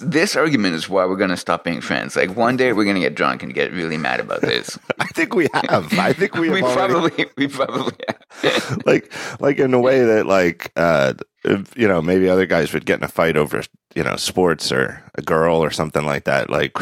[0.00, 2.14] this argument is why we're going to stop being friends.
[2.16, 4.78] Like one day we're going to get drunk and get really mad about this.
[5.00, 5.92] I think we have.
[5.98, 7.96] I think we, we already- probably we probably
[8.42, 8.78] have.
[8.86, 11.14] like like in a way that like uh
[11.44, 13.62] if, you know maybe other guys would get in a fight over
[13.94, 16.72] you know sports or a girl or something like that like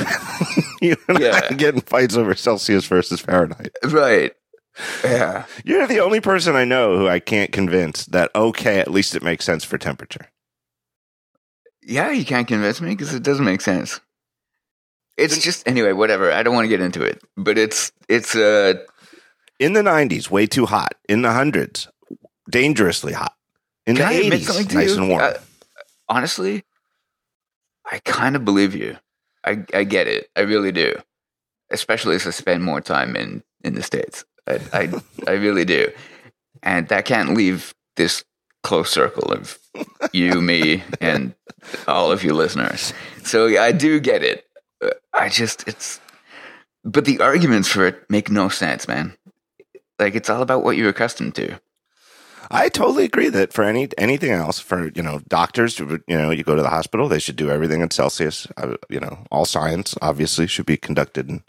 [0.83, 1.53] you I Yeah.
[1.53, 4.33] get in fights over celsius versus fahrenheit right.
[5.05, 5.47] Yeah.
[5.65, 9.23] you're the only person i know who i can't convince that okay at least it
[9.23, 10.27] makes sense for temperature
[11.87, 14.01] Yeah, you can't convince me because it doesn't make sense.
[15.17, 16.33] It's just anyway, whatever.
[16.33, 18.75] I don't want to get into it, but it's it's uh
[19.59, 21.89] in the 90s way too hot in the hundreds
[22.51, 23.33] dangerously hot
[23.87, 24.97] in the 80s nice you?
[25.01, 25.33] and warm Uh,
[26.09, 26.65] honestly,
[27.91, 28.97] I kind of believe you.
[29.45, 30.29] I I get it.
[30.37, 30.97] I really do.
[31.71, 34.25] Especially as I spend more time in in the states.
[34.49, 34.93] I I,
[35.29, 35.91] I really do,
[36.65, 38.25] and that can't leave this
[38.65, 39.59] close circle of
[40.13, 41.35] you, me, and
[41.89, 42.93] all of you listeners.
[43.25, 44.45] So yeah, I do get it.
[45.13, 46.01] I just it's,
[46.85, 49.17] but the arguments for it make no sense, man.
[49.99, 51.59] Like it's all about what you're accustomed to.
[52.49, 56.45] I totally agree that for any anything else, for you know doctors, you know, you
[56.45, 58.47] go to the hospital, they should do everything in Celsius.
[58.57, 61.43] Uh, you know, all science obviously should be conducted in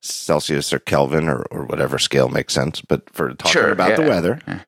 [0.00, 2.80] Celsius or Kelvin or, or whatever scale makes sense.
[2.80, 4.62] But for talking Sure, about the weather, Yeah.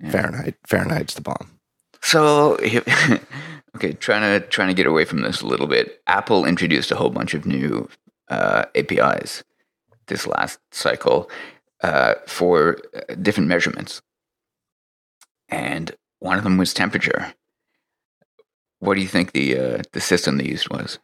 [0.00, 0.10] Yeah.
[0.10, 1.58] Fahrenheit, Fahrenheit's the bomb.
[2.02, 2.56] So,
[3.76, 6.02] okay, trying to trying to get away from this a little bit.
[6.06, 7.88] Apple introduced a whole bunch of new
[8.28, 9.44] uh, APIs
[10.08, 11.30] this last cycle
[11.82, 14.02] uh, for uh, different measurements,
[15.48, 17.34] and one of them was temperature.
[18.80, 20.98] What do you think the uh, the system they used was?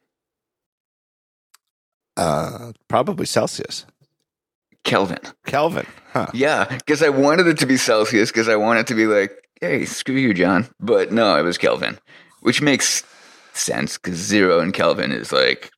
[2.16, 3.86] Uh, probably Celsius,
[4.84, 5.20] Kelvin.
[5.46, 5.86] Kelvin.
[6.12, 6.26] Huh.
[6.32, 9.84] Yeah, because I wanted it to be Celsius because I wanted to be like, hey,
[9.84, 10.68] screw you, John.
[10.80, 11.98] But no, it was Kelvin,
[12.40, 13.04] which makes
[13.52, 15.70] sense because zero in Kelvin is like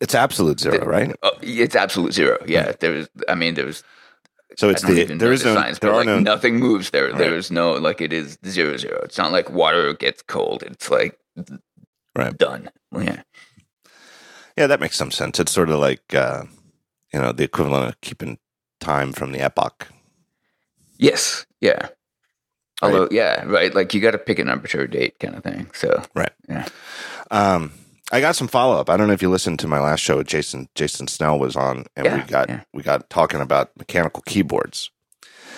[0.00, 1.14] It's absolute zero, right?
[1.22, 2.38] Oh, it's absolute zero.
[2.46, 3.08] Yeah, there was.
[3.28, 3.82] I mean, there was.
[4.56, 6.90] So it's the there is the no science, there but are like no nothing moves
[6.90, 7.08] there.
[7.08, 7.18] Right.
[7.18, 9.00] There is no like it is zero zero.
[9.04, 10.62] It's not like water gets cold.
[10.64, 11.18] It's like
[12.16, 12.36] Right.
[12.36, 12.68] done.
[12.92, 13.22] Yeah,
[14.56, 15.38] Yeah, that makes some sense.
[15.38, 16.42] It's sort of like uh,
[17.12, 18.38] you know the equivalent of keeping
[18.80, 19.86] time from the epoch.
[20.98, 21.88] yes, yeah.
[22.82, 23.74] Although, yeah, right.
[23.74, 25.70] Like you got to pick an arbitrary date, kind of thing.
[25.74, 26.32] So Right.
[26.48, 26.68] Yeah.
[27.30, 27.72] Um,
[28.12, 28.90] I got some follow up.
[28.90, 30.22] I don't know if you listened to my last show.
[30.22, 32.62] Jason Jason Snell was on, and we got yeah.
[32.72, 34.90] we got talking about mechanical keyboards,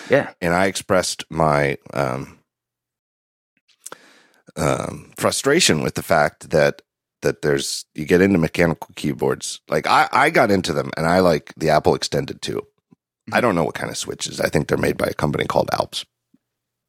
[0.09, 2.39] yeah, and I expressed my um,
[4.55, 6.83] um, frustration with the fact that
[7.23, 9.61] that there's you get into mechanical keyboards.
[9.67, 12.61] Like I I got into them, and I like the Apple Extended 2.
[13.31, 14.39] I don't know what kind of switches.
[14.41, 16.05] I think they're made by a company called Alps.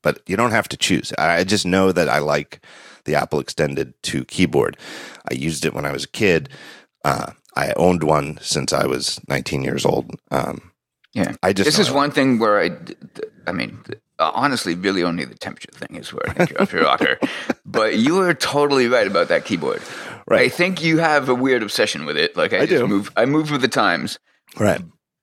[0.04, 1.12] But you don't have to choose.
[1.18, 2.64] I just know that I like
[3.04, 4.76] the Apple Extended 2 keyboard.
[5.28, 6.50] I used it when I was a kid.
[7.04, 10.10] Uh, I owned one since I was 19 years old.
[10.30, 10.72] Um,
[11.14, 11.34] yeah.
[11.42, 12.76] I just this is one thing where I,
[13.46, 13.82] I mean,
[14.18, 17.18] honestly, really only the temperature thing is where I think you're off your rocker.
[17.66, 19.82] But you are totally right about that keyboard.
[20.28, 20.42] Right.
[20.42, 22.36] I think you have a weird obsession with it.
[22.36, 22.86] Like I, I just do.
[22.86, 24.18] move, I move with the times.
[24.56, 24.80] Right.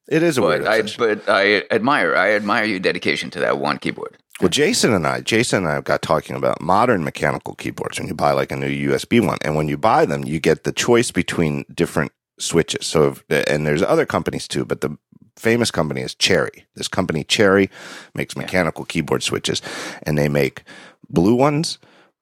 [0.09, 3.57] It is a weird But I, but I admire, I admire your dedication to that
[3.59, 4.17] one keyboard.
[4.41, 8.15] Well, Jason and I, Jason and I got talking about modern mechanical keyboards when you
[8.15, 9.37] buy like a new USB one.
[9.43, 12.87] And when you buy them, you get the choice between different switches.
[12.87, 14.97] So, if, and there's other companies too, but the
[15.37, 16.65] famous company is Cherry.
[16.73, 17.69] This company, Cherry,
[18.15, 19.61] makes mechanical keyboard switches
[20.01, 20.63] and they make
[21.07, 21.77] blue ones,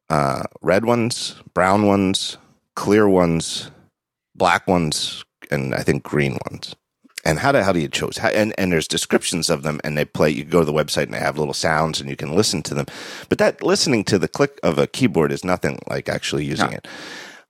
[0.09, 2.37] uh, red ones, brown ones,
[2.75, 3.71] clear ones,
[4.35, 6.75] black ones, and I think green ones.
[7.25, 8.17] And how do how do you choose?
[8.17, 10.29] How, and and there's descriptions of them, and they play.
[10.29, 12.73] You go to the website, and they have little sounds, and you can listen to
[12.73, 12.85] them.
[13.27, 16.77] But that listening to the click of a keyboard is nothing like actually using No.
[16.77, 16.87] it.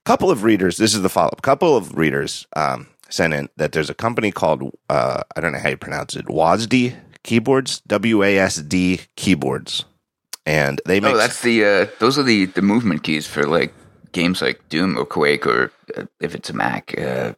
[0.04, 0.76] couple of readers.
[0.76, 1.42] This is the follow up.
[1.42, 5.60] couple of readers um, sent in that there's a company called uh, I don't know
[5.60, 6.26] how you pronounce it.
[6.26, 7.80] WASD keyboards.
[7.86, 9.84] W A S D keyboards,
[10.46, 13.72] and they make Oh, that's the uh, those are the the movement keys for like
[14.12, 16.92] games like Doom or Quake or uh, if it's a Mac.
[16.98, 17.34] Uh,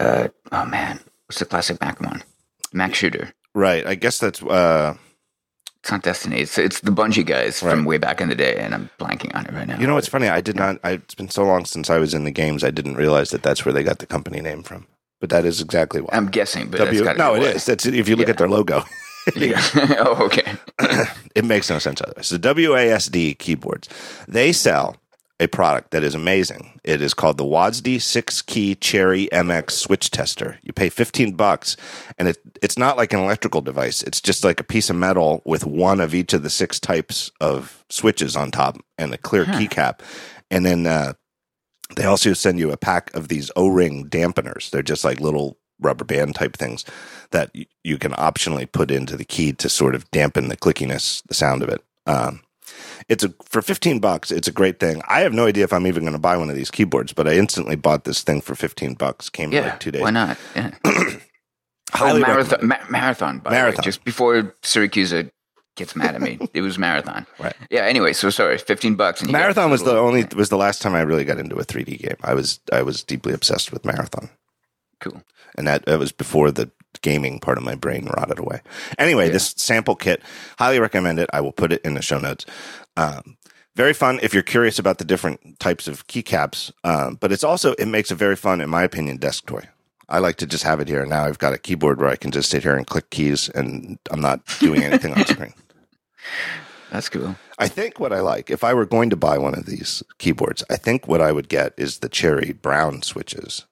[0.00, 2.22] uh, oh man, what's the classic Mac one?
[2.72, 3.32] Mac shooter.
[3.54, 3.86] right.
[3.86, 4.94] I guess that's uh,
[5.80, 6.40] It's not Destiny.
[6.40, 9.46] It's it's the Bungie guys from way back in the day, and I'm blanking on
[9.46, 9.78] it right now.
[9.78, 10.28] you know what's funny.
[10.28, 10.78] I did not.
[10.84, 12.64] I, it's been so long since I was in the games.
[12.64, 14.86] I didn't realize that that's where they got the company name from.
[15.20, 16.10] But that is exactly why.
[16.12, 17.64] I'm guessing, but W- no, it is.
[17.64, 18.32] That's if you look Yeah.
[18.32, 18.82] at their logo,
[19.36, 19.62] Yeah.
[20.00, 20.52] oh, okay.
[21.34, 22.28] it makes no sense otherwise.
[22.28, 23.88] The WASD keyboards,
[24.28, 24.96] they sell
[25.38, 26.80] a product that is amazing.
[26.82, 30.58] It is called the WASD Six Key Cherry MX Switch Tester.
[30.62, 31.76] You pay fifteen bucks,
[32.18, 34.02] and it it's not like an electrical device.
[34.02, 37.30] It's just like a piece of metal with one of each of the six types
[37.40, 40.00] of switches on top and a clear keycap,
[40.50, 40.86] and then.
[40.86, 41.12] Uh,
[41.94, 44.70] They also send you a pack of these O-ring dampeners.
[44.70, 46.84] They're just like little rubber band type things
[47.30, 47.52] that
[47.84, 51.62] you can optionally put into the key to sort of dampen the clickiness, the sound
[51.62, 51.84] of it.
[52.04, 52.40] Um,
[53.08, 55.86] it's a for 15 bucks it's a great thing i have no idea if i'm
[55.86, 58.54] even going to buy one of these keyboards but i instantly bought this thing for
[58.54, 60.38] 15 bucks came in like two days Why not?
[60.54, 60.72] Yeah.
[62.00, 63.38] Oh, marathon, ma- marathon.
[63.38, 63.76] By Marathon.
[63.76, 65.30] The way, just before Siracusa
[65.76, 67.26] gets mad at me, it was marathon.
[67.38, 67.54] Right.
[67.70, 67.82] Yeah.
[67.82, 69.22] Anyway, so sorry, fifteen bucks.
[69.22, 71.98] And marathon was the only was the last time i really got into a 3d
[72.02, 74.28] game i was i was deeply obsessed with marathon
[75.00, 75.22] cool.
[75.56, 76.70] and that, that was before the
[77.06, 78.60] gaming part of my brain rotted away.
[78.98, 79.32] Anyway, Yeah.
[79.34, 80.20] this sample kit,
[80.58, 81.30] highly recommend it.
[81.32, 82.44] I will put it in the show notes.
[82.96, 83.36] Um,
[83.76, 87.74] very fun if you're curious about the different types of keycaps, um, but it's also
[87.74, 89.62] it makes a very fun, in my opinion, desk toy.
[90.08, 91.04] I like to just have it here.
[91.06, 93.98] Now I've got a keyboard where I can just sit here and click keys, and
[94.10, 95.52] I'm not doing anything on screen.
[96.90, 97.36] That's cool.
[97.58, 100.62] I think what I like, if I were going to buy one of these keyboards,
[100.70, 103.66] I think what I would get is the cherry brown switches,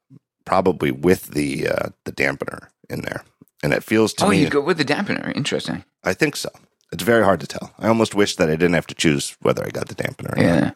[0.45, 3.25] probably with the uh, the dampener in there.
[3.63, 5.35] And it feels to oh, me, you go with the dampener.
[5.35, 5.85] Interesting.
[6.03, 6.51] I think so.
[6.93, 7.73] It's very hard to tell.
[7.79, 10.33] I almost wish that I didn't have to choose whether I got the dampener.
[10.33, 10.45] Or not.
[10.45, 10.71] Yeah.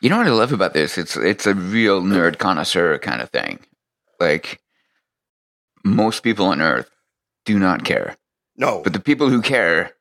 [0.00, 0.98] You know what I love about this?
[0.98, 3.60] It's it's a real nerd connoisseur kind of thing.
[4.20, 4.60] Like
[5.84, 6.90] most people on Earth
[7.44, 8.16] do not care,
[8.56, 9.92] No, but the people who care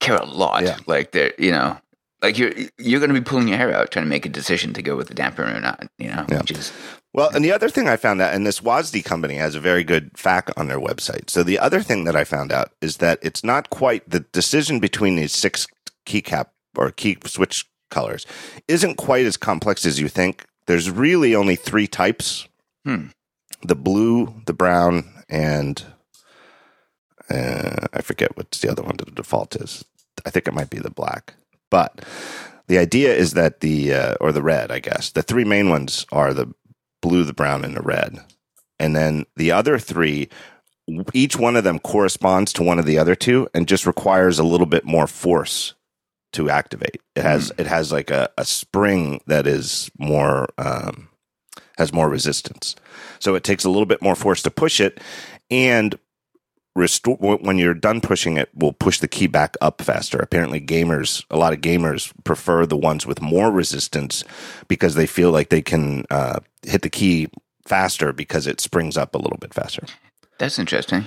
[0.00, 0.62] care a lot.
[0.62, 0.78] Yeah.
[0.86, 1.78] Like they're you know,
[2.22, 4.72] like you're you're going to be pulling your hair out trying to make a decision
[4.74, 5.88] to go with the dampener or not.
[5.98, 6.38] You know, Yeah.
[6.40, 6.72] which is
[7.12, 9.82] Well, and the other thing I found out, and this WASD company has a very
[9.82, 11.28] good fact on their website.
[11.28, 14.78] So the other thing that I found out is that it's not quite the decision
[14.78, 15.66] between these six
[16.06, 16.46] keycap
[16.76, 18.26] or key switch colors
[18.68, 20.46] isn't quite as complex as you think.
[20.66, 22.46] There's really only three types:
[22.84, 23.06] Hmm.
[23.62, 25.84] the blue, the brown, and
[27.28, 28.96] uh, I forget what's the other one.
[28.96, 29.84] The default is.
[30.24, 31.34] I think it might be the black,
[31.70, 32.04] but.
[32.68, 35.10] The idea is that the uh, or the red, I guess.
[35.10, 36.54] The three main ones are the
[37.00, 38.18] blue, the brown, and the red.
[38.78, 40.28] And then the other three,
[41.12, 44.44] each one of them corresponds to one of the other two and just requires a
[44.44, 45.74] little bit more force
[46.32, 47.00] to activate.
[47.14, 51.08] It has it has like a, a spring that is more um,
[51.76, 52.76] has more resistance.
[53.18, 55.00] So it takes a little bit more force to push it,
[55.50, 55.98] and
[56.76, 60.18] restore when you're done pushing it will push the key back up faster.
[60.18, 64.24] Apparently gamers a lot of gamers prefer the ones with more resistance
[64.68, 67.28] because they feel like they can uh, hit the key
[67.66, 69.84] faster because it springs up a little bit faster.
[70.38, 71.04] That's interesting.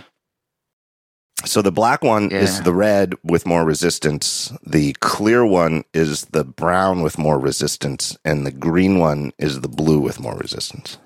[1.45, 4.54] so the black one is the red with more resistance.
[4.65, 9.68] The clear one is the brown with more resistance and the green one is the
[9.69, 10.98] blue with more resistance.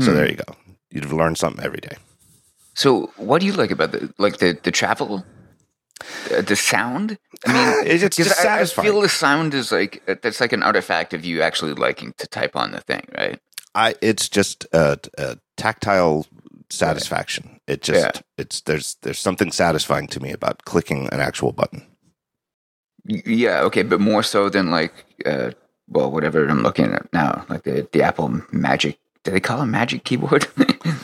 [0.00, 0.14] So Hmm.
[0.16, 0.56] there you go.
[0.90, 1.96] You've learned something every day
[2.74, 5.24] So, what do you like about the like the the travel,
[6.28, 7.18] the, the sound?
[7.46, 10.62] I mean, It's just 'cause I, I feel the sound is like that's like an
[10.62, 13.38] artifact of you actually liking to type on the thing, right?
[13.74, 16.26] I it's just a, a tactile
[16.70, 17.60] satisfaction.
[17.66, 18.20] It just Yeah.
[18.38, 21.86] it's there's there's something satisfying to me about clicking an actual button.
[23.04, 24.92] Yeah, okay, but more so than like,
[25.26, 25.50] uh,
[25.88, 28.98] well, whatever I'm looking at now, like the the Apple Magic.
[29.24, 30.42] Do they call it Magic keyboard?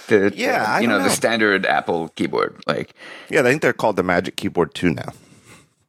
[0.09, 2.57] the, Yeah, the, you don't know, the standard Apple keyboard.
[2.67, 2.95] Like,
[3.31, 5.13] Yeah, I think they're called the Magic Keyboard too now,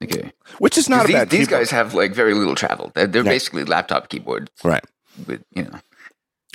[0.04, 1.62] okay, which is not a these, bad these keyboard.
[1.62, 2.92] guys have like very little travel.
[2.94, 3.32] They're, they're Yeah.
[3.32, 4.84] basically laptop keyboards right
[5.28, 5.80] with you know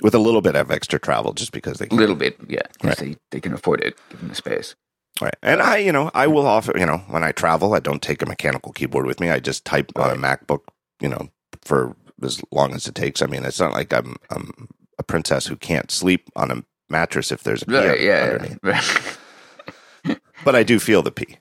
[0.01, 1.97] with a little bit of extra travel just because they a can.
[1.97, 2.97] little bit, yeah, Right.
[2.97, 4.75] they they can afford it given the space.
[5.21, 5.35] Right.
[5.41, 8.21] And I, you know, I will offer, you know, when I travel, I don't take
[8.21, 9.29] a mechanical keyboard with me.
[9.29, 10.63] I just type on a MacBook,
[10.99, 11.29] you know,
[11.61, 13.21] for as long as it takes.
[13.21, 17.31] I mean, it's not like I'm I'm a princess who can't sleep on a mattress
[17.31, 18.59] if there's a key Right, yeah, underneath.
[18.63, 20.17] right.
[20.43, 21.37] But I do feel the pea.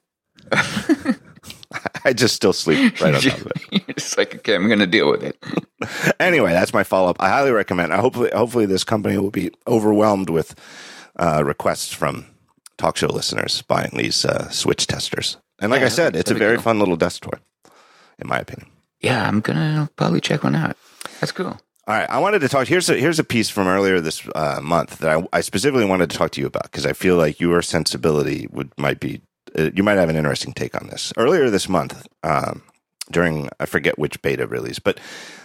[2.05, 3.63] I just still sleep right on top of it.
[3.73, 5.37] You're like, okay, I'm going to deal with it.
[6.19, 7.17] Anyway, that's my follow up.
[7.21, 7.93] I highly recommend.
[7.93, 10.55] I hopefully, hopefully, this company will be overwhelmed with
[11.19, 12.25] uh, requests from
[12.79, 15.37] talk show listeners buying these uh, Switch testers.
[15.61, 17.39] And like Yeah, I said, it's a very fun little desk toy,
[18.19, 18.71] in my opinion.
[19.01, 20.75] Yeah, I'm going to probably check one out.
[21.21, 21.61] That's cool.
[21.87, 22.67] All right, I wanted to talk.
[22.67, 26.09] Here's a here's a piece from earlier this uh, month that I, I specifically wanted
[26.09, 29.21] to talk to you about because I feel like your sensibility would might be
[29.59, 31.13] uh, you might have an interesting take on this.
[31.19, 32.63] Earlier this month, um,
[33.11, 34.99] during I forget which beta release, but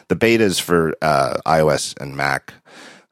[0.08, 2.54] the betas for uh, iOS and Mac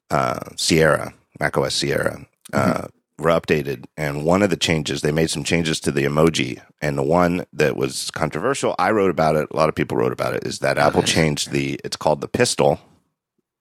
[0.10, 2.88] uh, Sierra, Mac OS Sierra, uh,
[3.20, 6.98] were updated, and one of the changes they made some changes to the emoji, and
[6.98, 9.50] the one that was controversial, I wrote about it.
[9.52, 10.46] A lot of people wrote about it.
[10.46, 11.78] Is that Apple changed the?
[11.84, 12.80] It's called the pistol.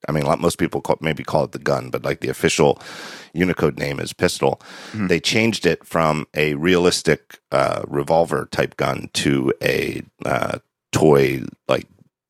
[0.08, 2.28] I mean, a lot, most people call, maybe call it the gun, but like the
[2.28, 2.80] official
[3.32, 4.60] Unicode name is pistol.
[4.92, 5.08] Mhm.
[5.08, 10.58] They changed it from a realistic uh, revolver type gun to a uh,
[10.92, 11.86] toy like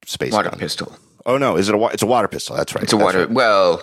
[0.06, 0.96] space Water gun, pistol.
[1.26, 2.56] Oh no, is it a wa- it's a water pistol?
[2.56, 2.82] That's right.
[2.84, 3.18] It's a That's water.
[3.20, 3.30] right.
[3.30, 3.82] Well,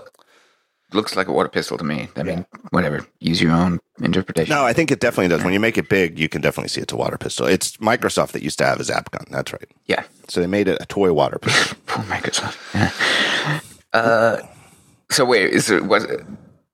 [0.94, 2.08] looks like a water pistol to me.
[2.16, 3.06] I mean, whatever.
[3.20, 4.54] Use your own interpretation.
[4.56, 5.44] No, I think it definitely does.
[5.44, 7.46] When you make it big, you can definitely see it's a water pistol.
[7.48, 9.26] It's Microsoft that used to have a zap gun.
[9.30, 9.70] That's right.
[9.86, 10.04] Yeah.
[10.30, 11.78] So they made it a toy water pistol.
[11.86, 12.58] Poor Microsoft.
[13.94, 14.38] Uh,
[15.10, 16.06] so wait, is it what's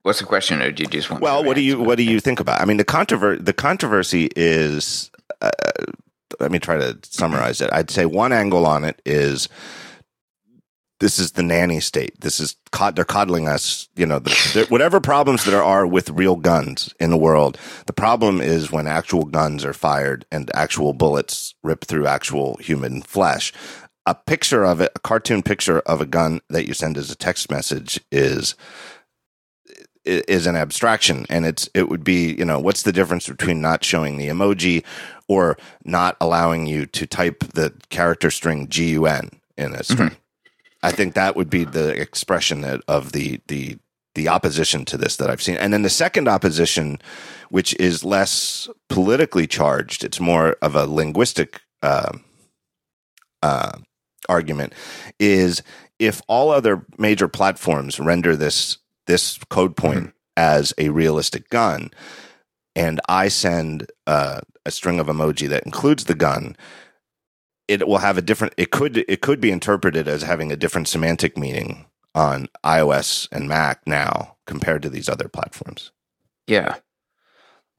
[0.03, 1.21] what's the question, or do you just want?
[1.21, 2.61] Well, what do you what do you think about?
[2.61, 5.11] I mean, the controver- the controversy is.
[5.41, 5.51] Uh,
[6.39, 7.69] let me try to summarize it.
[7.73, 9.49] I'd say one angle on it is
[10.99, 12.19] this is the nanny state.
[12.19, 13.87] This is cod- they're coddling us.
[13.95, 17.57] You know, the, the, whatever problems there are with real guns in the world,
[17.87, 23.01] the problem is when actual guns are fired and actual bullets rip through actual human
[23.01, 23.53] flesh.
[24.09, 27.15] A picture of it, a cartoon picture of a gun that you send as a
[27.15, 28.55] text message is
[30.03, 31.27] is an abstraction.
[31.29, 34.83] And it's it would be you know what's the difference between not showing the emoji
[35.27, 40.17] or not allowing you to type the character string gun in a string?
[40.81, 43.77] I think that would be the expression that, of the the
[44.15, 45.57] the opposition to this that i've seen.
[45.57, 46.99] And then the second opposition
[47.49, 52.17] which is less politically charged it's more of a linguistic uh,
[53.43, 53.77] uh,
[54.27, 54.73] argument
[55.19, 55.61] is
[55.99, 61.89] if all other major platforms render this this code point as a realistic gun
[62.75, 66.55] and i send uh, a string of emoji that includes the gun
[67.67, 70.87] it will have a different it could it could be interpreted as having a different
[70.87, 71.85] semantic meaning
[72.15, 75.91] on ios and mac now compared to these other platforms
[76.47, 76.75] Yeah.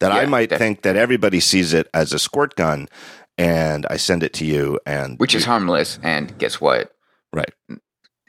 [0.00, 2.88] that i might def- think that everybody sees it as a squirt gun
[3.40, 6.94] and i send it to you and Which is harmless, and guess what?
[7.32, 7.52] Right.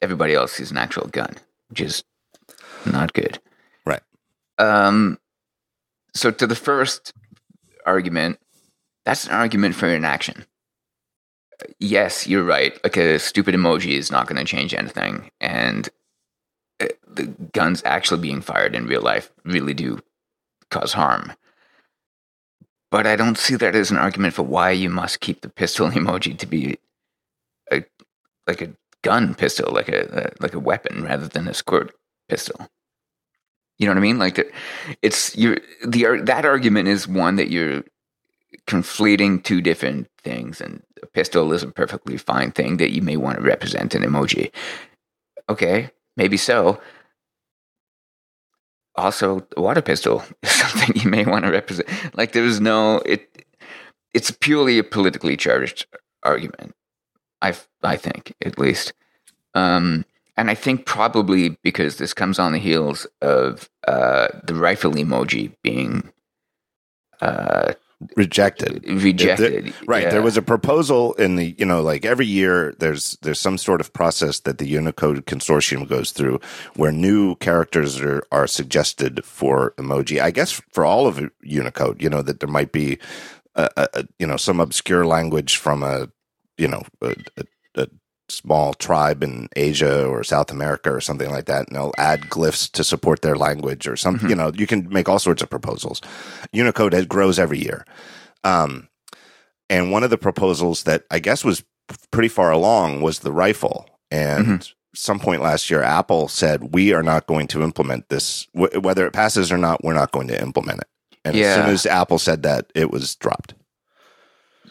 [0.02, 1.36] Everybody else sees an actual gun,
[1.70, 2.04] which is
[2.86, 3.40] not good.
[3.86, 4.02] Right.
[4.58, 5.20] Um.
[6.16, 7.14] So to the first
[7.86, 8.40] argument,
[9.06, 10.46] that's an argument for inaction.
[11.80, 12.80] Yes, you're right.
[12.84, 15.90] Like a stupid emoji is not going to change anything, and
[16.80, 20.00] uh, the guns actually being fired in real life really do
[20.70, 21.34] cause harm.
[22.92, 25.90] But I don't see that as an argument for why you must keep the pistol
[25.92, 26.78] emoji to be
[27.72, 27.84] a
[28.48, 31.94] like a gun pistol, like a, a like a weapon rather than a squirt
[32.30, 32.68] pistol.
[33.78, 34.20] You know what I mean?
[34.20, 34.54] Like
[35.02, 37.84] it's you the that argument is one that you're
[38.68, 43.18] conflating two different things, and a pistol is a perfectly fine thing that you may
[43.18, 44.52] want to represent an emoji.
[45.50, 46.80] Okay, maybe so.
[49.02, 51.90] Also, a water pistol is something you may want to represent.
[52.14, 53.46] Like there is no it.
[54.14, 55.88] It's purely a politically charged
[56.22, 56.76] argument.
[57.42, 58.94] I I think at least,
[59.56, 60.06] um,
[60.38, 65.56] and I think probably because this comes on the heels of uh, the rifle emoji
[65.64, 66.12] being
[67.22, 67.74] uh,
[68.16, 69.74] rejected rejected.
[69.88, 70.04] Right.
[70.04, 70.10] Yeah.
[70.10, 73.82] There was a proposal in the, you know, like every year there's there's some sort
[73.82, 76.40] of process that the Unicode consortium goes through
[76.76, 80.22] where new characters are, are suggested for emoji.
[80.22, 82.98] I guess for all of Unicode, you know, that there might be
[83.56, 86.10] a, a, you know, some obscure language from a,
[86.58, 87.16] you know, a
[88.32, 92.70] small tribe in Asia or South America or something like that, and they'll add glyphs
[92.72, 94.30] to support their language or something.
[94.30, 96.02] You know, you can make all sorts of proposals.
[96.52, 97.86] Unicode has, grows every year.
[98.44, 98.88] Um,
[99.70, 101.64] and one of the proposals that I guess was
[102.12, 103.88] pretty far along was the rifle.
[104.10, 104.48] And
[104.94, 108.48] some point last year, Apple said, we are not going to implement this.
[108.54, 110.88] W- whether it passes or not, we're not going to implement it.
[111.24, 113.54] And as soon as Apple said that, it was dropped.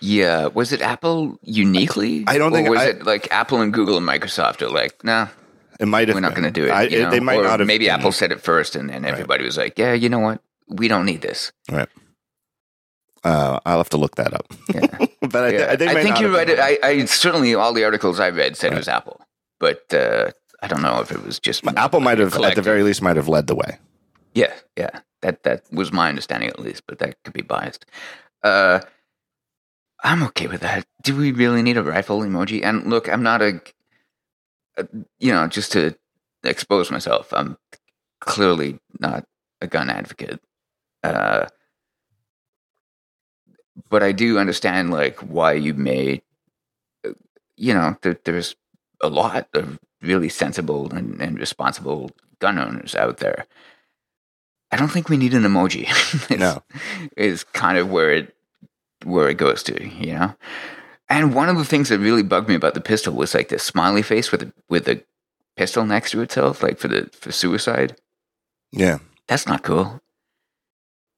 [0.00, 2.25] Yeah, was it Apple uniquely?
[2.26, 5.04] I don't Or think- was I- it like Apple and Google and Microsoft are like,
[5.04, 5.28] nah,
[5.78, 6.71] It might have we're not going to do it.
[6.71, 7.11] I- you know?
[7.11, 7.66] They might or not have.
[7.66, 7.95] Maybe been.
[8.00, 10.40] Apple said it first, and then everybody was like, yeah, you know what?
[10.69, 11.52] We don't need this.
[11.71, 11.88] Right.
[13.23, 14.47] Uh, I'll have to look that up.
[14.75, 14.87] Yeah.
[15.21, 15.76] but I, Yeah.
[15.76, 16.59] they I think you're have right.
[16.59, 18.76] I, I certainly all the articles I read said Right.
[18.76, 19.21] it was Apple,
[19.59, 20.30] but uh,
[20.62, 23.16] I don't know if it was just Apple might have, at the very least, might
[23.16, 23.78] have led the way.
[24.35, 25.00] Yeah, yeah.
[25.23, 27.85] That that was my understanding at least, but that could be biased.
[28.42, 28.80] Uh,
[30.02, 30.87] I'm okay with that.
[31.02, 32.64] Do we really need a rifle emoji?
[32.64, 33.61] And look, I'm not a,
[34.76, 34.87] a
[35.19, 35.97] you know, just to
[36.45, 37.59] expose myself, I'm
[38.21, 39.25] clearly not
[39.61, 40.40] a gun advocate.
[41.02, 41.47] Uh,
[43.88, 46.23] but I do understand like why you may,
[47.07, 47.11] uh,
[47.57, 48.57] you know, there, there's
[49.02, 53.47] a lot of really sensible and, and responsible gun owners out there.
[54.73, 55.88] I don't think we need an emoji.
[56.30, 56.62] is, No.
[57.16, 58.35] is kind of where it
[59.04, 60.35] where it goes to, you know.
[61.09, 63.59] And one of the things that really bugged me about the pistol was like the
[63.59, 65.02] smiley face with a, with a
[65.57, 67.97] pistol next to itself, like for the for suicide.
[68.73, 68.99] Yeah.
[69.26, 70.00] That's not cool.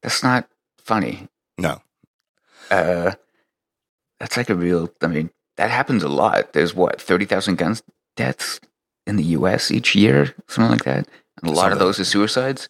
[0.02, 0.48] That's not
[0.78, 1.28] funny.
[1.58, 1.80] No.
[2.70, 3.12] Uh,
[4.18, 4.90] that's like a real.
[5.02, 6.52] I mean, that happens a lot.
[6.52, 7.82] There's what thirty thousand guns
[8.16, 8.60] deaths
[9.06, 9.70] in the U.S.
[9.70, 11.08] each year, something like that.
[11.40, 12.68] And a lot Something of those are suicides.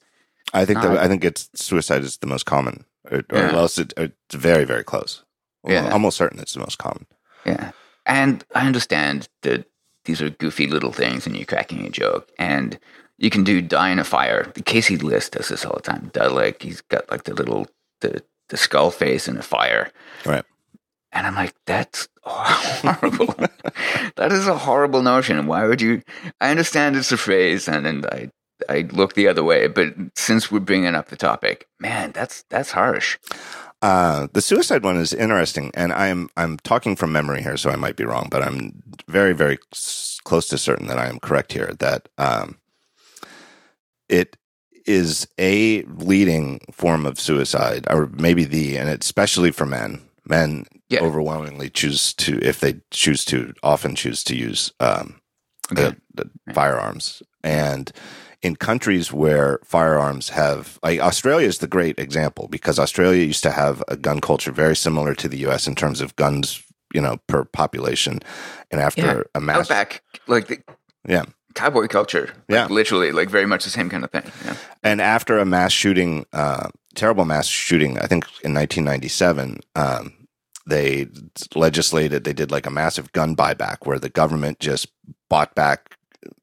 [0.52, 3.52] I think that I think it's suicide is the most common, or, or Yeah.
[3.54, 5.24] else it, uh, it's very very close.
[5.66, 5.90] Yeah.
[5.92, 7.06] almost certain it's the most common.
[7.46, 7.70] Yeah.
[8.06, 9.66] And I understand that
[10.04, 12.28] these are goofy little things and you're cracking a joke.
[12.38, 12.78] And
[13.18, 14.50] you can do die in a fire.
[14.64, 16.10] Casey Liss does this all the time.
[16.14, 17.68] Like he's got like the little
[18.00, 19.92] the the skull face in a fire.
[20.26, 20.44] Right.
[21.12, 23.26] And I'm like, that's horrible.
[24.16, 25.46] that is a horrible notion.
[25.46, 26.02] Why would you
[26.40, 28.30] I understand it's a phrase and then I
[28.68, 32.72] I look the other way, but since we're bringing up the topic, man, that's that's
[32.72, 33.18] harsh.
[33.82, 37.76] Uh, the suicide one is interesting, and I'm I'm talking from memory here, so I
[37.76, 41.52] might be wrong, but I'm very very s- close to certain that I am correct
[41.52, 41.74] here.
[41.78, 42.58] That um,
[44.08, 44.36] it
[44.86, 50.00] is a leading form of suicide, or maybe the, and it's especially for men.
[50.26, 51.00] Men Yeah.
[51.00, 55.20] overwhelmingly choose to, if they choose to, often choose to use um,
[55.72, 55.96] Okay.
[56.14, 57.22] the, the firearms.
[57.42, 57.90] And
[58.42, 63.50] in countries where firearms have, like Australia is the great example because Australia used to
[63.52, 65.66] have a gun culture very similar to the U.S.
[65.68, 68.18] in terms of guns, you know, per population.
[68.70, 69.22] And after Yeah.
[69.36, 70.58] a mass, Outback, like the
[71.06, 71.24] Yeah.
[71.54, 72.30] cowboy culture.
[72.48, 72.66] Like, Yeah.
[72.66, 74.24] literally, like very much the same kind of thing.
[74.44, 74.56] Yeah.
[74.82, 80.12] and after a mass shooting, uh, terrible mass shooting, I think in 1997, um,
[80.66, 81.06] they
[81.54, 84.88] legislated, they did like a massive gun buyback where the government just
[85.28, 85.91] bought back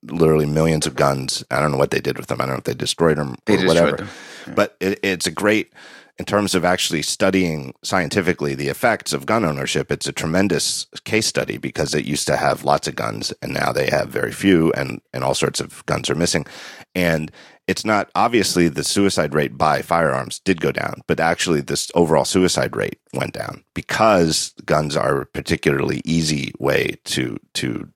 [0.03, 1.43] literally millions of guns.
[1.51, 2.41] I don't know what they did with them.
[2.41, 3.97] I don't know if they destroyed them They or whatever.
[3.97, 4.09] them.
[4.47, 4.53] Yeah.
[4.53, 5.71] But it, it's a great,
[6.17, 11.27] in terms of actually studying scientifically the effects of gun ownership, it's a tremendous case
[11.27, 14.71] study because it used to have lots of guns and now they have very few
[14.73, 16.45] and, and all sorts of guns are missing.
[16.95, 17.31] And
[17.67, 22.25] it's not obviously the suicide rate by firearms did go down, but actually this overall
[22.25, 27.87] suicide rate went down because guns are a particularly easy way to, to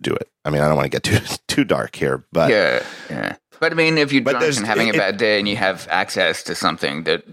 [0.00, 0.29] do it.
[0.44, 3.36] I mean, I don't want to get too, too dark here, but yeah, yeah.
[3.60, 5.86] But I mean, if you're drunk and having it- a bad day and you have
[5.90, 7.24] access to something that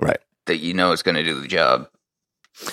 [0.00, 0.18] right.
[0.46, 1.88] that you know is going to do the job,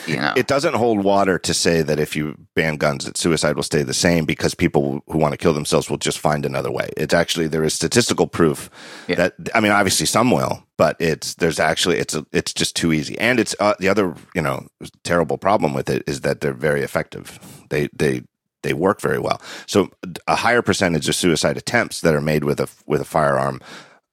[0.06, 3.56] you know, it doesn't hold water to say that if you ban guns, that suicide
[3.56, 6.70] will stay the same because people who want to kill themselves will just find another
[6.72, 6.90] way.
[6.98, 8.70] It's actually there is statistical proof
[9.08, 9.16] Yeah.
[9.16, 12.92] that I mean, obviously some will, but it's there's actually it's a, it's just too
[12.92, 13.18] easy.
[13.20, 14.68] And it's uh, the other you know
[15.06, 17.40] terrible problem with it is that they're very effective.
[17.70, 18.24] They they
[18.64, 19.42] they work very well.
[19.66, 19.90] So
[20.28, 23.62] a higher percentage of suicide attempts that are made with a with a firearm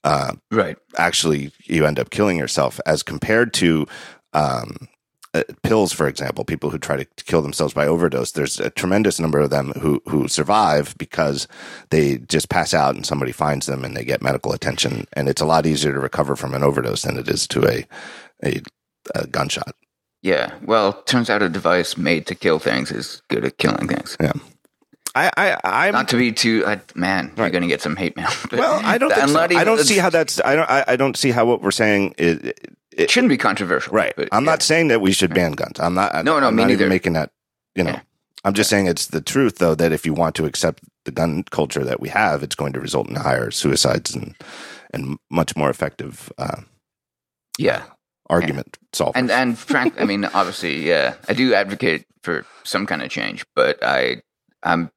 [0.04, 0.76] uh, right?
[0.98, 3.86] actually you end up killing yourself as compared to
[4.34, 4.76] um,
[5.34, 8.32] uh, pills, for example, people who try to kill themselves by overdose.
[8.32, 11.48] There's a tremendous number of them who who survive because
[11.90, 15.06] they just pass out and somebody finds them and they get medical attention.
[15.14, 17.86] And it's a lot easier to recover from an overdose than it is to a
[18.44, 18.60] a,
[19.14, 19.74] a gunshot.
[20.24, 20.54] Yeah.
[20.64, 24.16] Well, turns out a device made to kill things is good at killing things.
[24.20, 24.32] Yeah.
[25.14, 28.16] I I I'm Not to be too, I, man, you're going to get some hate
[28.16, 28.30] mail.
[28.52, 28.80] Well.
[28.82, 29.12] I don't.
[29.14, 29.44] Think so.
[29.44, 30.40] even- I don't see how that's.
[30.44, 30.68] I don't.
[30.68, 32.38] I, I don't see how what we're saying is.
[32.40, 32.58] It,
[32.96, 34.14] It shouldn't be controversial, Right.
[34.16, 34.52] But I'm yeah.
[34.52, 35.78] not saying that we should ban guns.
[35.78, 36.24] I'm not.
[36.24, 36.88] No, no, I'm me not even neither.
[36.88, 37.30] making that.
[37.76, 38.00] You know, Yeah.
[38.44, 41.42] I'm just saying it's the truth, though, that if you want to accept the gun
[41.50, 44.34] culture that we have, it's going to result in higher suicides and
[44.94, 46.60] and much more effective uh,
[47.58, 47.82] Yeah.
[48.30, 49.12] Argument solvers.
[49.14, 53.44] And and frank, I mean, obviously, yeah, I do advocate for some kind of change,
[53.54, 54.22] but I,
[54.62, 54.90] I'm,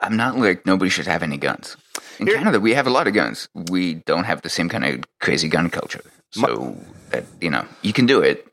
[0.00, 1.76] I'm not like nobody should have any guns.
[2.18, 3.48] In Here- Canada, we have a lot of guns.
[3.70, 6.02] We don't have the same kind of crazy gun culture.
[6.32, 6.76] So
[7.10, 8.46] that you know, you can do it.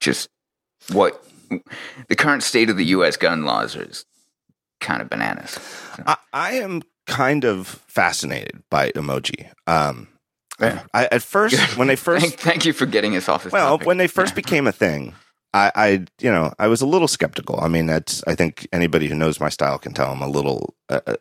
[0.00, 0.28] Just
[0.92, 1.22] what
[2.08, 3.16] the current state of the U.S.
[3.16, 4.04] gun laws is
[4.80, 5.58] kind of bananas.
[6.06, 9.50] I, I am kind of fascinated by emoji.
[9.66, 10.17] Um, Yeah.
[10.60, 13.52] I, at first, when they first Thank, thank you for getting us off this.
[13.52, 13.86] Well, topic.
[13.86, 14.36] when they first Yeah.
[14.36, 15.14] became a thing,
[15.54, 15.88] I, I,
[16.20, 17.58] you know, I was a little skeptical.
[17.60, 20.74] I mean, that's, I think anybody who knows my style can tell I'm a little,
[20.90, 21.16] uh, uh,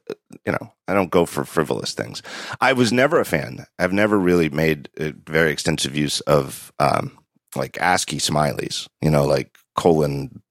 [0.46, 2.22] you know, I don't go for frivolous things.
[2.60, 3.66] I was never a fan.
[3.80, 7.18] I've never really made very extensive use of, um,
[7.56, 10.42] like ASCII smileys, you know, like colon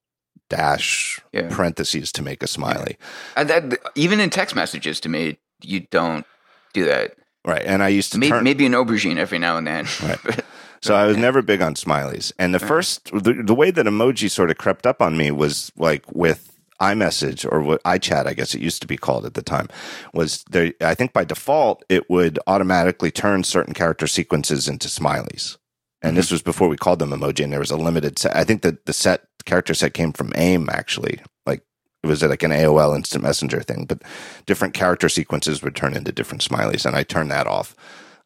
[0.49, 1.49] dash Yeah.
[1.51, 2.97] parentheses to make a smiley.
[3.37, 6.25] And that, even in text messages to me, you don't
[6.73, 7.15] do that.
[7.47, 7.63] Right.
[7.65, 9.87] And I used to Maybe, turn, maybe an aubergine every now and then.
[10.03, 10.19] Right.
[10.25, 10.45] But-
[10.83, 12.33] So I was never big on smileys.
[12.39, 15.73] And the first, the, the way that emoji sort of crept up on me was
[15.77, 19.43] like with iMessage or what iChat, I guess it used to be called at the
[19.43, 19.69] time,
[20.13, 20.73] was there.
[20.81, 25.57] I think by default it would automatically turn certain character sequences into smileys.
[26.03, 26.35] And this mm-hmm.
[26.35, 28.37] was before we called them emoji, and there was a limited set.
[28.37, 31.63] I think that the set character set came from AIM actually, like
[32.03, 34.03] it was like an AOL Instant Messenger thing, but
[34.47, 37.75] different character sequences would turn into different smileys, and I turned that off.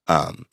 [0.07, 0.47] Um,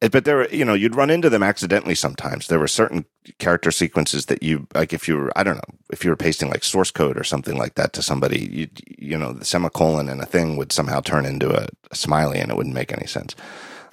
[0.00, 2.46] But there, were, you know, you'd run into them accidentally sometimes.
[2.46, 3.04] There were certain
[3.38, 6.48] character sequences that you, like, if you were, I don't know, if you were pasting
[6.48, 10.22] like source code or something like that to somebody, you, you know, the semicolon and
[10.22, 13.36] a thing would somehow turn into a, a smiley, and it wouldn't make any sense.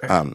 [0.08, 0.34] Um,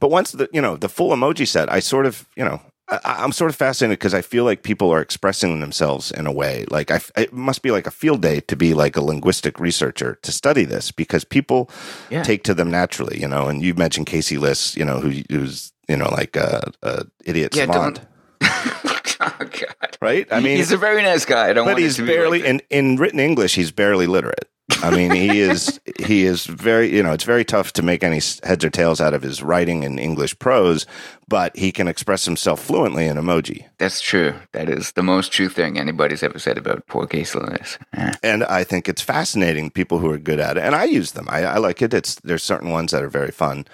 [0.00, 2.62] but once the, you know, the full emoji set, I sort of, you know,
[3.04, 6.32] I, I'm sort of fascinated because I feel like people are expressing themselves in a
[6.32, 6.64] way.
[6.70, 10.18] Like I, it must be like a field day to be like a linguistic researcher
[10.22, 11.70] to study this because people
[12.10, 12.22] Yeah.
[12.22, 13.48] take to them naturally, you know.
[13.48, 17.54] And you mentioned Casey Liss, you know, who who's you know like a, a idiot
[17.56, 18.00] Yeah, savant,
[18.42, 19.96] oh God.
[20.00, 20.26] right?
[20.30, 21.48] I mean, he's a very nice guy.
[21.48, 23.54] I don't but want he's to be barely like in in written English.
[23.54, 24.48] He's barely literate.
[24.82, 28.20] I mean, he is he is very you know it's very tough to make any
[28.42, 30.86] heads or tails out of his writing in English prose,
[31.28, 33.66] but he can express himself fluently in emoji.
[33.78, 34.34] That's true.
[34.52, 37.78] That is the most true thing anybody's ever said about poor Liss.
[37.94, 38.14] Yeah.
[38.22, 41.26] and I think it's fascinating people who are good at it, and I use them.
[41.28, 41.94] I, I like it.
[41.94, 43.66] It's there's certain ones that are very fun.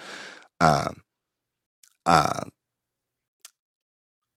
[0.60, 1.02] Um,
[2.06, 2.44] uh,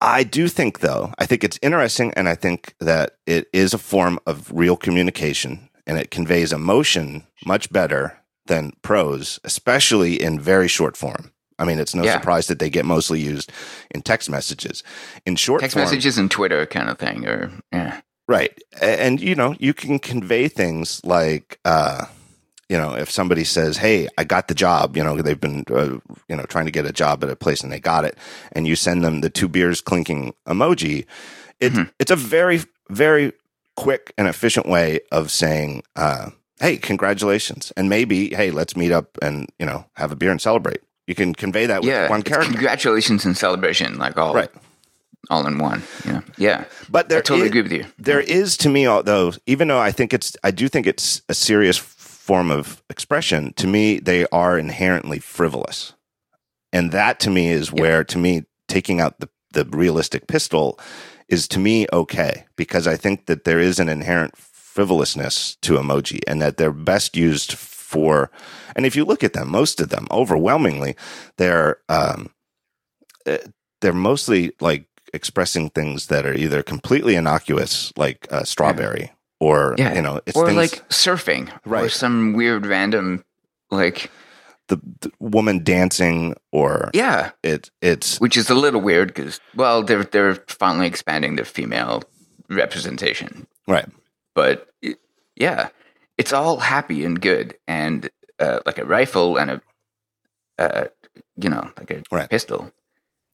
[0.02, 3.78] I do think though, I think it's interesting, and I think that it is a
[3.78, 8.17] form of real communication, and it conveys emotion much better
[8.48, 11.32] than prose, especially in very short form.
[11.60, 12.13] I mean, it's no Yeah.
[12.13, 13.52] surprise that they get mostly used
[13.91, 14.84] in text messages.
[15.26, 18.58] In short Text form, messages and Twitter kind of thing, or yeah, Right.
[18.82, 22.06] And, you know, you can convey things like, uh,
[22.70, 26.00] you know, if somebody says, Hey, I got the job, you know, they've been, uh,
[26.30, 28.17] you know, trying to get a job at a place and they got it.
[28.54, 31.06] And you send them the two beers clinking emoji.
[31.60, 31.91] It's, Mhm.
[32.00, 33.34] it's a very, very
[33.76, 36.30] quick and efficient way of saying, uh,
[36.60, 37.72] Hey, congratulations.
[37.76, 40.82] And maybe, Hey, let's meet up and, you know, have a beer and celebrate.
[41.08, 42.10] You can convey that with yeah.
[42.10, 42.52] one character.
[42.52, 44.52] Congratulations and celebration, like all Right.
[45.30, 45.82] all in one.
[46.06, 46.66] Yeah, yeah.
[46.90, 47.86] But there I totally is- agree with you.
[47.98, 51.34] there is to me although even though i think it's i do think it's a
[51.34, 55.94] serious form of expression to me they are inherently frivolous
[56.74, 57.82] and that to me is Yeah.
[57.82, 60.80] where to me taking out the, the realistic pistol
[61.32, 66.20] is to me okay because i think that there is an inherent frivolousness to emoji
[66.28, 68.30] and that they're best used for
[68.76, 70.96] and if you look at them most of them overwhelmingly
[71.38, 72.30] they're um
[73.26, 73.38] uh,
[73.82, 79.94] they're mostly like expressing things that are either completely innocuous, like uh, strawberry, or Yeah.
[79.94, 81.91] you know, it's or things like surfing, or Right.
[81.91, 83.24] some weird random,
[83.70, 84.10] like
[84.72, 89.84] the, the woman dancing, or yeah, it it's which is a little weird because well,
[89.84, 92.02] they're they're finally expanding their female
[92.50, 93.88] representation, right,
[94.36, 95.00] but it-
[95.36, 95.70] yeah,
[96.18, 99.62] it's all happy and good, and uh, like a rifle and a,
[100.60, 100.86] uh,
[101.36, 102.30] you know, like a Right.
[102.30, 102.72] pistol.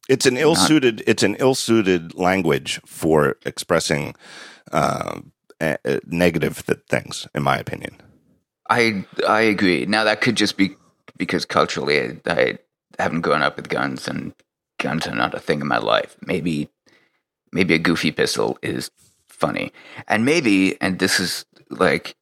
[0.08, 4.14] it's an ill-suited it's an ill-suited language for expressing
[4.72, 5.20] uh,
[6.06, 7.94] negative th- things, in my opinion.
[8.70, 9.86] I I agree.
[9.86, 10.76] Now that could just be
[11.18, 12.58] because culturally I,
[12.98, 14.32] I haven't grown up with guns and
[14.78, 16.16] guns are not a thing in my life.
[16.24, 16.70] Maybe
[17.52, 18.90] maybe a goofy pistol is
[19.28, 19.72] funny.
[20.06, 22.16] And maybe and this is like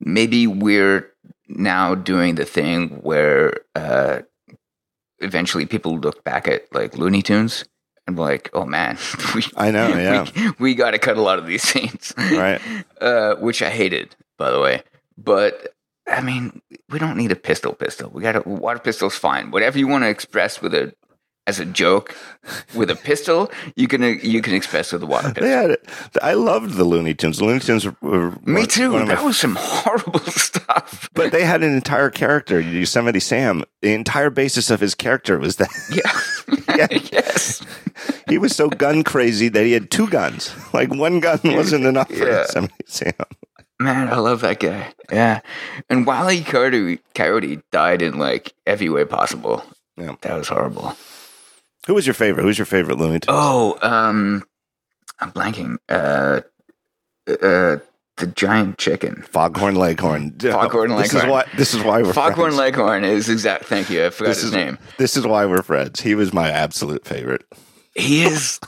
[0.00, 1.10] maybe we're
[1.48, 4.22] now doing the thing where uh
[5.20, 7.64] eventually people look back at like Looney Tunes
[8.06, 8.98] and be like, oh man,
[9.34, 10.26] we I know, yeah.
[10.34, 12.60] we, we got to cut a lot of these scenes, Right.
[13.00, 14.82] Uh, which I hated, by the way.
[15.18, 15.74] But
[16.08, 17.72] I mean, we don't need a pistol.
[17.74, 18.10] Pistol.
[18.10, 19.50] We got a water pistol's fine.
[19.50, 20.94] Whatever you want to express with a
[21.48, 22.16] as a joke
[22.74, 25.70] with a pistol, you can you can express with a water pistol.
[25.72, 25.88] It.
[26.22, 27.38] I loved the Looney Tunes.
[27.38, 28.92] The Looney Tunes were, Me one- too.
[28.92, 31.08] one That was some horrible stuff.
[31.14, 33.62] But they had an entire character, Yosemite Sam.
[33.82, 36.88] The entire basis of his character was that Yeah.
[37.12, 37.64] yes.
[38.28, 40.52] he was so gun crazy that he had two guns.
[40.74, 42.38] Like one gun wasn't enough for Yeah.
[42.40, 43.12] Yosemite Sam.
[43.78, 44.94] Man, I love that guy.
[45.12, 45.40] Yeah.
[45.90, 49.64] And Wiley Coyote, Coyote died in like every way possible.
[49.96, 50.16] Yeah.
[50.22, 50.96] That was horrible.
[51.86, 52.42] Who was your favorite?
[52.42, 53.26] Who's your favorite Looney Tunes?
[53.28, 54.42] Oh, um,
[55.20, 55.76] I'm blanking.
[55.88, 56.40] Uh,
[57.28, 57.78] uh,
[58.16, 59.22] the giant chicken.
[59.30, 60.32] Foghorn Leghorn.
[60.40, 61.02] Foghorn Leghorn.
[61.02, 61.44] This is why.
[61.56, 62.56] This is why we're Foghorn friends.
[62.56, 63.64] Leghorn is exact.
[63.66, 64.06] Thank you.
[64.06, 64.78] I forgot This his is name.
[64.96, 66.00] This is why we're friends.
[66.00, 67.44] He was my absolute favorite.
[67.94, 68.58] He is.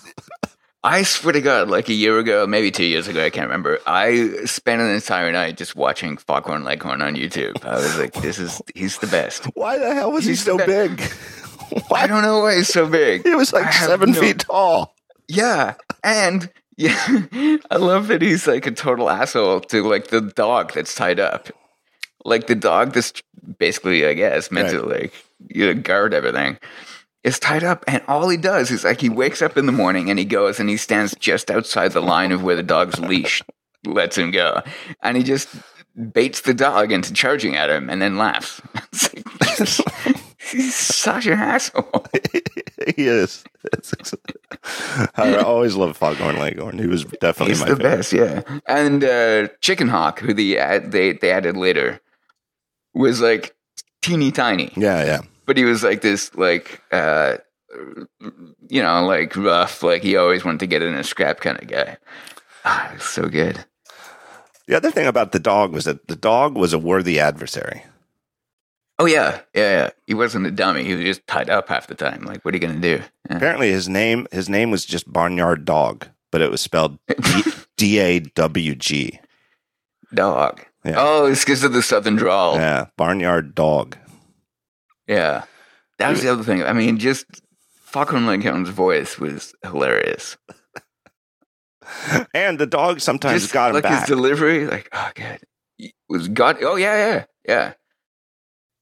[0.84, 3.80] I swear to God, like a year ago, maybe two years ago, I can't remember.
[3.86, 7.64] I spent an entire night just watching Foghorn Leghorn on YouTube.
[7.64, 10.56] I was like, "This is he's the best." Why the hell was He's he so
[10.56, 11.02] big?
[11.92, 13.24] I don't know why he's so big.
[13.24, 14.94] He was like have seven no- feet tall.
[15.26, 17.26] Yeah, and yeah,
[17.70, 21.48] I love that he's like a total asshole to like the dog that's tied up.
[22.24, 23.12] Like the dog that's
[23.58, 25.12] basically, I guess, meant to like
[25.48, 26.58] you know, guard everything.
[27.28, 30.08] Is tied up, and all he does is like he wakes up in the morning
[30.08, 33.42] and he goes and he stands just outside the line of where the dog's leash
[33.84, 34.62] lets him go,
[35.02, 35.48] and he just
[36.12, 38.62] baits the dog into charging at him and then laughs.
[39.02, 39.24] Like,
[40.50, 42.06] He's such an asshole.
[42.96, 43.44] he is.
[45.16, 46.78] I always loved Foghorn Leghorn.
[46.78, 47.96] He was definitely He's my the favorite.
[47.96, 48.42] best, yeah.
[48.66, 52.00] And uh, Chicken Hawk, who the ad, they they added later,
[52.94, 53.54] was like
[54.00, 55.20] teeny tiny, Yeah, yeah.
[55.48, 57.38] But he was like this, like uh,
[58.68, 61.66] you know, like rough, like he always wanted to get in a scrap kind of
[61.66, 61.96] guy.
[62.66, 63.64] Ah, so good.
[64.66, 67.82] The other thing about the dog was that the dog was a worthy adversary.
[68.98, 69.90] Oh yeah, yeah, yeah.
[70.06, 70.84] He wasn't a dummy.
[70.84, 72.24] He was just tied up half the time.
[72.24, 73.00] Like, what are you gonna do?
[73.30, 73.36] Yeah.
[73.36, 76.98] Apparently, his name his name was just Barnyard Dog, but it was spelled
[77.78, 79.18] D A W G.
[80.12, 80.62] Dog.
[80.84, 80.96] Yeah.
[80.98, 82.56] Oh, it's because of the southern drawl.
[82.56, 83.96] Yeah, Barnyard Dog.
[85.08, 86.62] That was the other thing.
[86.62, 87.24] I mean, just
[87.82, 90.36] Foghorn Leghorn's voice was hilarious.
[92.34, 94.00] And the dog sometimes just got him like back.
[94.00, 95.38] his delivery, like oh god,
[96.08, 96.58] was God.
[96.62, 97.72] Oh yeah, yeah, yeah.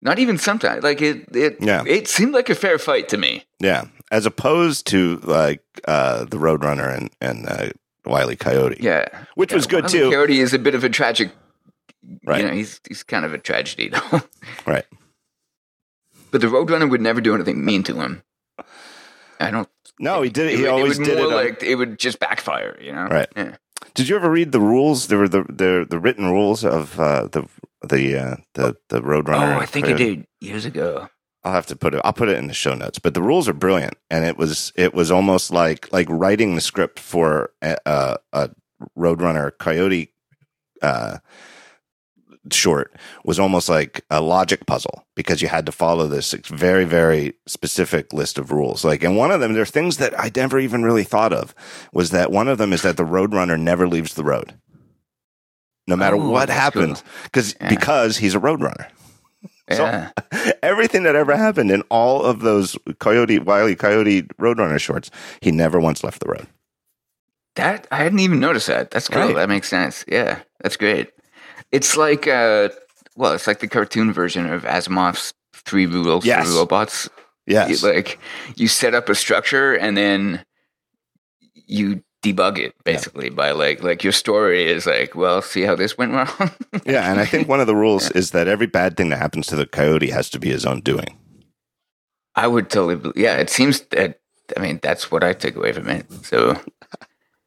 [0.02, 0.82] Not even sometimes.
[0.82, 1.84] Like it, it, Yeah.
[1.86, 3.44] it seemed like a fair fight to me.
[3.60, 7.68] yeah, as opposed to like uh, the Roadrunner and and uh,
[8.04, 10.10] Wiley Coyote, Yeah, which was good Wile too.
[10.10, 11.30] Coyote is a bit of a tragic.
[12.24, 12.40] Right.
[12.40, 14.22] You know, he's he's kind of a tragedy though.
[14.66, 14.84] Right.
[16.36, 18.22] But the Roadrunner would never do anything mean to him.
[19.40, 19.66] I don't.
[19.98, 20.48] No, he did.
[20.52, 21.22] It, He would- always it did it.
[21.22, 22.76] more on- like it would just backfire.
[22.78, 23.06] You know.
[23.06, 23.26] Right.
[23.34, 23.56] Yeah.
[23.94, 25.06] Did you ever read the rules?
[25.06, 27.48] There were the the, the written rules of uh, the
[27.88, 29.56] the uh, the the Roadrunner.
[29.56, 31.08] Oh, I think I did years ago.
[31.42, 32.02] I'll have to put it.
[32.04, 32.98] I'll put it in the show notes.
[32.98, 36.60] But the rules are brilliant, and it was it was almost like like writing the
[36.60, 38.50] script for a, a, a
[38.98, 40.12] Roadrunner Coyote
[40.82, 41.16] uh,
[42.52, 47.34] short was almost like a logic puzzle because you had to follow this very very
[47.46, 48.84] specific list of rules.
[48.84, 51.54] Like, and one of them, there are things that I never even really thought of.
[51.92, 54.54] Was that one of them is that the Roadrunner never leaves the road,
[55.86, 57.68] no matter Oh, what happens, because Yeah.
[57.68, 58.86] because he's a Roadrunner
[59.70, 60.10] So- Yeah.
[60.62, 65.80] everything that ever happened in all of those Coyote Wiley Coyote Roadrunner shorts, he never
[65.80, 66.46] once left the road.
[67.56, 68.90] That I hadn't even noticed that.
[68.90, 69.22] That's cool.
[69.22, 69.34] Right.
[69.34, 70.04] That makes sense.
[70.06, 71.10] Yeah, that's great.
[71.76, 72.68] It's like uh
[73.16, 76.46] well, it's like the cartoon version of Asimov's Three Rules Yes.
[76.48, 77.08] for Robots.
[77.46, 78.18] Yes, You- like
[78.56, 80.44] you set up a structure and then
[81.54, 85.96] you debug it basically by like like your story is like, well, see how this
[85.98, 86.50] went wrong.
[86.86, 89.46] yeah, and I think one of the rules is that every bad thing that happens
[89.48, 91.16] to the coyote has to be his own doing.
[92.34, 92.96] I would totally.
[92.96, 94.20] bel- Yeah, it seems that.
[94.56, 96.06] I mean, that's what I took away from it.
[96.22, 96.58] So,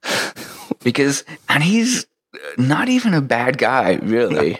[0.84, 2.06] because and he's
[2.58, 4.60] not even a bad guy, really.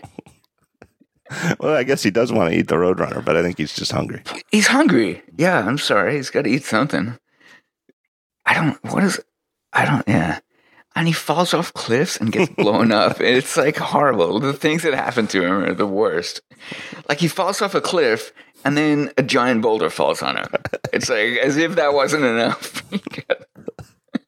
[1.60, 3.92] Well, I guess he does want to eat the Roadrunner, but I think he's just
[3.92, 4.24] hungry.
[4.52, 5.22] He's hungry.
[5.38, 6.16] Yeah, I'm sorry.
[6.16, 7.18] He's got to eat something.
[8.46, 8.84] I don't.
[8.92, 9.22] What is?
[9.72, 10.08] I don't.
[10.08, 10.40] Yeah.
[10.96, 13.20] And he falls off cliffs and gets blown up.
[13.20, 14.40] And it's like horrible.
[14.40, 16.42] The things that happen to him are the worst.
[17.08, 18.34] Like he falls off a cliff
[18.66, 20.48] and then a giant boulder falls on him.
[20.92, 22.84] It's like as if that wasn't enough.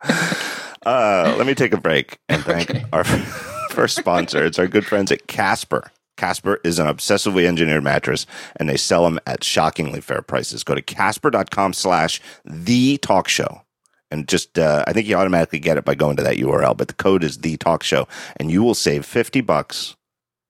[0.83, 2.83] Uh, let me take a break and thank Okay.
[2.91, 3.03] our
[3.69, 4.43] first sponsor.
[4.43, 5.91] It's our good friends at Casper.
[6.17, 10.63] Casper is an obsessively engineered mattress, and they sell them at shockingly fair prices.
[10.63, 13.61] Go to casper.com slash the talk show.
[14.09, 16.87] And just, uh, I think you automatically get it by going to that URL, but
[16.87, 19.95] the code is the talk show, and you will save 50 bucks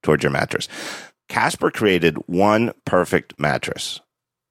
[0.02, 0.70] towards your mattress.
[1.28, 4.00] Casper created one perfect mattress.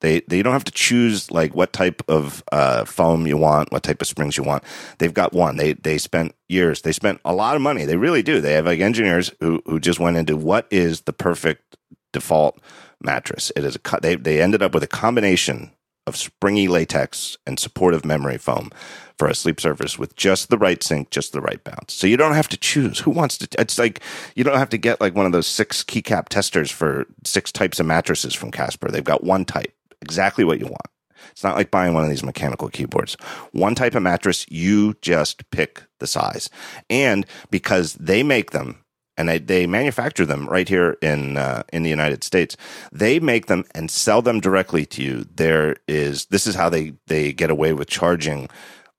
[0.01, 3.83] They they don't have to choose like what type of uh, foam you want, what
[3.83, 4.65] type of springs you want.
[4.99, 5.57] They've got one.
[5.57, 6.83] They they spent years.
[6.83, 7.85] They spent a lot of money.
[7.85, 8.41] They really do.
[8.41, 11.77] They have like engineers who who just went into what is the perfect
[12.13, 12.59] default
[13.03, 13.53] mattress.
[13.57, 15.71] It is a they they ended up with a combination
[16.07, 18.71] of springy latex and supportive memory foam
[19.19, 21.93] for a sleep surface with just the right sink, just the right bounce.
[21.93, 23.01] So you don't have to choose.
[23.01, 23.49] Who wants to?
[23.61, 24.01] It's like
[24.35, 27.79] you don't have to get like one of those six keycap testers for six types
[27.79, 28.89] of mattresses from Casper.
[28.91, 30.87] They've got one type, exactly what you want.
[31.33, 33.15] It's not like buying one of these mechanical keyboards.
[33.53, 36.49] One type of mattress, you just pick the size.
[36.89, 38.85] And because they make them
[39.17, 42.57] and they, they manufacture them right here in uh, in the United States,
[42.91, 45.27] they make them and sell them directly to you.
[45.35, 48.49] There is this is how they they get away with charging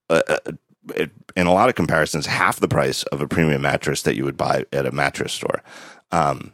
[0.10, 0.52] uh, uh,
[1.36, 4.38] in a lot of comparisons half the price of a premium mattress that you would
[4.38, 5.64] buy at a mattress store.
[6.12, 6.54] Um,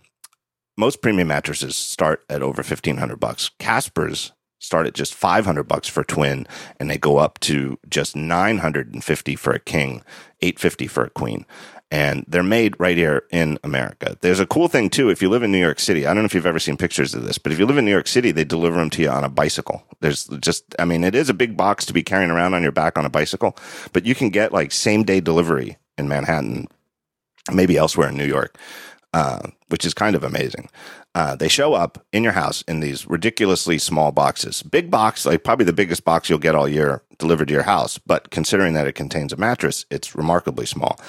[0.78, 3.50] most premium mattresses start at over fifteen hundred bucks.
[3.60, 6.48] Casper's start at just five hundred bucks for twin,
[6.80, 10.04] and they go up to just nine hundred and fifty for a king,
[10.42, 11.46] eight fifty for a queen.
[11.90, 14.18] And they're made right here in America.
[14.20, 15.10] There's a cool thing too.
[15.10, 17.16] If you live in New York City, I don't know if you've ever seen pictures
[17.16, 19.10] of this, but if you live in New York City, they deliver them to you
[19.10, 19.86] on a bicycle.
[20.02, 22.74] There's just, I mean, it is a big box to be carrying around on your
[22.74, 23.58] back on a bicycle,
[23.94, 26.68] but you can get like same day delivery in Manhattan,
[27.54, 28.58] maybe elsewhere in New York,
[29.14, 30.68] uh, which is kind of amazing.
[31.18, 34.62] Uh, they show up in your house in these ridiculously small boxes.
[34.62, 37.98] Big box, like probably the biggest box you'll get all year delivered to your house.
[37.98, 41.00] But considering that it contains a mattress, it's remarkably small.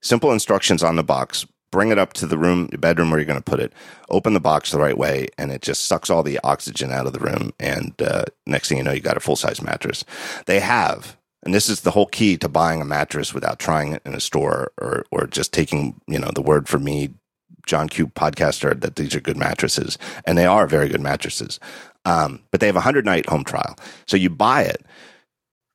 [0.00, 1.44] Simple instructions on the box.
[1.72, 3.72] Bring it up to the room, the bedroom where you're going to put it.
[4.10, 7.12] Open the box the right way, and it just sucks all the oxygen out of
[7.12, 7.52] the room.
[7.58, 10.04] And uh, next thing you know, you got a full size mattress.
[10.46, 14.02] They have, and this is the whole key to buying a mattress without trying it
[14.06, 17.10] in a store or or just taking you know the word for me,
[17.68, 21.60] John Q podcaster, that these are good mattresses, and they are very good mattresses.
[22.04, 23.76] Um, but they have a hundred night home trial,
[24.06, 24.84] so you buy it,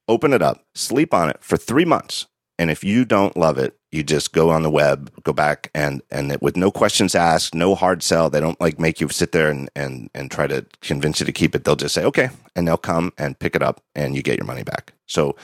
[0.07, 2.25] open it up, sleep on it for three months,
[2.57, 6.01] and if you don't love it, you just go on the web, go back and
[6.09, 8.29] and it, with no questions asked, no hard sell.
[8.29, 11.31] They don't like make you sit there and and and try to convince you to
[11.31, 11.63] keep it.
[11.63, 14.47] They'll just say okay, and they'll come and pick it up, and you get your
[14.47, 14.93] money back.
[15.07, 15.35] So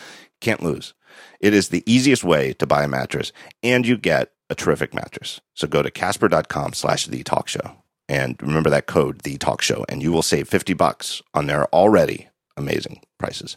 [0.42, 0.94] can't lose.
[1.40, 3.32] It is the easiest way to buy a mattress,
[3.62, 5.42] and you get a terrific mattress.
[5.54, 7.76] So go to casper.com slash the talk show
[8.08, 11.66] and remember that code, the talk show, and you will save 50 bucks on their
[11.74, 13.56] already amazing prices.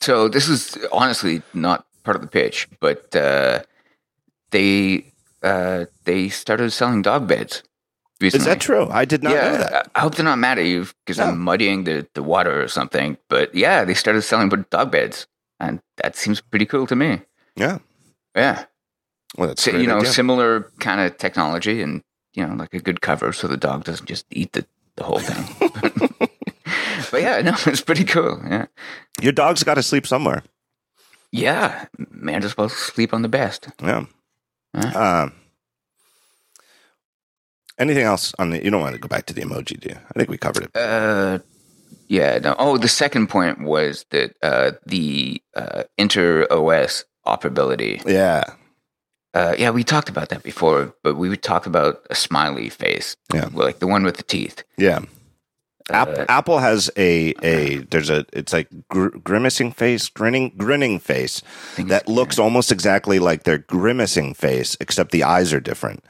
[0.00, 3.62] So this is honestly not part of the pitch, but uh,
[4.50, 7.62] they uh, they started selling dog beds.
[8.20, 8.42] Recently.
[8.42, 8.88] Is that true?
[8.90, 9.90] I did not yeah, know that.
[9.94, 11.24] I hope they're not mad at you because No.
[11.24, 13.18] I'm muddying the, the water or something.
[13.28, 15.26] But yeah, they started selling dog beds,
[15.60, 17.20] and that seems pretty cool to me.
[17.56, 17.78] Yeah.
[18.34, 18.64] Yeah,
[19.36, 20.10] Well, that's you know, idea.
[20.10, 22.02] similar kind of technology, and
[22.34, 25.18] you know, like a good cover so the dog doesn't just eat the, the whole
[25.18, 25.70] thing.
[27.10, 28.40] but yeah, no, it's pretty cool.
[28.48, 28.66] Yeah,
[29.20, 30.42] Your dog's got to sleep somewhere.
[31.32, 33.68] yeah, man, just supposed to sleep on the best.
[33.82, 34.04] Yeah.
[34.74, 35.22] Huh?
[35.24, 35.32] Um,
[37.78, 38.62] anything else on the?
[38.62, 39.96] You don't want to go back to the emoji, do you?
[39.96, 40.76] I think we covered it.
[40.76, 41.38] Uh,
[42.08, 42.38] yeah.
[42.38, 42.54] No.
[42.58, 48.04] Oh, the second point was that uh, the uh, inter OS operability.
[48.06, 48.44] Yeah.
[49.36, 53.48] Uh, yeah, we talked about that before, but we talked about a smiley face, Yeah.
[53.52, 54.64] like the one with the teeth.
[54.78, 55.00] Yeah.
[55.90, 60.98] App, Uh, Apple has a a there's a it's like gr- grimacing face, grinning grinning
[60.98, 61.42] face
[61.76, 66.02] that looks almost exactly like their grimacing face, except the eyes are different.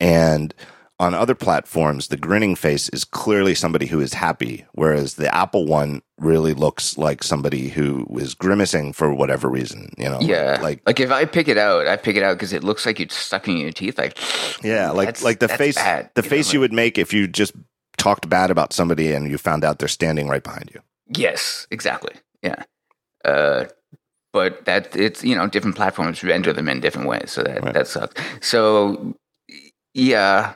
[0.00, 0.54] And
[1.00, 5.64] on other platforms, the grinning face is clearly somebody who is happy, whereas the Apple
[5.66, 9.92] one really looks like somebody who is grimacing for whatever reason.
[9.96, 12.52] You know, Yeah, like like if I pick it out, I pick it out because
[12.52, 13.96] it looks like you're sucking your teeth.
[13.98, 14.18] Like
[14.64, 17.12] Yeah, like like the face bad, the you know, face you like- would make if
[17.12, 17.52] you just
[17.96, 20.80] talked bad about somebody and you found out they're standing right behind you.
[21.16, 22.14] yes, exactly.
[22.42, 22.62] Yeah,
[23.24, 23.66] uh,
[24.32, 27.74] but that it's you know different platforms render them in different ways, so that Right.
[27.74, 28.20] that sucks.
[28.40, 29.14] So
[29.94, 30.54] yeah,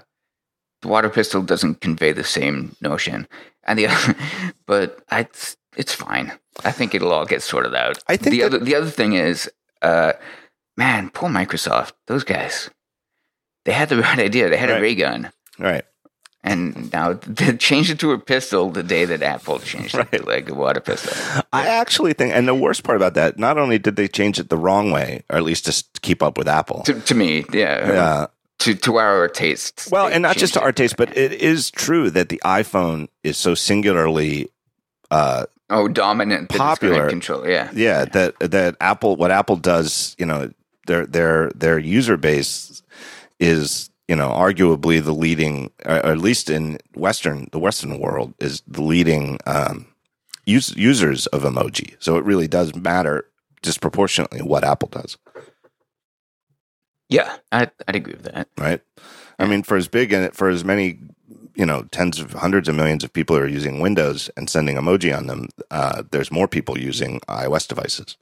[0.84, 3.26] water pistol doesn't convey the same notion,
[3.64, 4.14] and the other,
[4.66, 6.32] but I, it's it's fine.
[6.64, 7.98] I think it'll all get sorted out.
[8.08, 9.50] I think the that- other the other thing is,
[9.82, 10.12] uh,
[10.76, 11.92] man, poor Microsoft.
[12.06, 12.70] Those guys,
[13.64, 14.48] they had the right idea.
[14.50, 14.78] They had Right.
[14.78, 15.30] a ray gun.
[15.58, 15.84] Right.
[16.44, 20.10] And now they changed it to a pistol the day that Apple changed it Right.
[20.12, 21.12] to like a water pistol.
[21.52, 24.48] I actually think and the worst part about that, not only did they change it
[24.48, 26.82] the wrong way, or at least just to keep up with Apple.
[26.82, 27.86] To, to me, yeah.
[27.92, 28.26] Yeah.
[28.62, 29.90] To to our tastes.
[29.90, 30.76] Well, and not just to our it.
[30.76, 34.48] taste, but it is true that the iPhone is so singularly
[35.10, 37.08] uh oh, dominant that it's gonna popular.
[37.08, 37.48] control.
[37.48, 40.50] Yeah, yeah, that that Apple what Apple does, you know,
[40.86, 42.82] their their their user base
[43.40, 48.62] is you know arguably the leading, or at least in Western the Western world is
[48.66, 49.86] the leading um,
[50.46, 51.96] use, users of emoji.
[51.98, 53.26] So it really does matter
[53.62, 55.16] disproportionately what Apple does,
[57.12, 57.36] yeah.
[57.52, 58.48] I, I'd agree with that.
[58.58, 58.80] right?
[59.38, 60.98] I mean, for as big and for as many
[61.54, 64.76] you know tens of hundreds of millions of people who are using Windows and sending
[64.76, 68.16] emoji on them, uh, there's more people using iOS devices.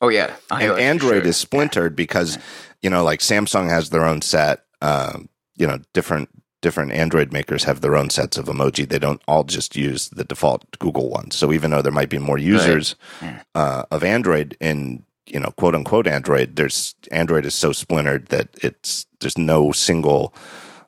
[0.00, 1.28] Oh yeah, iOS for Android sure.
[1.30, 2.38] is splintered because
[2.82, 4.64] you know, like Samsung has their own set.
[4.82, 6.28] Um, you know, different
[6.60, 8.88] different Android makers have their own sets of emoji.
[8.88, 11.36] They don't all just use the default Google ones.
[11.36, 13.42] So even though there might be more users Yeah.
[13.54, 18.48] uh, of Android in you know quote unquote Android, there's Android is so splintered that
[18.62, 20.34] it's there's no single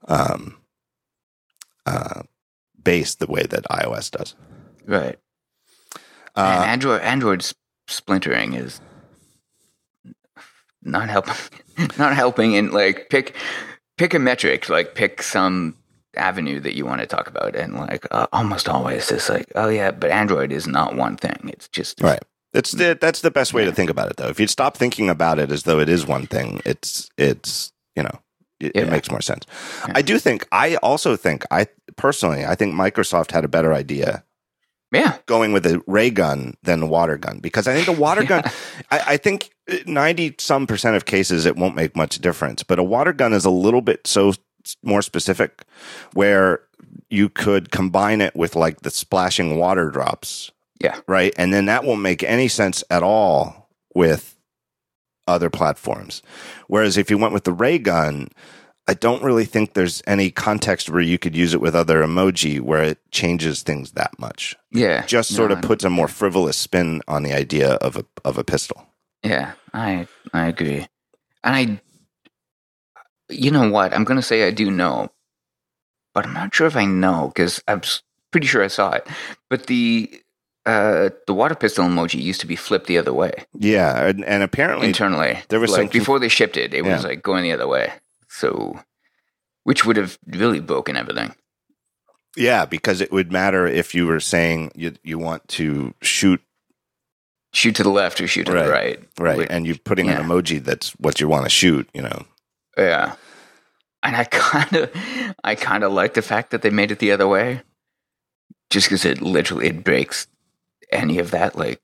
[0.09, 0.57] um,
[1.85, 2.23] uh,
[2.83, 4.35] base the way that iOS does.
[4.85, 5.19] Right.
[6.35, 7.55] Uh, Android Android's
[7.89, 8.81] splintering is
[10.83, 11.35] not helping.
[11.99, 12.57] not helping.
[12.57, 13.35] And like pick
[13.97, 14.69] pick a metric.
[14.69, 15.77] Like pick some
[16.17, 19.69] avenue that you want to talk about, and like uh, almost always it's like, oh
[19.69, 21.51] yeah, but Android is not one thing.
[21.53, 22.23] It's just Right.
[22.57, 24.29] It's the that's the best way to think about it though.
[24.29, 28.03] If you stop thinking about it as though it is one thing, it's it's you
[28.03, 28.19] know
[28.61, 29.45] it, it makes more sense.
[29.87, 29.93] Yeah.
[29.97, 34.25] I do think I also think I personally I think Microsoft had a better idea
[34.93, 35.19] Yeah.
[35.27, 38.43] going with a ray gun than a water gun because I think the water gun
[38.91, 39.51] I, I think
[39.87, 43.45] ninety some percent of cases it won't make much difference, but a water gun is
[43.45, 44.33] a little bit so
[44.83, 45.63] more specific,
[46.15, 46.61] where
[47.09, 50.51] you could combine it with like the splashing water drops,
[50.81, 51.01] Yeah.
[51.07, 54.37] right, and then that won't make any sense at all with
[55.27, 56.23] other platforms.
[56.69, 58.29] Whereas if you went with the ray gun,
[58.89, 62.61] I don't really think there's any context where you could use it with other emoji
[62.61, 64.55] where it changes things that much.
[64.71, 65.05] Yeah.
[65.07, 68.39] Just sort I of puts a more frivolous spin on the idea of a of
[68.39, 68.87] a pistol.
[69.25, 70.87] Yeah, I I agree.
[71.43, 71.81] And I
[73.29, 73.93] you know what?
[73.93, 75.11] I'm going to say I do know.
[76.15, 77.83] But I'm not sure if I know cuz I'm
[78.31, 79.07] pretty sure I saw it.
[79.51, 80.23] But the
[80.67, 84.43] uh the water pistol emoji used to be flipped the other way Yeah, and, and
[84.43, 85.39] apparently internally.
[85.49, 87.93] there was like some before they shipped it, it was like going the other way.
[88.29, 88.79] So
[89.65, 91.35] which would have really broken everything.
[92.37, 96.41] Yeah, because it would matter if you were saying you you want to shoot
[97.53, 98.65] Shoot to the left or shoot to Right.
[98.67, 98.99] the right.
[99.19, 100.21] right, Would- and you're putting yeah.
[100.21, 101.89] an emoji that's what you want to shoot.
[101.95, 102.27] You know,
[102.77, 103.15] Yeah.
[104.03, 104.91] And I kind of,
[105.43, 107.63] I kind of like the fact that they made it the other way,
[108.69, 110.27] just because it literally it breaks
[110.93, 111.57] any of that.
[111.57, 111.81] Like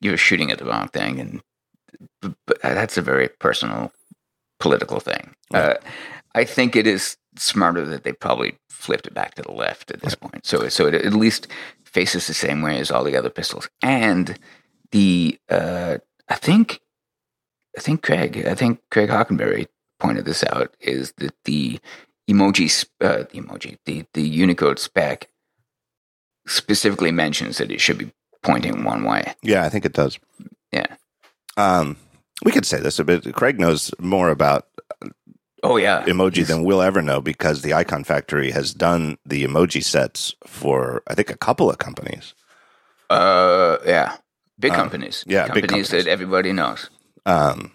[0.00, 1.42] you're shooting at the wrong thing, and
[2.20, 3.92] but that's a very personal,
[4.60, 5.34] political thing.
[5.52, 5.74] Uh,
[6.34, 10.00] I think it is smarter that they probably flipped it back to the left at
[10.00, 11.48] this point, so so it at least
[11.84, 14.38] faces the same way as all the other pistols, and
[14.90, 15.98] the uh,
[16.28, 16.80] I think
[17.76, 19.66] I think Craig, I think Craig Hockenberry
[20.00, 21.78] pointed this out is that the
[22.28, 25.28] emoji, uh, the emoji, the the Unicode spec
[26.46, 28.12] specifically mentions that it should be
[28.46, 29.34] pointing one way.
[29.42, 30.18] yeah, I think it does.
[30.72, 30.86] Yeah.
[31.56, 31.96] Um,
[32.44, 33.34] we could say this a bit.
[33.34, 34.66] Craig knows more about
[35.62, 39.82] Oh yeah, emoji He's- than we'll ever know because the Iconfactory has done the emoji
[39.82, 42.34] sets for I think a couple of companies.
[43.10, 44.16] Uh, yeah,
[44.58, 45.24] big Uh, companies.
[45.26, 46.04] yeah, big companies, companies.
[46.04, 46.90] that everybody knows.
[47.24, 47.72] Um,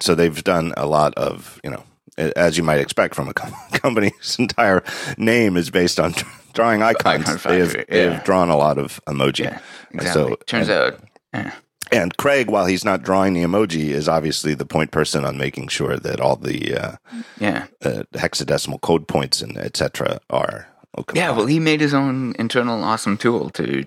[0.00, 1.84] so they've done a lot of, you know,
[2.18, 4.82] as you might expect from a com- company's entire
[5.16, 6.14] name is based on
[6.52, 7.28] drawing icons.
[7.28, 9.44] Icon they, have, Factory, they have drawn a lot of emoji.
[9.44, 9.60] Yeah,
[9.92, 10.22] exactly.
[10.30, 11.00] So- Turns out,
[11.34, 11.52] yeah,
[11.90, 15.68] And Craig, while he's not drawing the emoji, is obviously the point person on making
[15.68, 16.96] sure that all the uh,
[17.38, 20.20] yeah, uh, hexadecimal code points and etc.
[20.30, 20.68] are.
[20.98, 21.18] Okay.
[21.18, 21.30] yeah.
[21.30, 23.84] Well, he made his own internal awesome tool to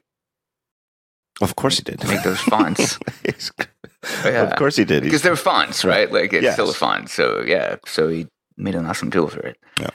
[1.42, 2.04] of course he did.
[2.08, 2.98] make those fonts.
[4.24, 4.44] Yeah.
[4.44, 5.02] Of course he did.
[5.02, 6.12] Because they're fonts, right?
[6.12, 6.54] Like it's Yes.
[6.54, 7.10] still a font.
[7.10, 9.58] So yeah, so he made an awesome tool for it.
[9.80, 9.90] Yeah.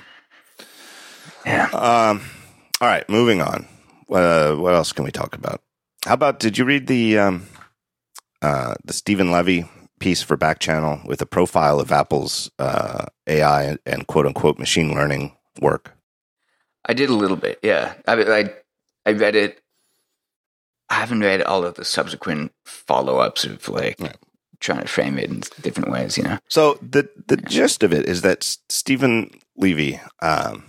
[1.47, 1.67] Yeah.
[1.71, 2.21] Um,
[2.81, 3.67] all right, moving on.
[4.11, 5.63] Uh, what else can we talk about?
[6.05, 7.47] How about did you read the um,
[8.43, 9.69] uh, the Steven Levy
[9.99, 14.95] piece for Backchannel with a profile of Apple's uh, AI and, and quote unquote machine
[14.95, 15.95] learning work?
[16.87, 17.59] I did a little bit.
[17.63, 17.95] Yeah.
[18.09, 18.55] I I,
[19.07, 19.63] I read it.
[20.89, 24.13] I haven't read all of the subsequent follow ups of like Yeah.
[24.59, 26.17] trying to frame it in different ways.
[26.17, 26.39] You know.
[26.49, 30.65] So the the gist of it is that Steven Levy, um,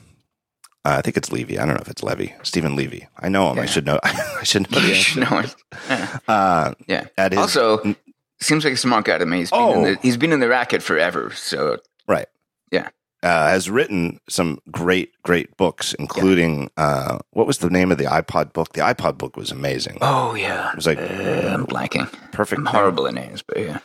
[0.86, 1.60] uh, I think it's Levy.
[1.60, 2.34] I don't know if it's Levy.
[2.44, 3.08] Steven Levy.
[3.20, 3.60] I know him.
[3.60, 4.00] I should know.
[4.04, 5.04] I should know the You answer.
[5.04, 5.56] should know it.
[5.90, 6.18] Yeah.
[6.28, 7.06] Uh, Yeah.
[7.30, 7.96] his, Also,
[8.40, 9.38] seems like a smart guy to me.
[9.40, 9.74] He's been, Oh.
[9.74, 11.32] in the, he's been in the racket forever.
[11.36, 11.78] So
[12.08, 12.28] Right.
[12.72, 12.90] Yeah.
[13.24, 18.06] Uh, has written some great, great books, including uh, what was the name of the
[18.06, 18.74] iPod book?
[18.74, 20.00] The iPod book was amazing.
[20.02, 22.12] oh yeah, It was like uh, I'm blanking.
[22.32, 22.58] perfect.
[22.60, 23.78] I'm horrible at names, but yeah.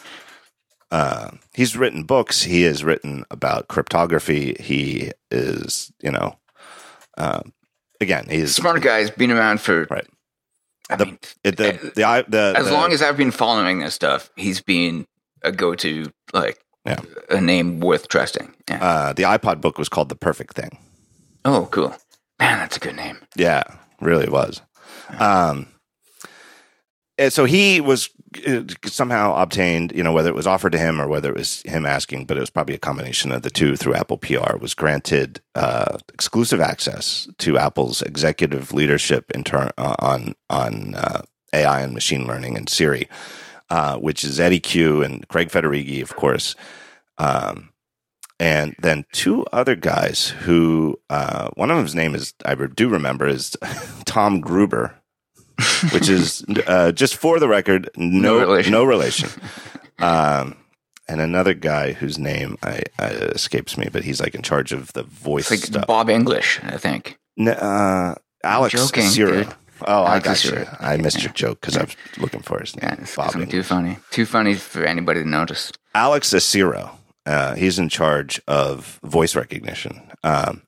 [0.91, 2.45] Uh, he's written books.
[2.45, 4.57] He has written about cryptography.
[4.59, 6.39] He is, you know,
[7.17, 7.41] uh,
[8.01, 10.07] again, he's Smart guy's been around for Right.
[10.89, 11.51] I The- mean, the
[11.97, 15.07] the i- the as the- long as I've been following this stuff, he's been
[15.43, 17.01] a go-to, like Yeah.
[17.31, 18.55] a name worth trusting.
[18.71, 18.85] Yeah.
[18.85, 20.79] uh, the iPod book was called The Perfect Thing.
[21.45, 21.97] oh, cool.
[22.41, 23.19] Man, that's a good name.
[23.37, 23.63] Yeah,
[24.01, 24.61] really was.
[25.19, 25.69] Um,
[27.19, 28.11] and so he was
[28.47, 31.63] uh, somehow obtained, you know, whether it was offered to him or whether it was
[31.63, 34.75] him asking, but it was probably a combination of the two through Apple PR, was
[34.75, 41.81] granted uh, exclusive access to Apple's executive leadership in turn uh, on on uh, AI
[41.81, 43.09] and machine learning and Siri,
[43.71, 46.55] uh, which is Eddy Cue and Craig Federighi, of course.
[47.19, 47.71] Um,
[48.39, 53.27] and then two other guys who uh, one of them's name is I do remember
[53.27, 53.57] is
[54.05, 54.95] Tom Gruber,
[55.93, 58.73] which is uh, just for the record no No relation.
[58.73, 59.29] no relation.
[59.99, 60.57] Um,
[61.09, 64.93] and another guy whose name I, I escapes me, but he's like in charge of
[64.93, 65.87] the voice It's like stuff.
[65.87, 67.19] Bob English, I think.
[67.39, 69.33] N- uh, Alex joking, Ciro.
[69.45, 69.55] dude.
[69.87, 70.67] Oh, I Alex got you.
[70.81, 71.25] I missed Yeah.
[71.25, 72.99] your joke because I was looking for his Yeah, name.
[73.03, 73.99] it's, Bob too funny.
[74.11, 75.71] Too funny for anybody to notice.
[75.95, 76.91] Alex Acero.
[77.25, 80.01] Uh, he's in charge of voice recognition.
[80.23, 80.63] Um,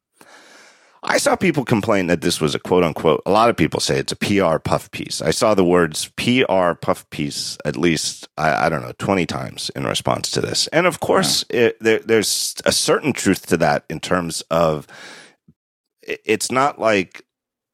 [1.03, 3.99] I saw people complain that this was a quote unquote, a lot of people say
[3.99, 5.22] it's a PR puff piece.
[5.22, 9.70] I saw the words PR puff piece at least, I, I don't know, 20 times
[9.76, 10.66] in response to this.
[10.68, 14.86] And of course, it, there, there's a certain truth to that in terms of
[16.03, 17.22] it- it's not like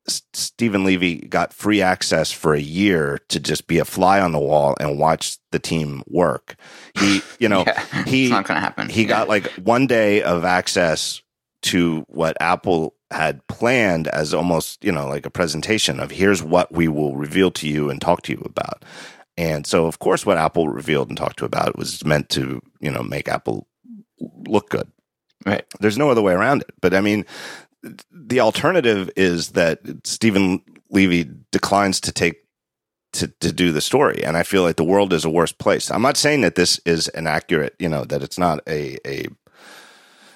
[0.07, 4.39] Steven Levy got free access for a year to just be a fly on the
[4.39, 6.57] wall and watch the team work.
[6.99, 8.91] He, you know, yeah, he- it's not going to happen.
[8.91, 9.09] he Yeah.
[9.09, 11.23] got like one day of access
[11.63, 16.73] to what Apple had planned as almost, you know, like a presentation of here's what
[16.73, 18.85] we will reveal to you and talk to you about.
[19.37, 22.91] And so, of course, what Apple revealed and talked to about was meant to, you
[22.91, 23.69] know, make Apple
[24.49, 24.91] look good.
[25.47, 25.65] right.
[25.79, 26.73] There's no other way around it.
[26.81, 27.25] But I mean,
[28.11, 32.45] the alternative is that Steven Levy declines to take
[33.13, 34.25] to, to do the story.
[34.25, 35.89] And I feel like the world is a worse place.
[35.89, 39.29] I'm not saying that this is an accurate, you know, that it's not a, a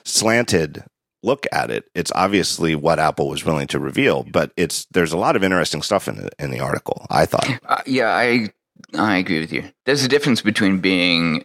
[0.04, 0.84] slanted
[1.22, 1.90] look at it.
[1.94, 5.82] It's obviously what Apple was willing to reveal, but it's there's a lot of interesting
[5.82, 7.06] stuff in the, in the article.
[7.10, 7.48] I thought.
[7.66, 8.50] Uh, yeah, I
[8.94, 9.64] I agree with you.
[9.84, 11.44] There's a difference between being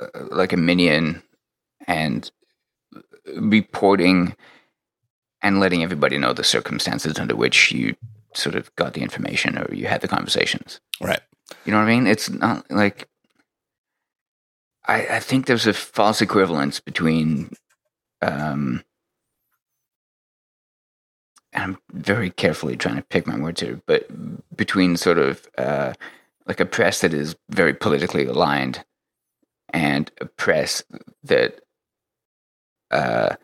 [0.00, 1.22] uh, like a minion
[1.86, 2.30] and
[3.36, 4.34] reporting
[5.42, 7.96] and letting everybody know the circumstances under which you
[8.34, 10.80] sort of got the information or you had the conversations.
[11.00, 11.20] Right.
[11.64, 12.06] You know what I mean?
[12.06, 13.08] It's not like
[14.86, 17.52] I, I think there's a false equivalence between
[18.22, 18.82] um
[21.52, 24.06] and I'm very carefully trying to pick my words here, but
[24.56, 25.92] between sort of uh,
[26.46, 28.84] like a press that is very politically aligned
[29.70, 30.82] and a press
[31.24, 31.60] that
[32.90, 33.34] uh,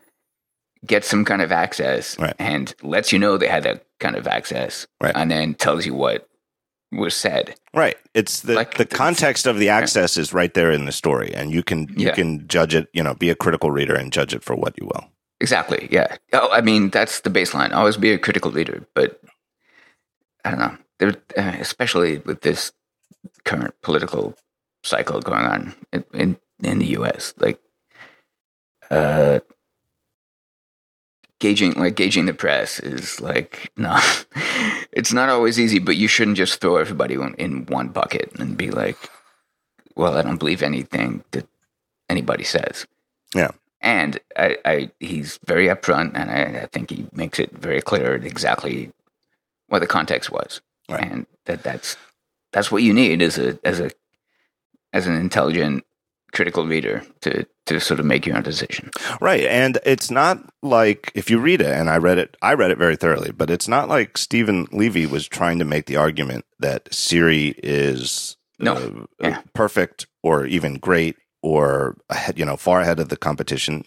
[0.85, 2.35] gets some kind of access Right.
[2.39, 5.15] and lets you know they had that kind of access Right.
[5.15, 6.28] and then tells you what
[6.91, 7.55] was said.
[7.73, 7.97] Right.
[8.13, 11.51] It's the Like, the context of the access is right there in the story, and
[11.53, 12.15] you can you Yeah.
[12.15, 12.87] can judge it.
[12.93, 15.09] You know, be a critical reader and judge it for what you will.
[15.41, 15.87] Exactly.
[15.91, 16.17] Yeah.
[16.33, 17.71] Oh, I mean, that's the baseline.
[17.73, 19.21] Always be a critical leader, but
[20.43, 20.77] I don't know.
[20.99, 22.71] There, uh, especially with this
[23.45, 24.35] current political
[24.83, 27.59] cycle going on in in, in the U.S., like
[28.91, 29.39] uh,
[31.39, 33.97] gauging like gauging the press is like no,
[34.91, 35.79] it's not always easy.
[35.79, 38.97] But you shouldn't just throw everybody in- one bucket and be like,
[39.95, 41.47] "Well, I don't believe anything that
[42.09, 42.85] anybody says."
[43.35, 43.51] Yeah.
[43.81, 48.15] and I, I he's very upfront, and I, I think he makes it very clear
[48.15, 48.91] exactly
[49.67, 51.03] what the context was, Right.
[51.11, 51.95] and that that's
[52.51, 53.91] that's what you need as a as a
[54.93, 55.85] as an intelligent
[56.33, 58.89] critical reader to to sort of make your own decision.
[59.21, 59.45] Right.
[59.45, 62.77] And it's not like if you read it, and I read it, I read it
[62.77, 66.93] very thoroughly, but it's not like Steven Levy was trying to make the argument that
[66.93, 68.73] Siri is No.
[69.21, 69.41] uh, Yeah.
[69.53, 73.83] perfect or even great or ahead, you know far ahead of the competition.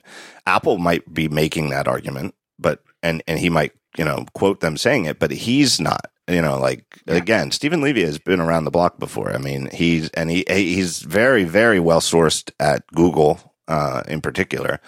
[0.47, 4.77] Apple might be making that argument, but and and he might you know quote them
[4.77, 6.07] saying it, but he's not.
[6.29, 7.15] You know, like Yeah.
[7.17, 9.33] again, Steven Levy has been around the block before.
[9.33, 14.81] I mean, he's and he he's very very well sourced at Google uh, in particular.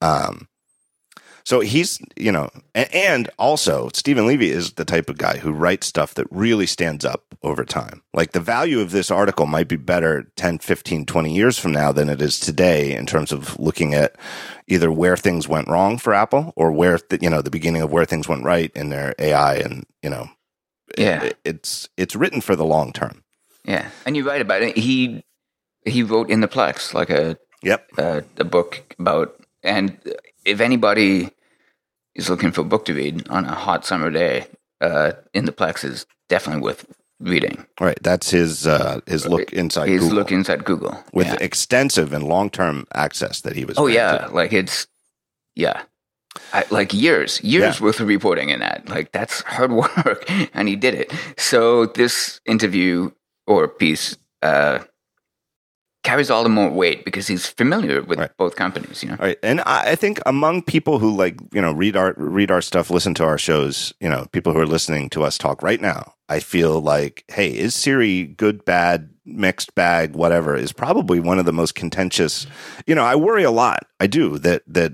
[0.00, 0.48] Um,
[1.44, 5.52] so he's, you know, and, and also Steven Levy is the type of guy who
[5.52, 8.02] writes stuff that really stands up over time.
[8.12, 11.92] Like the value of this article might be better 10, 15, 20 years from now
[11.92, 14.16] than it is today in terms of looking at
[14.68, 18.04] either where things went wrong for Apple or where, you know, the beginning of where
[18.04, 20.28] things went right in their AI and, you know,
[20.98, 21.22] Yeah.
[21.24, 23.22] it- it's, it's written for the long term.
[23.64, 24.76] Yeah, and you're right about it.
[24.76, 25.22] He
[25.86, 27.88] he wrote in the Plex like a Yep.
[27.98, 29.98] uh, a book about, and
[30.46, 31.30] if anybody
[32.14, 34.46] is looking for a book to read on a hot summer day,
[34.80, 36.86] uh, in the Plex is definitely worth
[37.20, 37.66] reading.
[37.78, 37.98] Right.
[38.02, 41.36] That's his, uh, his look inside He's Google look inside Google with Yeah.
[41.40, 43.76] extensive and long term access that he was.
[43.76, 43.94] Oh granted.
[43.98, 44.86] yeah, like it's
[45.54, 45.82] yeah,
[46.52, 48.88] I, like years, years worth of reporting in that.
[48.88, 50.24] Like that's hard work,
[50.54, 51.12] and he did it.
[51.36, 53.10] So this interview
[53.46, 54.80] or piece uh,
[56.02, 58.30] carries all the more weight because he's familiar with Right.
[58.38, 59.02] both companies.
[59.02, 62.14] You know, right, and I I think among people who like you know read our
[62.16, 65.36] read our stuff, listen to our shows, you know, people who are listening to us
[65.36, 70.56] talk right now, I feel like, hey, is Siri good, bad, mixed bag, whatever?
[70.56, 72.46] Is probably one of the most contentious.
[72.86, 73.86] You know, I worry a lot.
[73.98, 74.92] I do that that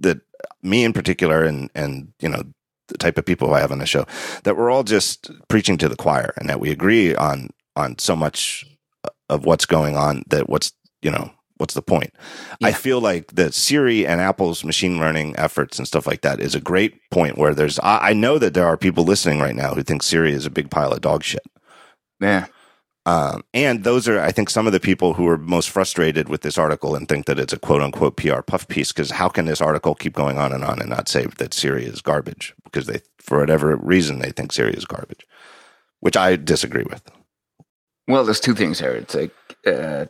[0.00, 0.20] that
[0.62, 2.42] me in particular, and and you know
[2.88, 4.06] the type of people I have on the show,
[4.44, 8.14] that we're all just preaching to the choir, and that we agree on on so
[8.14, 8.64] much
[9.28, 10.22] of what's going on.
[10.28, 10.72] That what's
[11.02, 12.12] you know what's the point?
[12.62, 16.54] I feel like the Siri and Apple's machine learning efforts and stuff like that is
[16.54, 19.74] a great point where there's, I, I know that there are people listening right now
[19.74, 21.42] who think Siri is a big pile of dog shit.
[22.20, 22.46] yeah,
[23.06, 26.40] Um, and those are, I think, some of the people who are most frustrated with
[26.40, 28.92] this article and think that it's a quote unquote PR puff piece.
[28.92, 31.84] Because how can this article keep going on and on and not say that Siri
[31.84, 32.54] is garbage?
[32.64, 35.26] Because they, for whatever reason, they think Siri is garbage,
[36.00, 37.02] which I disagree with.
[38.08, 38.94] Well, there's two things there.
[38.94, 39.32] It's like
[39.66, 40.06] uh,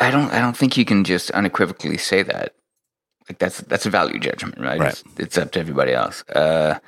[0.00, 2.54] I don't I don't think you can just unequivocally say that.
[3.28, 4.80] Like that's that's a value judgment, right?
[4.80, 4.90] Right.
[4.90, 6.22] It's, it's up to everybody else.
[6.28, 6.78] Uh,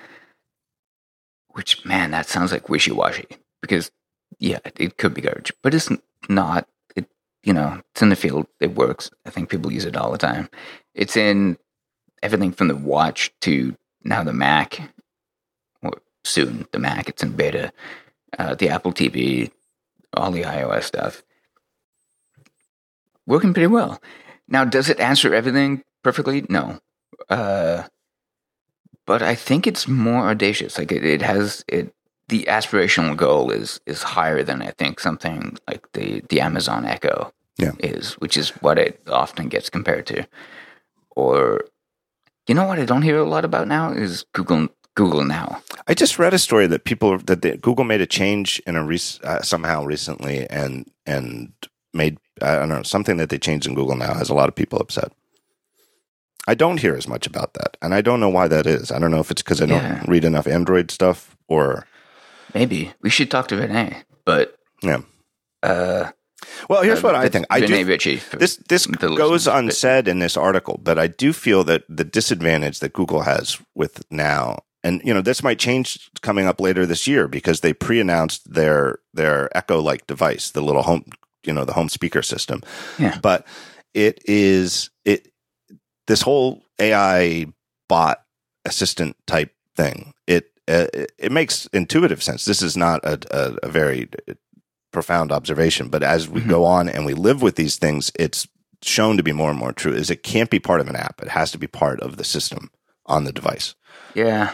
[1.53, 3.26] which man, that sounds like wishy washy
[3.61, 3.90] because
[4.38, 5.90] yeah, it, could be garbage, but it's
[6.28, 6.68] not.
[6.96, 7.07] It
[7.42, 8.46] you know it's in the field.
[8.61, 9.11] It works.
[9.26, 10.48] I think people use it all the time.
[10.94, 11.59] It's in
[12.22, 14.80] everything from the watch to now the Mac,
[15.82, 15.92] or
[16.24, 17.09] soon the Mac.
[17.09, 17.72] It's in beta.
[18.38, 19.50] Uh, the Apple TV,
[20.14, 21.22] all the iOS stuff
[23.26, 24.00] working pretty well.
[24.48, 26.44] Now, does it answer everything perfectly?
[26.48, 26.80] No.
[27.28, 27.84] Uh,
[29.07, 30.78] but I think it's more audacious.
[30.78, 31.92] Like it, it has it.
[32.28, 37.32] The aspirational goal is is higher than I think something like the the Amazon Echo
[37.59, 37.72] Yeah.
[37.80, 40.26] is, which is what it often gets compared to.
[41.14, 41.61] Or,
[42.48, 45.62] you know what I don't hear a lot about now is Google Google Now.
[45.88, 48.84] I just read a story that people that the, Google made a change in a
[48.84, 51.53] rec- uh, somehow recently and and
[51.92, 54.55] made I don't know something that they changed in Google now has a lot of
[54.55, 55.12] people upset.
[56.49, 58.90] I don't hear as much about that, and I don't know why that is.
[58.90, 60.05] I don't know if it's because I don't Yeah.
[60.09, 61.86] read enough Android stuff or
[62.55, 65.01] Maybe we should talk to Vinay, but yeah.
[65.62, 66.11] uh,
[66.68, 67.47] Well, here's uh, what I think.
[67.49, 68.20] I do Ritchie.
[68.38, 72.93] this this goes unsaid in this article, but I do feel that the disadvantage that
[72.93, 77.28] Google has with now, and you know, this might change coming up later this year
[77.28, 81.05] because they pre-announced their their Echo like device, the little home,
[81.47, 82.61] you know, the home speaker system.
[82.99, 83.18] Yeah.
[83.22, 83.47] But
[83.95, 85.31] it is it
[86.07, 87.46] this whole AI
[87.88, 88.22] bot
[88.64, 90.12] assistant type thing.
[90.26, 90.86] It uh,
[91.18, 92.44] it- makes intuitive sense.
[92.44, 94.09] This is not a, a, a very
[94.92, 96.48] profound observation, but as we Mhm.
[96.48, 98.46] go on and we live with these things, it's
[98.82, 99.92] shown to be more and more true.
[99.92, 102.24] Is it can't be part of an app; it has to be part of the
[102.24, 102.70] system
[103.07, 103.74] on the device.
[104.14, 104.53] yeah,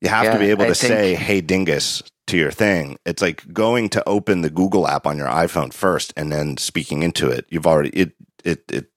[0.00, 2.96] You have Yeah, to be able I to think- say "Hey Dingus" to your thing.
[3.04, 7.02] It's like going to open the Google app on your iPhone first and then speaking
[7.02, 7.46] into it.
[7.48, 8.12] You've already it
[8.44, 8.89] it it.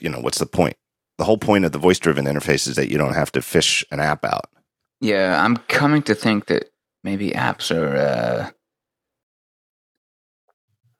[0.00, 0.76] You know what's the point?
[1.18, 3.98] The whole point of the voice-driven interface is that you don't have to fish an
[4.00, 4.44] app out.
[5.00, 5.42] yeah.
[5.44, 6.70] I'm coming to think that
[7.02, 7.96] maybe apps are.
[7.96, 8.50] Uh,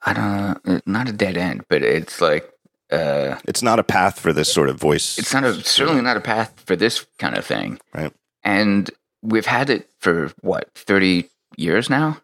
[0.04, 2.48] I don't know, not a dead end, but it's like
[2.90, 5.18] uh, It's not a path for this sort of voice.
[5.18, 7.78] it's not a certainly not a path for this kind of thing.
[7.92, 8.12] Right.
[8.44, 8.90] And
[9.22, 12.18] we've had it for what thirty years now.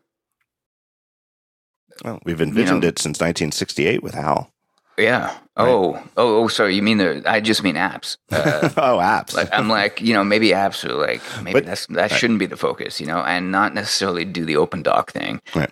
[2.04, 4.50] Well, we've envisioned know- it since 1968 with Hal.
[4.97, 5.36] Yeah.
[5.57, 5.95] Oh.
[6.16, 6.42] Oh.
[6.45, 6.49] Oh.
[6.49, 6.74] Sorry.
[6.74, 7.22] You mean the?
[7.26, 8.16] I just mean apps.
[8.30, 9.34] Uh, oh, apps.
[9.34, 12.47] like I'm like you know maybe apps are like maybe But- that's that shouldn't be
[12.47, 15.40] the focus you know and not necessarily do the OpenDoc thing.
[15.55, 15.70] Right.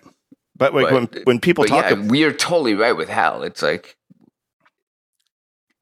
[0.55, 3.43] But, like, but- when when people talk, yeah, ab- we are totally right with Hal.
[3.43, 3.95] It's like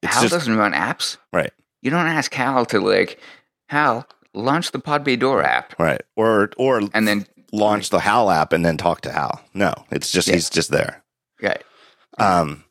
[0.02, 1.16] it's Hal just doesn't run apps.
[1.32, 1.52] Right.
[1.82, 3.20] You don't ask Hal to like
[3.68, 8.52] Hal launch the Podbay Door app right, or or and then launch the Hal app
[8.52, 9.40] and then talk to Hal.
[9.54, 10.34] No, it's just Yeah.
[10.34, 11.02] he's just there.
[11.40, 11.62] Right.
[12.18, 12.64] Um,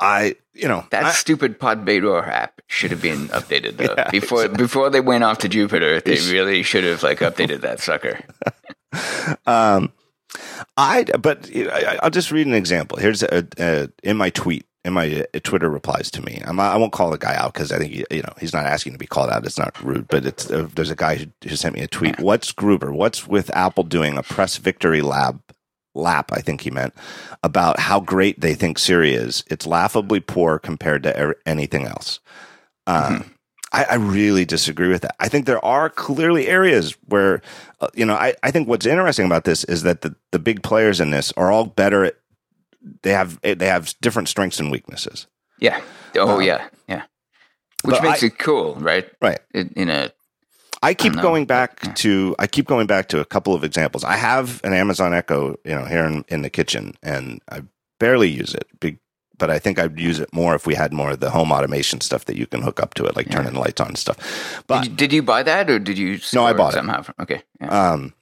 [0.00, 3.94] I you know that I- stupid Podbay Door app should have been updated though.
[3.98, 7.80] Yeah, before before they went off to Jupiter, they really should have like updated that
[7.80, 8.20] sucker.
[9.46, 9.92] um,
[10.76, 12.98] I but I, I'll just read an example.
[12.98, 16.42] Here's a, a in my tweet in my uh, Twitter replies to me.
[16.44, 18.64] I'm, I won't call the guy out because I think he, you know he's not
[18.64, 19.44] asking to be called out.
[19.44, 22.18] It's not rude, but it's uh, there's a guy who, who sent me a tweet.
[22.18, 22.92] What's Gruber?
[22.92, 25.42] What's with Apple doing a press victory lab?
[25.94, 26.94] Lap, I think he meant
[27.42, 29.42] about how great they think Siri is.
[29.48, 32.20] It's laughably poor compared to er- anything else.
[32.86, 33.34] Um,
[33.72, 35.14] I, I really disagree with that.
[35.20, 37.40] I think there are clearly areas where,
[37.80, 40.62] uh, you know, I, I think what's interesting about this is that the, the big
[40.62, 42.16] players in this are all better at,
[43.02, 45.26] they have, they have different strengths and weaknesses.
[45.60, 45.80] Yeah.
[46.16, 46.68] Oh Uh, yeah.
[46.88, 47.02] Yeah.
[47.84, 49.08] Which makes I- it cool, right?
[49.20, 49.38] Right.
[49.54, 50.10] In, in a
[50.82, 51.22] I keep know.
[51.22, 54.02] going back to, I keep going back to a couple of examples.
[54.04, 57.62] I have an Amazon Echo, you know, here in, in the kitchen and I
[57.98, 58.66] barely use it,
[59.38, 62.00] but I think I'd use it more if we had more of the home automation
[62.00, 63.36] stuff that you can hook up to it, like Yeah.
[63.36, 64.62] turning the lights on and stuff.
[64.66, 66.18] But, did, you, did you buy that or did you?
[66.34, 66.76] No, I bought it.
[66.76, 67.02] somehow.
[67.02, 67.42] From, okay.
[67.60, 67.90] Yeah.
[67.92, 68.14] um,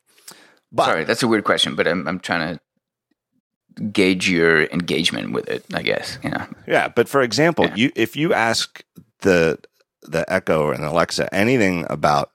[0.72, 5.48] but Sorry, that's a weird question, but I'm I'm trying to gauge your engagement with
[5.48, 5.64] it.
[5.72, 6.44] I guess you know.
[6.66, 7.74] Yeah, but for example, Yeah.
[7.76, 8.82] you if you ask
[9.22, 9.58] the
[10.02, 12.30] the Echo and Alexa anything about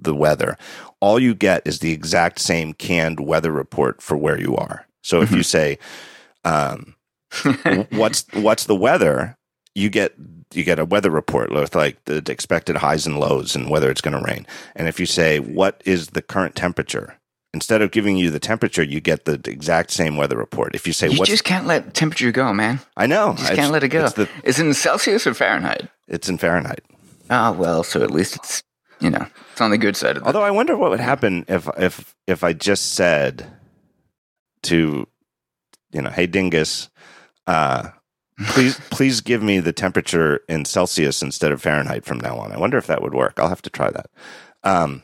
[0.00, 0.56] the weather,
[1.00, 4.86] all you get is the exact same canned weather report for where you are.
[5.02, 5.78] So if you say,
[6.44, 6.94] um,
[7.90, 9.36] "What's what's the weather?"
[9.74, 10.12] you get
[10.52, 14.00] you get a weather report with like the expected highs and lows and whether it's
[14.00, 14.44] going to rain.
[14.74, 17.14] And if you say, "What is the current temperature?"
[17.54, 20.74] instead of giving you the temperature, you get the exact same weather report.
[20.74, 22.78] If you say, what You just can't let temperature go, man.
[22.94, 23.30] I know.
[23.30, 24.04] You just can't let it go.
[24.04, 25.88] It's, the- Is it in Celsius or Fahrenheit?
[26.06, 26.84] it's in Fahrenheit.
[27.30, 28.62] Oh well, so at least it's
[29.00, 29.26] you know
[29.58, 30.22] it's on the good side of.
[30.22, 33.50] Although I wonder what would happen if if if I just said
[34.62, 35.08] to
[35.90, 36.88] you know, hey Dingus,
[37.48, 37.90] uh,
[38.50, 42.52] please please give me the temperature in Celsius instead of Fahrenheit from now on.
[42.52, 43.40] I wonder if that would work.
[43.40, 44.10] I'll have to try that.
[44.62, 45.02] Um,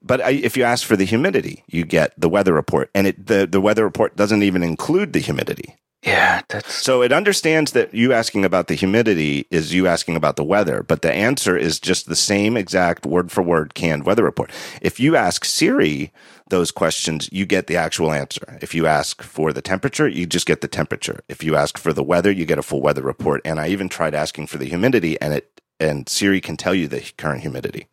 [0.00, 3.26] but I, if you ask for the humidity, you get the weather report, and it
[3.26, 5.76] the the weather report doesn't even include the humidity.
[6.02, 10.34] Yeah, that's So it understands that you asking about the humidity is you asking about
[10.34, 14.24] the weather, but the answer is just the same exact word for word canned weather
[14.24, 14.50] report.
[14.80, 16.12] If you ask Siri
[16.48, 18.58] those questions, you get the actual answer.
[18.60, 21.22] If you ask for the temperature, you just get the temperature.
[21.28, 23.40] If you ask for the weather, you get a full weather report.
[23.44, 26.88] And I even tried asking for the humidity and it and Siri can tell you
[26.88, 27.86] the current humidity.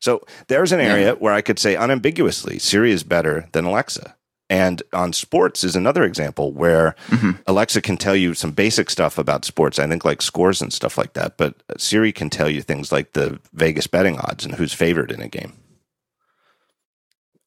[0.00, 4.16] So there's an area where I could say unambiguously Siri is better than Alexa.
[4.48, 7.38] And on sports is another example where Mhm.
[7.48, 9.78] Alexa can tell you some basic stuff about sports.
[9.80, 11.36] I think like scores and stuff like that.
[11.36, 15.20] But Siri can tell you things like the Vegas betting odds and who's favored in
[15.20, 15.54] a game.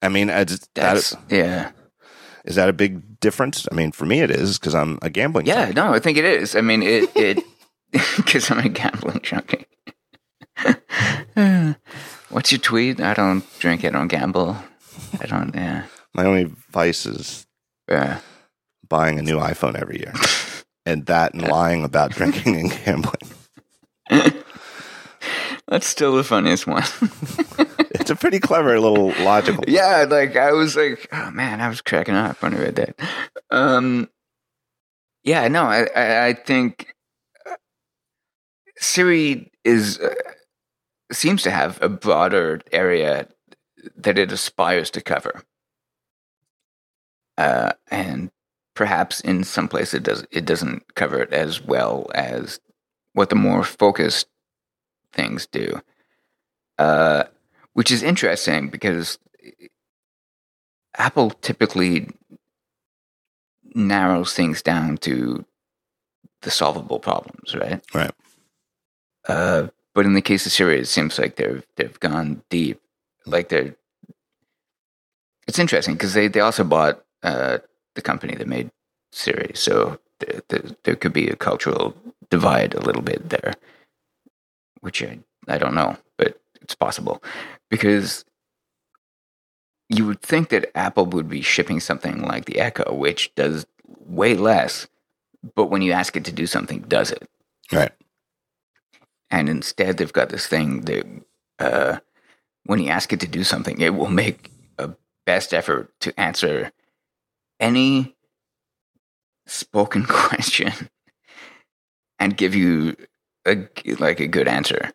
[0.02, 1.72] I mean, that yeah
[2.46, 3.68] is that a big difference?
[3.72, 5.46] I mean, for me it is because I'm a gambling.
[5.46, 5.74] yeah junkie.
[5.76, 6.56] no I think it is.
[6.56, 7.44] I mean it it
[8.18, 9.66] because I'm a gambling junkie.
[12.30, 13.00] What's your tweet?
[13.02, 13.84] I don't drink.
[13.86, 14.58] I don't gamble.
[15.22, 15.54] I don't.
[15.56, 15.84] Yeah.
[16.14, 17.46] My only vice is
[17.90, 18.20] Yeah.
[18.88, 20.14] buying a new iPhone every year,
[20.86, 23.30] and that and lying about drinking and gambling.
[25.68, 26.84] That's still the funniest one.
[27.92, 29.64] It's a pretty clever little logical.
[29.68, 33.00] yeah, like I was like, oh man, I was cracking up when I read that.
[33.52, 34.10] Um,
[35.24, 36.94] yeah, no, I, I, I think
[37.50, 37.56] uh,
[38.78, 40.14] Siri is uh,
[41.12, 43.28] seems to have a broader area
[43.98, 45.44] that it aspires to cover,
[47.40, 48.32] uh, and
[48.76, 52.60] perhaps in some place it does it doesn't cover it as well as
[53.14, 54.28] what the more focused
[55.14, 55.82] things do.
[56.78, 57.24] Uh,
[57.74, 59.18] which is interesting because
[60.98, 62.10] Apple typically
[63.74, 65.46] narrows things down to
[66.42, 67.82] the solvable problems, right?
[67.94, 68.12] Right.
[69.28, 72.82] Uh, but in the case of Siri, it seems like they've they've gone deep.
[73.26, 73.76] Like they're.
[75.48, 77.60] It's interesting because they they also bought uh,
[77.96, 78.70] the company that made
[79.12, 81.96] Siri, so there, there, there could be a cultural
[82.30, 83.54] divide a little bit there,
[84.82, 87.24] which I I don't know, but it's possible
[87.70, 88.26] because
[89.90, 94.36] you would think that Apple would be shipping something like the Echo, which does way
[94.36, 94.88] less,
[95.56, 97.28] but when you ask it to do something, does it.
[97.72, 97.92] Right.
[99.32, 101.06] And instead, they've got this thing that
[101.58, 102.00] uh,
[102.66, 104.92] when you ask it to do something, it will make a
[105.26, 106.72] best effort to answer
[107.60, 108.16] any
[109.48, 110.72] spoken question
[112.20, 112.96] and give you
[113.48, 113.68] a
[114.00, 114.92] like a good answer.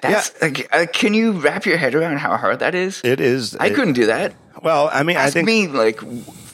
[0.00, 3.00] That's like, uh, can you wrap your head around how hard that is?
[3.04, 3.56] It is.
[3.56, 4.34] I it- couldn't do that.
[4.62, 6.00] Well, I mean, I think me like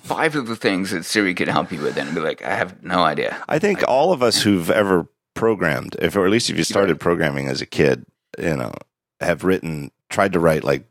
[0.06, 2.82] five of the things that Siri could help you with, and be like, I have
[2.82, 3.42] no idea.
[3.48, 7.00] I think all of us who've ever programmed, if or at least if you started
[7.00, 8.04] programming as a kid,
[8.38, 8.72] you know,
[9.20, 10.84] have written, tried to write like,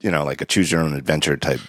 [0.00, 1.60] you know, like a choose your own adventure type,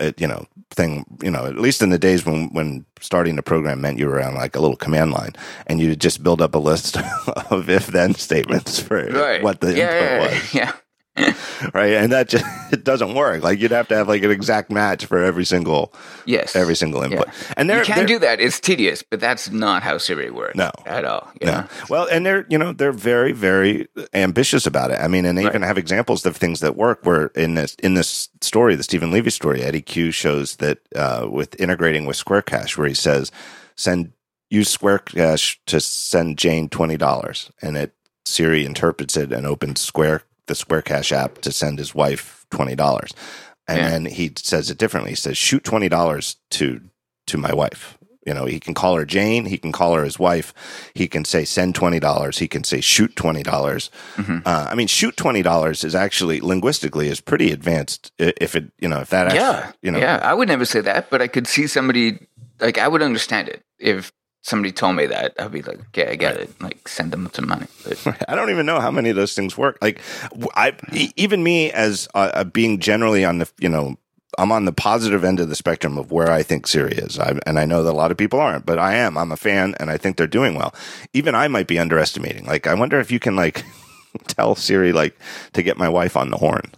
[0.00, 1.04] uh, you know, thing.
[1.22, 4.22] You know, at least in the days when when starting a program meant you were
[4.22, 5.34] on like a little command line,
[5.66, 6.96] and you just build up a list
[7.50, 9.42] of if then statements for Right?
[9.42, 10.72] what the yeah, input yeah, was, yeah.
[11.16, 11.92] Right?
[11.94, 13.42] And that just it doesn't work.
[13.42, 15.92] Like you'd have to have like an exact match for every single
[16.26, 16.56] Yes.
[16.56, 17.28] every single input.
[17.56, 18.40] And you there, can there- do that.
[18.40, 20.56] It's tedious, but that's not how Siri works.
[20.56, 20.70] No.
[20.86, 21.30] at all.
[21.40, 21.52] You No.
[21.52, 21.66] know?
[21.88, 24.98] Well, and they're you know they're very very ambitious about it.
[25.00, 27.00] I mean, and they even have examples of things that work.
[27.04, 31.28] Where in this in this story, the Steven Levy story, Eddy Cue shows that uh,
[31.30, 33.30] with integrating with Square Cash, where he says
[33.76, 34.12] send
[34.50, 37.94] use Square Cash to send Jane twenty dollars, and it
[38.26, 42.74] Siri interprets it and opens Square the Square Cash app to send his wife twenty
[42.74, 43.12] dollars,
[43.68, 43.90] and Yeah.
[43.90, 45.10] then he says it differently.
[45.12, 46.80] He says shoot twenty dollars to
[47.26, 47.96] to my wife.
[48.26, 49.44] You know, he can call her Jane.
[49.44, 50.54] He can call her his wife.
[50.94, 52.38] He can say send twenty dollars.
[52.38, 53.90] He can say shoot twenty dollars.
[54.16, 54.42] Mhm.
[54.46, 58.12] Uh, I mean, shoot twenty dollars is actually linguistically is pretty advanced.
[58.18, 60.20] If it, you know, if that, actually, Yeah, you know, yeah.
[60.22, 62.18] I would never say that, but I could see somebody
[62.60, 64.10] like I would understand it if
[64.44, 65.34] somebody told me that.
[65.38, 66.62] I'd be like, okay, I get it.
[66.62, 67.66] Like, send them some money.
[67.82, 69.78] But I don't even know how many of those things work.
[69.80, 70.00] Like,
[70.54, 70.74] I
[71.16, 73.96] even me as uh, uh, being generally on the, you know,
[74.36, 77.38] I'm on the positive end of the spectrum of where I think Siri is, I,
[77.46, 79.16] and I know that a lot of people aren't, but I am.
[79.16, 80.74] I'm a fan, and I think they're doing well.
[81.12, 82.44] Even I might be underestimating.
[82.44, 83.64] Like, I wonder if you can like
[84.26, 85.18] tell Siri like
[85.54, 86.72] to get my wife on the horn.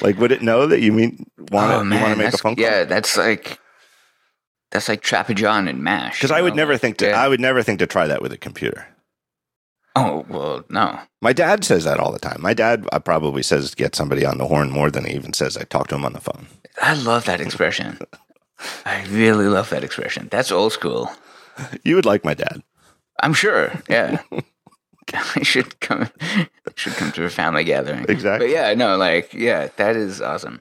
[0.00, 2.64] like, would it know that you mean want to oh to make a phone call?
[2.64, 3.58] Yeah, that's like
[4.72, 6.18] that's like Trapper John and Mash.
[6.18, 7.06] Because I would know, never like, think to.
[7.06, 7.22] yeah.
[7.22, 8.86] I would never think to try that with a computer.
[9.94, 10.98] Oh well, no.
[11.20, 12.40] My dad says that all the time.
[12.40, 15.56] My dad uh, probably says get somebody on the horn more than he even says
[15.56, 16.46] I talk to him on the phone.
[16.80, 17.98] I love that expression.
[18.86, 20.28] I really love that expression.
[20.30, 21.10] That's old school.
[21.84, 22.62] You would like my dad.
[23.22, 23.72] I'm sure.
[23.88, 24.22] Yeah.
[25.36, 26.08] I should come
[26.76, 28.06] should come to a family gathering.
[28.08, 28.46] Exactly.
[28.46, 30.60] But yeah, no, like yeah, that is awesome.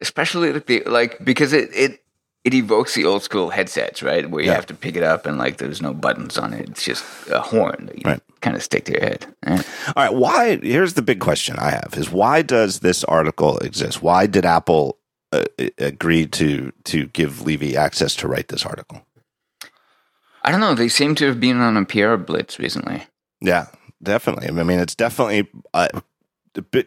[0.00, 2.02] Especially like, the, like because it it
[2.44, 4.28] it evokes the old school headsets, right?
[4.30, 4.54] Where you Yeah.
[4.54, 6.68] have to pick it up and like there's no buttons on it.
[6.70, 8.20] It's just a horn that you Right.
[8.40, 9.26] kind of stick to your head.
[9.46, 9.62] Yeah.
[9.96, 10.14] All right.
[10.14, 10.56] Why?
[10.62, 14.02] Here's the big question I have: is why does this article exist?
[14.02, 14.96] Why did Apple
[15.32, 15.44] uh,
[15.78, 19.04] agree to to give Levy access to write this article?
[20.42, 20.74] I don't know.
[20.74, 23.02] They seem to have been on a PR blitz recently.
[23.42, 23.66] Yeah,
[24.02, 24.48] definitely.
[24.48, 26.02] I mean, it's definitely uh, a.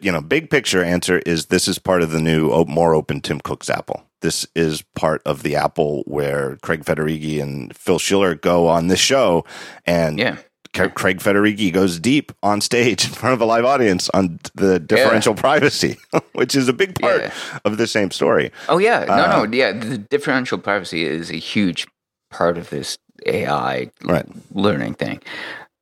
[0.02, 3.40] You know, big picture answer is this is part of the new more open Tim
[3.40, 4.04] Cook's Apple.
[4.24, 8.98] This is part of the Apple where Craig Federighi and Phil Schiller go on this
[8.98, 9.44] show,
[9.84, 10.36] and Yeah.
[10.72, 15.34] Craig Federighi goes deep on stage in front of a live audience on the differential
[15.34, 15.98] privacy,
[16.32, 17.32] which is a big part Yeah.
[17.66, 18.50] of the same story.
[18.70, 19.72] Oh yeah, no, Uh, no, yeah.
[19.72, 21.86] The differential privacy is a huge
[22.30, 22.96] part of this
[23.26, 24.26] AI Right.
[24.54, 25.20] learning thing.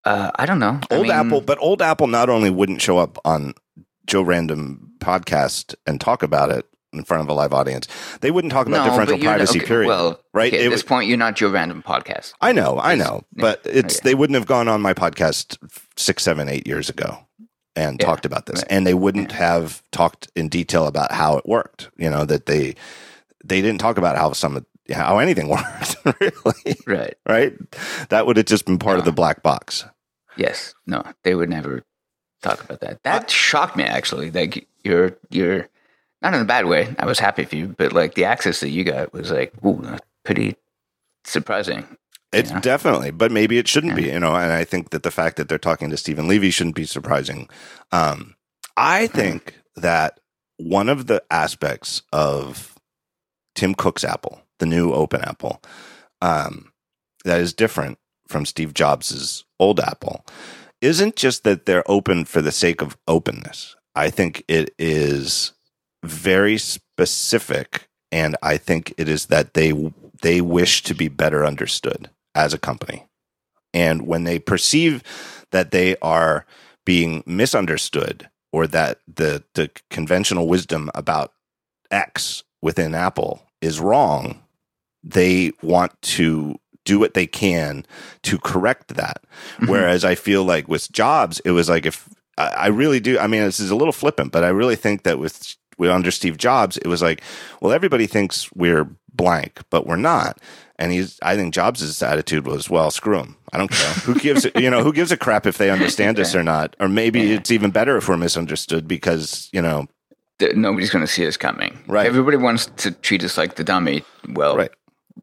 [0.05, 0.80] Uh, I don't know.
[0.90, 3.55] I Old mean, Apple, but old Apple not only wouldn't show up on
[4.05, 7.86] Joe Random podcast and talk about it in front of a live audience,
[8.20, 9.59] they wouldn't talk about no, differential privacy.
[9.61, 9.88] okay, period.
[9.88, 10.53] Well, right?
[10.53, 12.32] okay, It at this would- point, you're not your Random podcast.
[12.40, 14.11] I know, I It's- know, yeah, but it's okay.
[14.11, 15.57] they wouldn't have gone on my podcast
[15.97, 17.18] six, seven, eight years ago
[17.74, 18.66] and Yeah, talked about this, right.
[18.70, 21.88] and they wouldn't have talked in detail about how it worked.
[21.97, 22.74] You know that they
[23.45, 27.14] they didn't talk about how some how anything worked really, Right.
[27.26, 27.55] right?
[28.11, 29.84] That would have just been part of the black box.
[30.36, 30.74] Yes.
[30.86, 31.82] No, they would never
[32.43, 33.03] talk about that.
[33.05, 34.30] That uh, shocked me actually.
[34.30, 35.68] Like you're you're
[36.23, 36.95] not in a bad way.
[36.99, 39.81] I was happy for you, but like the access that you got was like, ooh,
[39.83, 40.57] that's pretty
[41.25, 41.87] surprising.
[42.33, 42.61] It's Yeah.
[42.61, 44.35] definitely, but maybe it shouldn't be, you know.
[44.35, 47.49] And I think that the fact that they're talking to Steven Levy shouldn't be surprising.
[47.91, 48.35] Um,
[48.77, 50.18] I think that
[50.57, 52.75] one of the aspects of
[53.55, 55.61] Tim Cook's Apple, the new Open Apple,
[56.23, 56.73] um,
[57.25, 57.99] that is different
[58.29, 60.25] from Steve Jobs's old Apple,
[60.81, 63.77] isn't just that they're open for the sake of openness.
[63.95, 65.53] I think it is
[66.03, 69.73] very specific, and I think it is that they
[70.23, 73.07] they wish to be better understood as a company.
[73.75, 75.03] And when they perceive
[75.51, 76.47] that they are
[76.85, 81.33] being misunderstood or that the, the conventional wisdom about
[81.91, 84.43] X within Apple is wrong,
[85.03, 87.85] they want to do what they can
[88.23, 89.23] to correct that.
[89.59, 89.69] Mhm.
[89.69, 93.19] Whereas I feel like with Jobs, it was like if I really do.
[93.19, 96.11] I mean, this is a little flippant, but I really think that with with under
[96.11, 97.20] Steve Jobs, it was like,
[97.61, 100.39] well, everybody thinks we're blank, but we're not.
[100.78, 103.37] And he's, I think Jobs' attitude was, well, screw them.
[103.53, 103.93] I don't care.
[104.05, 106.74] who gives, a- you know, who gives a crap if they understand us or not?
[106.80, 107.37] Or maybe Yeah.
[107.37, 109.87] it's even better if we're misunderstood because, you know,
[110.55, 111.78] Nobody's going to see us coming.
[111.87, 112.07] Right.
[112.07, 114.03] Everybody wants to treat us like the dummy.
[114.30, 114.72] Well, Right.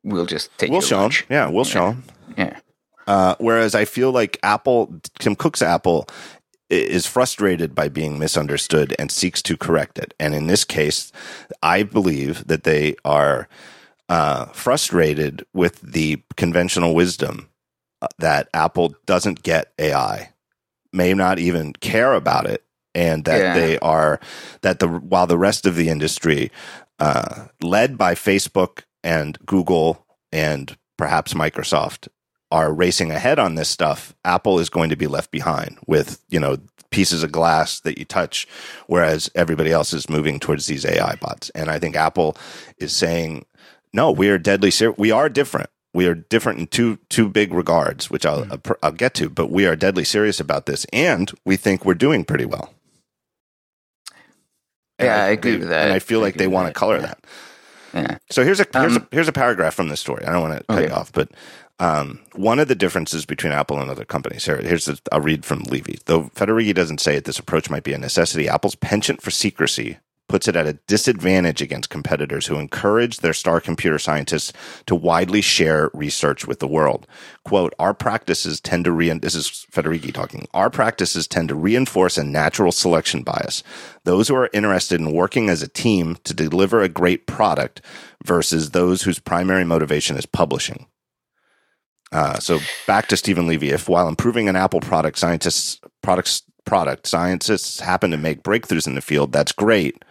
[0.03, 1.11] we'll just take we'll show them.
[1.29, 2.03] Yeah, we'll show them.
[2.37, 2.57] Yeah.
[3.05, 6.07] Uh, whereas I feel like Apple, Tim Cook's Apple,
[6.69, 10.13] is frustrated by being misunderstood and seeks to correct it.
[10.19, 11.11] And in this case,
[11.63, 13.47] I believe that they are
[14.07, 17.49] uh, frustrated with the conventional wisdom
[18.01, 20.31] uh, that Apple doesn't get AI,
[20.93, 22.63] may not even care about it,
[22.95, 23.53] and that Yeah.
[23.53, 24.19] they are
[24.61, 26.51] that the while the rest of the industry,
[26.99, 32.07] uh, led by Facebook and Google and perhaps Microsoft,
[32.51, 36.39] are racing ahead on this stuff, Apple is going to be left behind with, you
[36.39, 36.57] know,
[36.91, 38.47] pieces of glass that you touch,
[38.87, 41.51] whereas everybody else is moving towards these AI bots.
[41.51, 42.35] And I think Apple
[42.79, 43.45] is saying,
[43.93, 44.97] no, we are deadly serious.
[44.97, 45.69] We are different.
[45.93, 48.45] We are different in two two big regards, which I'll
[48.83, 49.29] I'll get to.
[49.29, 52.73] But we are deadly serious about this, and we think we're doing pretty well.
[54.99, 55.85] And Yeah, I agree they- with that.
[55.85, 57.01] And I feel I like they want to color yeah.
[57.07, 57.19] that.
[57.93, 58.17] Yeah.
[58.29, 60.23] So here's a here's Um, a here's a paragraph from this story.
[60.25, 60.87] I don't want to cut Okay.
[60.89, 61.29] you off, but
[61.79, 64.45] um, one of the differences between Apple and other companies.
[64.45, 65.99] Here, here's a, read from Levy.
[66.05, 68.49] Though Federighi doesn't say it, this approach might be a necessity.
[68.49, 73.59] Apple's penchant for secrecy puts it at a disadvantage against competitors who encourage their star
[73.59, 74.53] computer scientists
[74.85, 77.07] to widely share research with the world.
[77.43, 82.17] Quote, our practices tend to re, this is Federighi talking, our practices tend to reinforce
[82.17, 83.63] a natural selection bias.
[84.03, 87.81] Those who are interested in working as a team to deliver a great product
[88.23, 90.85] versus those whose primary motivation is publishing.
[92.11, 93.69] Uh, so back to Stephen Levy.
[93.69, 97.07] If while improving an Apple product, scientists products product.
[97.07, 99.31] Scientists happen to make breakthroughs in the field.
[99.31, 100.05] That's great.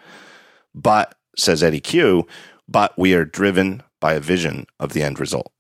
[0.75, 2.27] But, says Eddy Cue,
[2.69, 5.53] but we are driven by a vision of the end result.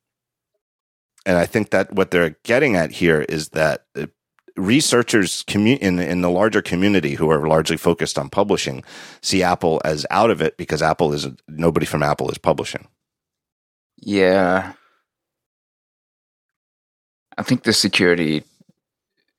[1.24, 4.06] And I think that what they're getting at here is that uh,
[4.56, 8.82] researchers in in the larger community who are largely focused on publishing
[9.22, 12.88] see Apple as out of it because Apple is nobody from Apple is publishing.
[13.98, 14.72] Yeah.
[17.38, 18.42] I think the security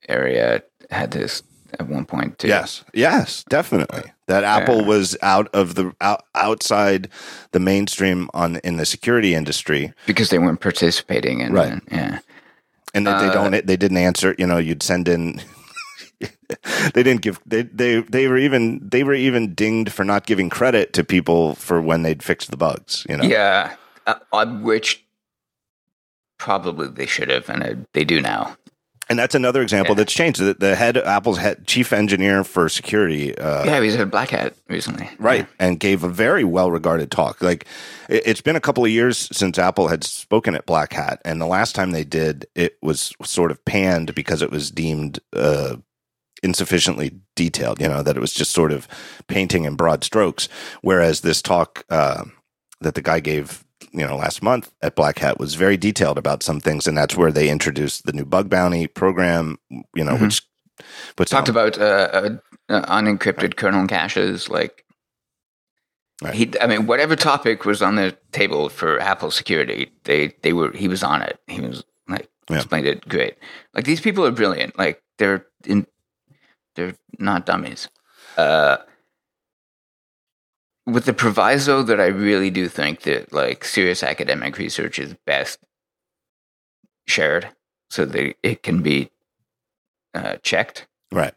[0.08, 1.44] area had this
[1.80, 2.48] at one point too.
[2.48, 4.04] Yes, yes, definitely.
[4.28, 4.88] That Apple Yeah.
[4.88, 7.10] was out of the out, outside
[7.52, 11.74] the mainstream on in the security industry, Because they weren't participating in Right.
[11.74, 11.84] it.
[11.92, 12.20] Yeah.
[12.96, 14.34] and that they Uh, don't they didn't answer.
[14.40, 15.42] You know, you'd send in.
[16.94, 20.50] they didn't give they, they they were even they were even dinged for not giving
[20.50, 23.06] credit to people for when they'd fixed the bugs.
[23.10, 23.76] You know, Yeah.
[24.08, 25.06] Uh, which
[26.40, 28.56] probably they should have, and they do now.
[29.12, 29.98] and that's another example Yeah.
[30.04, 30.40] that's changed.
[30.40, 33.36] The, the head Apple's head chief engineer for security.
[33.38, 35.10] Uh, yeah, he's had Black Hat recently.
[35.20, 37.66] right and gave a very well regarded talk like
[38.08, 41.42] it, it's been a couple of years since apple had spoken at black hat and
[41.42, 45.76] the last time they did it was sort of panned because it was deemed uh,
[46.44, 48.88] insufficiently detailed you know that it was just sort of
[49.28, 50.48] painting in broad strokes
[50.82, 52.24] whereas this talk uh,
[52.82, 56.44] that the guy gave you know last month at black hat was very detailed about
[56.44, 59.58] some things and that's where they introduced the new bug bounty program
[59.96, 60.22] you know Mhm.
[60.22, 60.42] which
[61.16, 62.30] puts Talked on- about uh, uh,
[62.70, 64.48] uh, unencrypted kernel caches.
[64.50, 64.86] Like,
[66.22, 66.34] Right.
[66.34, 70.72] he, I mean, whatever topic was on the table for Apple security, they they were
[70.74, 71.40] he was on it.
[71.48, 72.58] He was like Yeah.
[72.58, 73.36] explained it great.
[73.74, 74.78] Like these people are brilliant.
[74.78, 75.88] Like they're in,
[76.76, 77.88] they're not dummies.
[78.38, 78.78] Uh,
[80.92, 85.60] with the proviso that I really do think that like serious academic research is best
[87.08, 87.50] shared
[87.90, 89.10] so that it can be
[90.14, 91.34] uh, checked right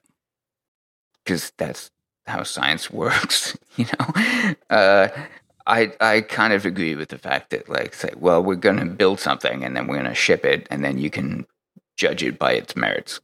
[1.25, 1.91] because that's
[2.27, 4.55] how science works, you know.
[4.71, 5.09] Uh,
[5.67, 8.87] I I kind of agree with the fact that like say, well, we're going to
[8.87, 11.47] build something and then we're going to ship it and then you can
[11.97, 13.21] judge it by its merits.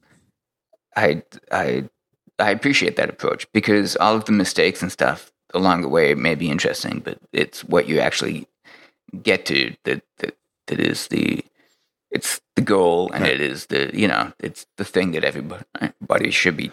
[0.95, 1.89] I I
[2.37, 6.35] I appreciate that approach because all of the mistakes and stuff along the way may
[6.35, 8.47] be interesting, but it's what you actually
[9.23, 10.37] get to that that,
[10.67, 11.43] that is the
[12.11, 13.33] it's the goal and Right.
[13.33, 16.71] it is the you know it's the thing that everybody should be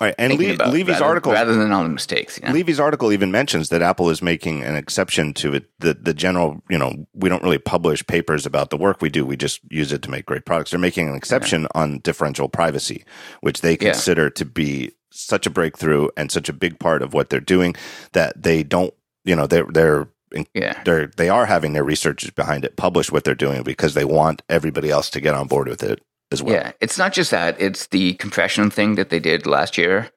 [0.00, 2.38] all right and Le- levy's rather, article rather than all the mistakes.
[2.42, 2.54] You know?
[2.54, 5.64] Levy's article even mentions that Apple is making an exception to it.
[5.80, 9.24] The the general, you know, we don't really publish papers about the work we do.
[9.26, 10.70] We just use it to make great products.
[10.70, 13.04] They're making an exception on differential privacy,
[13.42, 13.92] which they Yeah.
[13.92, 17.74] consider to be such a breakthrough and such a big part of what they're doing
[18.12, 18.92] that they don't,
[19.24, 20.08] you know, they're they're
[20.54, 24.04] yeah, they're they are having their researchers behind it publish what they're doing because they
[24.04, 26.00] want everybody else to get on board with it
[26.30, 26.54] as well.
[26.54, 26.72] yeah.
[26.80, 30.10] It's not just that; it's the compression thing that they did last year.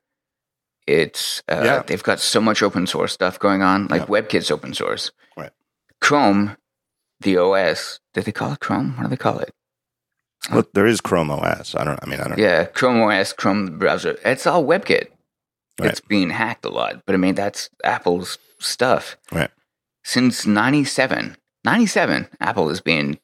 [0.87, 1.83] It's uh, Yeah.
[1.85, 5.11] they've got so much open source stuff going on, like WebKit's open source.
[5.35, 5.51] Right.
[5.99, 6.55] Chrome,
[7.19, 7.99] the OS.
[8.13, 8.95] Did they call it Chrome?
[8.95, 9.51] What do they call it?
[10.51, 11.75] Well, there is Chrome OS.
[11.75, 11.99] I don't.
[12.01, 12.37] I mean, I don't.
[12.37, 14.17] Yeah, Chrome OS, Chrome browser.
[14.23, 15.07] It's all WebKit.
[15.79, 15.91] Right.
[15.91, 19.17] It's being hacked a lot, but I mean that's Apple's stuff.
[19.31, 19.51] Right.
[20.03, 21.35] Since 97,
[21.65, 23.19] 97, Apple has been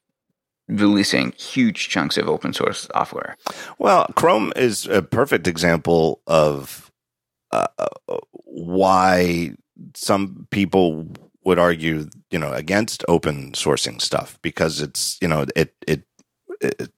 [0.68, 3.38] releasing huge chunks of open source software.
[3.78, 6.92] Well, Chrome is a perfect example of
[7.52, 7.68] uh,
[8.32, 9.52] why
[9.96, 11.08] some people
[11.44, 16.04] would argue, you know, against open sourcing stuff because it's, you know, it, it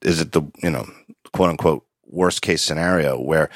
[0.02, 0.86] is it the you know
[1.34, 3.50] quote unquote worst case scenario where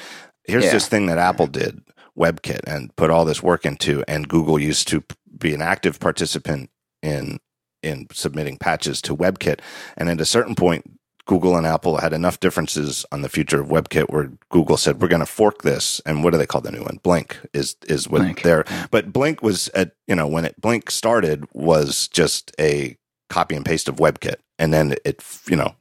[0.44, 0.72] here's Yeah.
[0.72, 1.60] this thing that Apple mm-hmm.
[1.60, 1.82] did,
[2.18, 5.04] WebKit, and put all this work into, and Google used to
[5.38, 6.70] be an active participant
[7.02, 7.38] in
[7.82, 9.60] in submitting patches to WebKit,
[9.96, 13.68] and at a certain point, Google and Apple had enough differences on the future of
[13.68, 16.72] WebKit where Google said we're going to fork this, and what do they call the
[16.72, 16.98] new one?
[17.02, 18.64] Blink is is what Blink, they're.
[18.90, 22.96] But Blink was at you know when it Blink started was just a
[23.28, 25.74] copy and paste of WebKit, and then it you know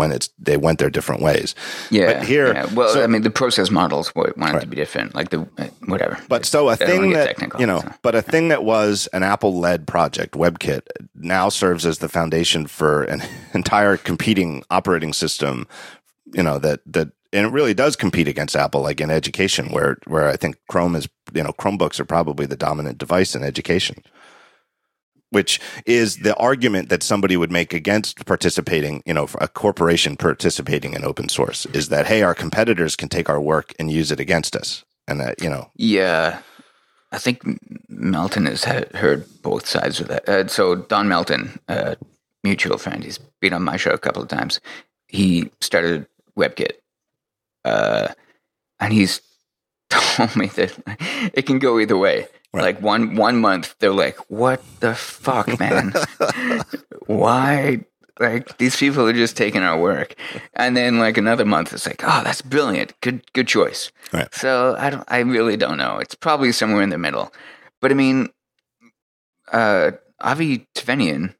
[0.00, 1.54] when it's they went their different ways.
[1.90, 2.06] Yeah.
[2.12, 2.66] But here- yeah.
[2.74, 4.60] well, so- I mean, the process models wanted Right.
[4.62, 6.16] to be different, like the uh, whatever.
[6.28, 7.92] But so a thing that you know, so.
[8.02, 10.82] but a thing that was an Apple-led project, WebKit,
[11.14, 13.22] now serves as the foundation for an
[13.54, 15.66] entire competing operating system.
[16.32, 19.98] You know that that and it really does compete against Apple, like in education, where
[20.06, 23.96] where I think Chrome is, you know, Chromebooks are probably the dominant device in education.
[25.30, 30.92] Which is the argument that somebody would make against participating, you know, a corporation participating
[30.92, 34.20] in open source is that hey, our competitors can take our work and use it
[34.20, 36.40] against us, and that you know, Yeah,
[37.12, 37.42] I think
[37.88, 40.28] Melton has heard both sides of that.
[40.28, 41.96] Uh, so Don Melton, a
[42.44, 44.60] mutual friend, he's been on my show a couple of times.
[45.06, 46.06] He started
[46.36, 46.72] WebKit,
[47.64, 48.08] uh,
[48.80, 49.20] and and he's
[49.90, 50.76] told me that
[51.34, 52.26] it can go either way.
[52.52, 52.62] Right.
[52.62, 55.92] Like one one month, they're like, "What the fuck, man?
[57.06, 57.84] Why?"
[58.18, 60.14] Like these people are just taking our work,
[60.54, 62.92] and then like another month, it's like, "Oh, that's brilliant.
[63.00, 64.28] Good, good choice." Right.
[64.34, 65.98] So I don't, I really don't know.
[65.98, 67.32] It's probably somewhere in the middle,
[67.80, 68.28] but I mean,
[69.52, 71.34] uh, Avie Tevanian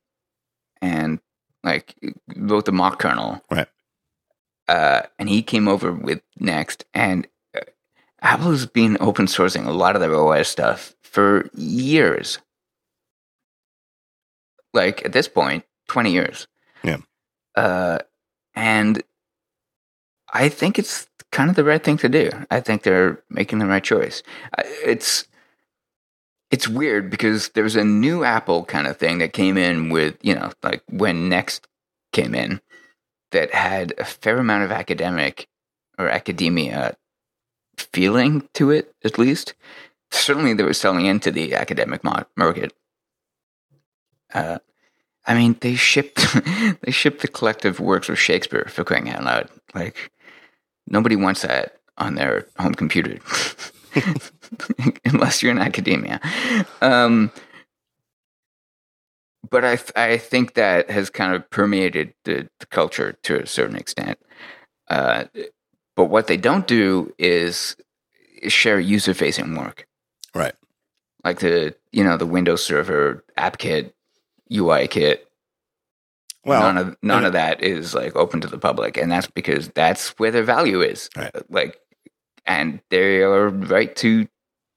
[0.81, 1.21] and
[1.63, 1.95] like
[2.37, 3.69] wrote the Mach kernel, Right.
[4.69, 7.27] Uh, and he came over with Next, and
[8.23, 12.39] uh, Apple's been open sourcing a lot of their OS stuff for years.
[14.73, 16.47] Like at this point, twenty years.
[16.85, 16.99] Yeah.
[17.57, 17.99] Uh,
[18.55, 19.03] and
[20.33, 22.31] I think it's kind of the right thing to do.
[22.51, 24.23] I think they're making the right choice.
[24.85, 25.27] It's
[26.51, 30.35] it's weird because there's a new Apple kind of thing that came in with, you
[30.35, 31.69] know, like when Next
[32.13, 32.61] came in
[33.31, 35.47] that had a fair amount of academic
[35.99, 36.97] or academia
[37.81, 39.55] feeling to it, at least.
[40.11, 42.03] Certainly, they were selling into the academic
[42.37, 42.73] market.
[44.33, 44.59] Uh,
[45.27, 46.27] I mean, they shipped
[46.83, 49.49] they shipped the collective works of Shakespeare for crying out loud.
[49.75, 50.11] Like
[50.87, 53.19] nobody wants that on their home computer,
[55.05, 56.21] unless you're in academia.
[56.81, 57.31] Um,
[59.49, 63.77] but I I think that has kind of permeated the, the culture to a certain
[63.77, 64.19] extent.
[64.89, 65.25] Uh,
[66.01, 67.77] but what they don't do is
[68.49, 69.87] share user facing work,
[70.35, 70.55] Right.
[71.25, 73.95] like the you know the Windows Server app kit,
[74.51, 75.29] UI kit.
[76.43, 79.69] Well, none of none of that is like open to the public, and that's because
[79.69, 81.11] that's where their value is.
[81.15, 81.31] Right.
[81.35, 81.79] Uh, like,
[82.47, 84.27] and they are right to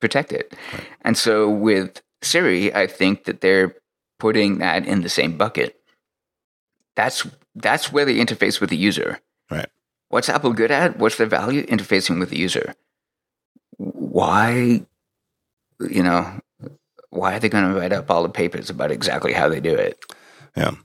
[0.01, 0.53] protect it.
[0.73, 0.83] Right.
[1.03, 3.75] And so with Siri, I think that they're
[4.19, 5.79] putting that in the same bucket.
[6.97, 9.21] That's that's where they interface with the user.
[10.13, 10.99] What's Apple good at?
[10.99, 11.65] What's their value?
[11.65, 12.75] Interfacing with the user.
[13.77, 14.85] Why,
[15.89, 16.39] you know,
[17.09, 19.73] why are they going to write up all the papers about exactly how they do
[19.73, 19.97] it?
[20.55, 20.75] Yeah.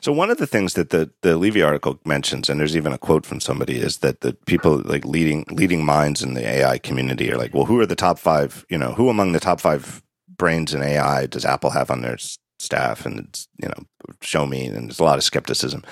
[0.00, 2.98] So one of the things that the the Levy article mentions, and there's even a
[2.98, 7.32] quote from somebody, is that the people like leading leading minds in the AI community
[7.32, 8.66] are like, well, who are the top five?
[8.68, 10.02] You know, who among the top five
[10.36, 12.18] brains in AI does Apple have on their
[12.58, 13.06] staff?
[13.06, 13.84] And it's you know,
[14.22, 15.84] show me, and there's a lot of skepticism.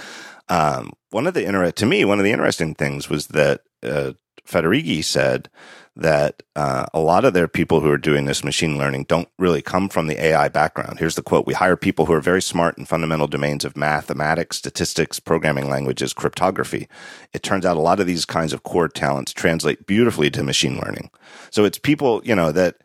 [0.51, 4.13] Um, one of the inter- to me, one of the interesting things was that uh,
[4.47, 5.49] Federighi said
[5.97, 9.63] that uh, a lot of their people who are doing this machine learning don't really
[9.63, 10.99] come from the AI background.
[10.99, 14.57] Here's the quote We hire people who are very smart in fundamental domains of mathematics,
[14.57, 16.89] statistics, programming languages, cryptography.
[17.33, 20.79] It turns out a lot of these kinds of core talents translate beautifully to machine
[20.81, 21.11] learning.
[21.51, 22.77] So it's people, you know, that,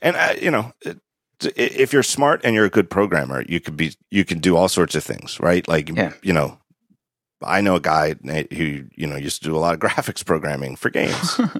[0.00, 0.98] and, uh, you know, it,
[1.56, 4.68] if you're smart and you're a good programmer, you could be, you can do all
[4.68, 5.66] sorts of things, right?
[5.66, 6.12] Like, Yeah.
[6.22, 6.58] you know,
[7.44, 8.14] I know a guy
[8.52, 11.40] who, you know, used to do a lot of graphics programming for games.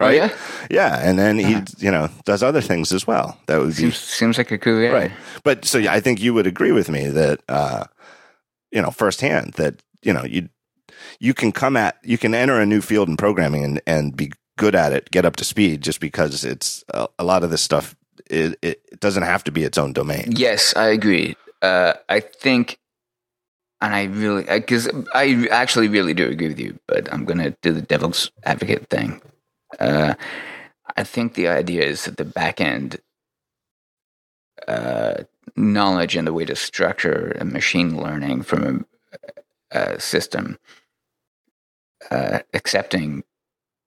[0.00, 0.14] Oh Right.
[0.14, 0.36] yeah,
[0.70, 3.36] Yeah, and then he, you know, does other things as well.
[3.46, 4.92] That would be seems seems like a cool guy.
[4.92, 5.10] right.
[5.42, 7.84] But so yeah, I think you would agree with me that, uh,
[8.70, 10.48] you know, firsthand that you know you
[11.18, 14.30] you can come at you can enter a new field in programming and and be
[14.56, 17.60] good at it, get up to speed, just because it's a, a lot of this
[17.62, 17.96] stuff.
[18.30, 20.32] It, it doesn't have to be its own domain.
[20.36, 21.34] Yes, I agree.
[21.60, 22.78] Uh, I think,
[23.80, 27.56] and I really, because I actually really do agree with you, but I'm going to
[27.62, 29.20] do the devil's advocate thing.
[29.78, 30.14] Uh,
[30.96, 32.98] I think the idea is that the back end
[34.66, 35.24] uh,
[35.56, 38.86] knowledge and the way to structure a machine learning from
[39.72, 40.58] a, a system,
[42.10, 43.22] uh, accepting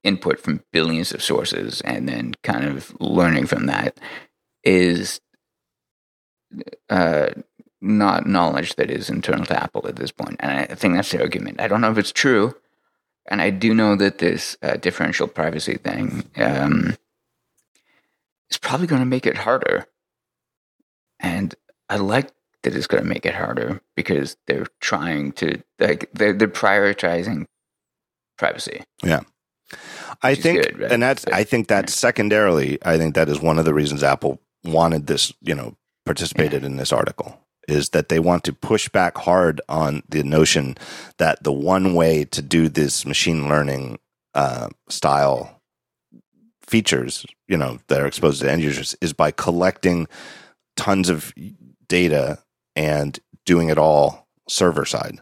[0.04, 4.00] input from billions of sources and then kind of learning from that
[4.64, 5.22] is
[6.90, 7.30] uh,
[7.82, 10.38] not knowledge that is internal to Apple at this point.
[10.40, 11.60] And I think that's the argument.
[11.60, 12.56] I don't know if it's true.
[13.28, 16.96] And I do know that this uh, differential privacy thing um,
[18.50, 19.86] is probably going to make it harder.
[21.20, 21.56] And
[21.90, 22.32] I like
[22.64, 27.46] that it's going to make it harder because they're trying to, like, they're, they're prioritizing
[28.38, 28.84] privacy.
[29.04, 29.22] Yeah.
[30.22, 30.92] I think, good, right?
[30.92, 32.78] and that's But- I think that's secondarily.
[32.84, 35.32] I think that is one of the reasons Apple wanted this.
[35.42, 40.04] You know, participated in this article is that they want to push back hard on
[40.10, 40.78] the notion
[41.18, 44.00] that the one way to do this machine learning
[44.34, 45.62] uh, style
[46.62, 50.08] features, you know, that are exposed to end users, is by collecting
[50.76, 51.34] tons of
[51.88, 52.40] data
[52.76, 55.20] and doing it all server side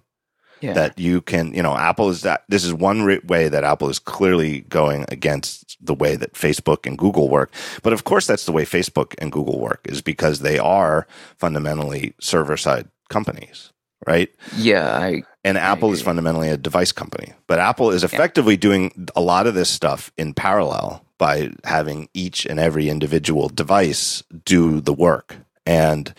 [0.62, 0.74] Yeah.
[0.74, 3.90] that you can, you know, Apple is that this is one re- way that Apple
[3.90, 7.52] is clearly going against the way that Facebook and Google work.
[7.84, 11.08] But of course, that's the way Facebook and Google work is because they are
[11.38, 13.72] fundamentally server side companies,
[14.08, 14.30] right?
[14.58, 17.34] yeah, I And Apple is fundamentally a device company.
[17.48, 18.60] But Apple is effectively yeah.
[18.60, 24.24] doing a lot of this stuff in parallel by having each and every individual device
[24.46, 25.38] do the work.
[25.66, 26.14] And,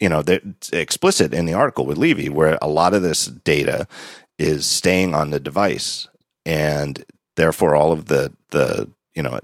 [0.00, 3.86] you know, it's explicit in the article with Levy where a lot of this data
[4.38, 6.08] is staying on the device.
[6.44, 7.04] And
[7.36, 9.38] therefore all of the the, you know,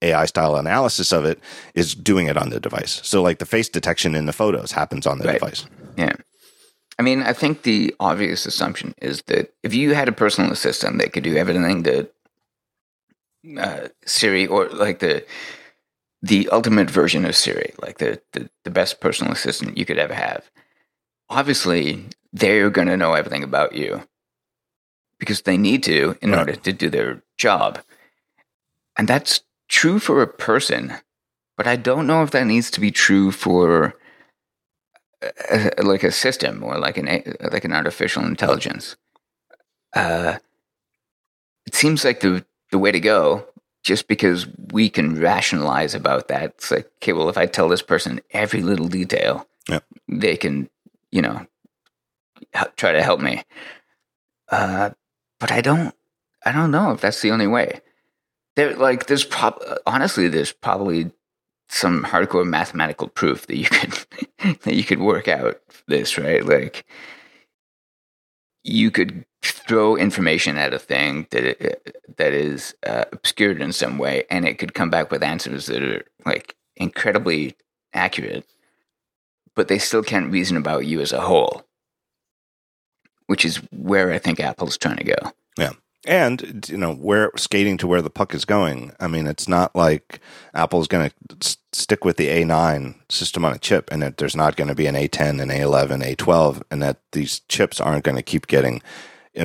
[0.00, 1.40] AI style analysis of it
[1.74, 3.00] is doing it on the device.
[3.04, 5.40] So like the face detection in the photos happens on the right.
[5.40, 5.66] device.
[5.96, 6.14] Yeah.
[6.98, 10.98] I mean, I think the obvious assumption is that if you had a personal assistant
[10.98, 12.12] that could do everything that
[13.58, 15.24] uh, Siri or like the
[16.22, 20.14] the ultimate version of Siri, like the, the, the best personal assistant you could ever
[20.14, 20.50] have,
[21.28, 24.02] obviously they're going to know everything about you
[25.18, 26.40] because they need to in right.
[26.40, 27.80] order to do their job.
[28.96, 30.94] And that's true for a person,
[31.56, 33.94] but I don't know if that needs to be true for
[35.50, 37.06] a, like a system or like an
[37.52, 38.96] like an artificial intelligence.
[39.94, 40.38] Uh,
[41.66, 43.46] it seems like the the way to go.
[43.88, 47.80] Just because we can rationalize about that, it's like okay, well, if I tell this
[47.80, 49.82] person every little detail, yep.
[50.06, 50.68] they can,
[51.10, 51.46] you know,
[52.76, 53.44] try to help me.
[54.50, 54.90] Uh,
[55.40, 55.94] but I don't,
[56.44, 57.80] I don't know if that's the only way.
[58.56, 61.10] There, like, there's prob honestly, there's probably
[61.70, 63.92] some hardcore mathematical proof that you could
[64.64, 66.84] that you could work out this right like
[68.64, 71.80] you could throw information at a thing that
[72.16, 75.82] that is uh, obscured in some way and it could come back with answers that
[75.82, 77.54] are like incredibly
[77.94, 78.44] accurate
[79.58, 81.64] but they still can't reason about you as a whole.
[83.26, 85.32] Which is where i think apple's trying to go.
[85.58, 85.72] Yeah.
[86.06, 88.92] And you know where skating to where the puck is going.
[89.00, 90.20] I mean it's not like
[90.54, 94.54] apple's going to stick with the a9 system on a chip and that there's not
[94.54, 98.22] going to be an a10 an a11 a12 and that these chips aren't going to
[98.22, 98.80] keep getting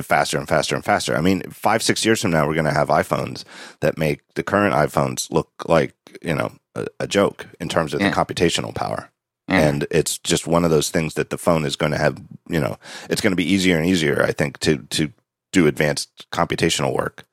[0.02, 2.72] faster and faster and faster i mean five six years from now we're going to
[2.72, 3.44] have iphones
[3.80, 8.00] that make the current iphones look like you know a, a joke in terms of
[8.00, 8.10] yeah.
[8.10, 9.10] the computational power
[9.46, 12.58] and it's just one of those things that the phone is going to have you
[12.58, 12.78] know
[13.10, 15.12] it's going to be easier and easier i think to to
[15.54, 17.24] do advanced computational work.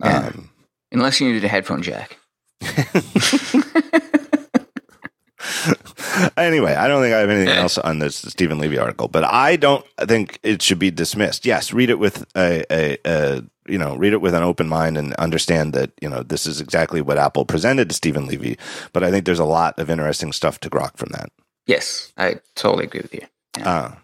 [0.00, 0.28] Yeah.
[0.28, 0.50] Um,
[0.90, 2.18] Unless you need a headphone jack.
[6.36, 9.56] anyway, I don't think I have anything else on this Steven Levy article, but I
[9.56, 11.46] don't think it should be dismissed.
[11.46, 14.98] Yes, read it with a, a, a, you know read it with an open mind
[14.98, 18.58] and understand that you know this is exactly what Apple presented to Steven Levy.
[18.92, 21.30] But I think there's a lot of interesting stuff to grok from that.
[21.66, 23.26] Yes, I totally agree with you.
[23.58, 23.68] Yeah.
[23.68, 23.94] Uh,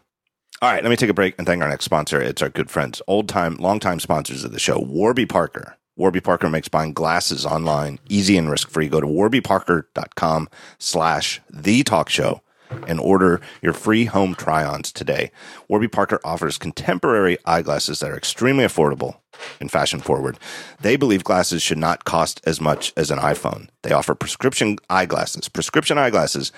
[0.63, 2.21] all right, let me take a break and thank our next sponsor.
[2.21, 5.77] It's our good friends, old time, long time sponsors of the show, Warby Parker.
[5.97, 8.89] Warby Parker makes buying glasses online easy and risk free.
[8.89, 10.49] Go to warbyparker.com
[10.79, 12.43] slash the talk show
[12.87, 15.31] and order your free home try-ons today.
[15.69, 19.21] Warby Parker offers contemporary eyeglasses that are extremely affordable
[19.61, 20.39] and fashion forward.
[20.81, 23.69] They believe glasses should not cost as much as an iPhone.
[23.83, 26.53] They offer prescription eyeglasses, prescription eyeglasses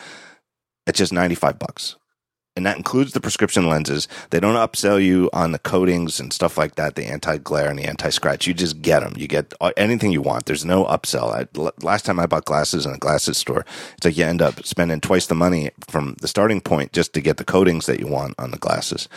[0.86, 1.96] at just 95 bucks
[2.58, 4.08] and that includes the prescription lenses.
[4.30, 7.78] They don't upsell you on the coatings and stuff like that, the anti glare and
[7.78, 8.48] the anti scratch.
[8.48, 9.14] You just get them.
[9.16, 10.46] You get anything you want.
[10.46, 11.32] There's no upsell.
[11.32, 11.46] I,
[11.86, 13.64] last time I bought glasses in a glasses store,
[13.96, 17.20] it's like you end up spending twice the money from the starting point just to
[17.20, 19.08] get the coatings that you want on the glasses.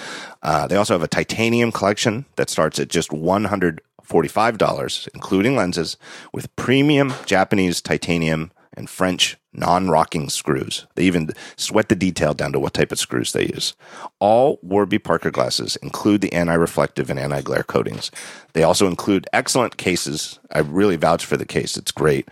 [0.43, 5.97] Uh, they also have a titanium collection that starts at just 145 dollars, including lenses,
[6.31, 10.88] with premium Japanese titanium and French non rocking screws.
[10.95, 13.73] They even sweat the detail down to what type of screws they use.
[14.19, 18.11] All Warby Parker glasses include the anti reflective and anti glare coatings.
[18.53, 20.39] They also include excellent cases.
[20.52, 22.30] I really vouch for the case, it's great.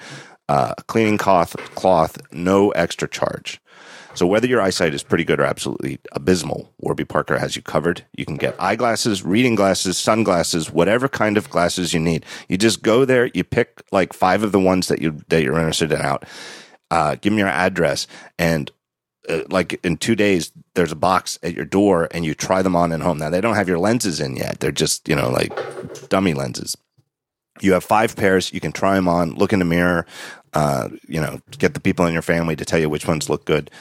[0.47, 3.61] Uh, cleaning cloth, cloth, no extra charge.
[4.19, 8.03] So whether your eyesight is pretty good or absolutely abysmal, Warby Parker has you covered.
[8.17, 12.25] You can get eyeglasses, reading glasses, sunglasses, whatever kind of glasses you need.
[12.49, 15.55] You just go there, you pick like five of the ones that you that you're
[15.55, 16.25] interested in out.
[16.91, 18.69] Uh, give them your address, and
[19.29, 22.75] uh, like in two days, there's a box at your door, and you try them
[22.75, 23.19] on at home.
[23.19, 26.75] Now they don't have your lenses in yet; they're just you know like dummy lenses.
[27.61, 28.51] You have five pairs.
[28.51, 29.35] You can try them on.
[29.35, 30.05] Look in the mirror.
[30.51, 33.45] Uh, you know, get the people in your family to tell you which ones look
[33.45, 33.71] good.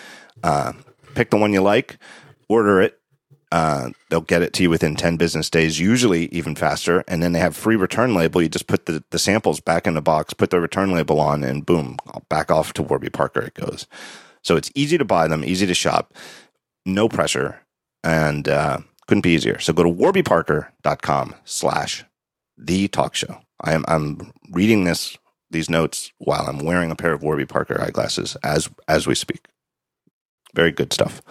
[0.42, 0.72] Uh,
[1.14, 1.98] pick the one you like,
[2.48, 2.98] order it.
[3.50, 7.02] Uh, they'll get it to you within 10 business days, usually even faster.
[7.08, 8.42] And then they have free return label.
[8.42, 11.42] You just put the, the samples back in the box, put the return label on,
[11.42, 11.96] and boom,
[12.28, 13.86] back off to Warby Parker it goes.
[14.42, 16.12] So it's easy to buy them, easy to shop,
[16.84, 17.60] no pressure,
[18.04, 19.58] and uh, couldn't be easier.
[19.58, 22.04] So go to warbyparker.com slash
[22.56, 23.40] the talk show.
[23.60, 25.16] I am I'm reading this
[25.50, 29.46] these notes while I'm wearing a pair of Warby Parker eyeglasses as as we speak.
[30.54, 31.22] Very good stuff.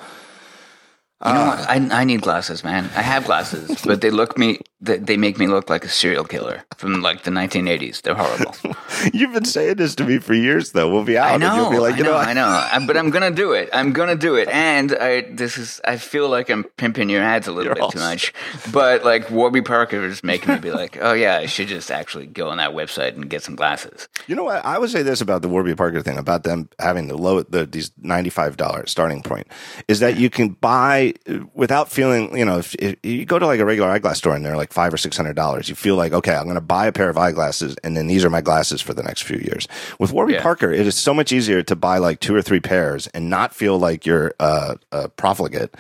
[1.26, 1.70] You know uh, what?
[1.70, 2.92] I, I need glasses, man.
[2.96, 4.60] I have glasses, but they look me.
[4.80, 8.04] They they make me look like a serial killer from like the 1980s.
[8.04, 8.54] They're horrible.
[9.14, 10.92] You've been saying this to me for years, though.
[10.92, 12.12] We'll be out, I and you'll be like, I you know.
[12.12, 12.46] know, I know.
[12.46, 13.70] I, but I'm gonna do it.
[13.74, 14.48] I'm gonna do it.
[14.50, 15.82] And I this is.
[15.84, 18.32] I feel like I'm pimping your ads a little bit too much.
[18.72, 22.28] But like Warby Parker is making me be like, oh yeah, I should just actually
[22.28, 24.08] go on that website and get some glasses.
[24.28, 24.64] You know what?
[24.64, 27.66] I would say this about the Warby Parker thing, about them having the low, the,
[27.66, 29.48] these ninety-five dollars starting point,
[29.88, 31.07] is that you can buy
[31.54, 32.38] without feeling.
[32.38, 34.74] You know, if, if you go to like a regular eyeglass store and they're like
[34.74, 37.10] five or six hundred dollars, you feel like, okay, I'm going to buy a pair
[37.10, 39.68] of eyeglasses, and then these are my glasses for the next few years.
[40.00, 40.42] With Warby Yeah.
[40.44, 43.54] Parker, it is so much easier to buy like two or three pairs and not
[43.56, 45.76] feel like you're uh, a profligate,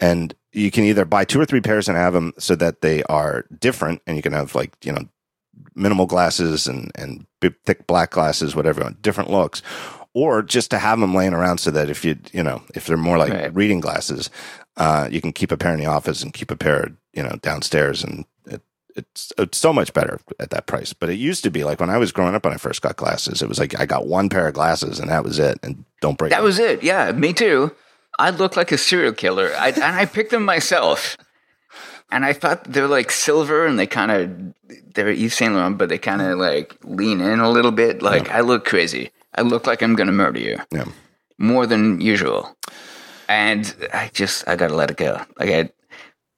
[0.00, 3.02] and you can either buy two or three pairs and have them so that they
[3.04, 5.04] are different, and you can have like you know
[5.74, 9.62] minimal glasses and and big, thick black glasses, whatever, different looks,
[10.14, 12.96] or just to have them laying around so that if you you know if they're
[12.96, 13.54] more like Right.
[13.54, 14.30] reading glasses,
[14.76, 17.38] uh, you can keep a pair in the office and keep a pair you know
[17.42, 18.62] downstairs, and it,
[18.96, 20.92] it's it's so much better at that price.
[20.92, 22.96] But it used to be like when I was growing up when I first got
[22.96, 25.84] glasses, it was like I got one pair of glasses and that was it, and
[26.00, 26.30] don't break.
[26.30, 26.44] That them.
[26.44, 26.82] was it.
[26.82, 27.72] Yeah, me too.
[28.20, 29.52] I look like a serial killer.
[29.56, 31.16] I, and I picked them myself.
[32.12, 35.88] And I thought they're like silver and they kind of, they're Yves Saint Laurent, but
[35.88, 38.02] they kind of like lean in a little bit.
[38.02, 39.10] Like I look crazy.
[39.34, 40.86] I look like I'm going to murder you yeah.
[41.38, 42.56] more than usual.
[43.30, 45.24] And I just, I got to let it go.
[45.38, 45.70] Like I,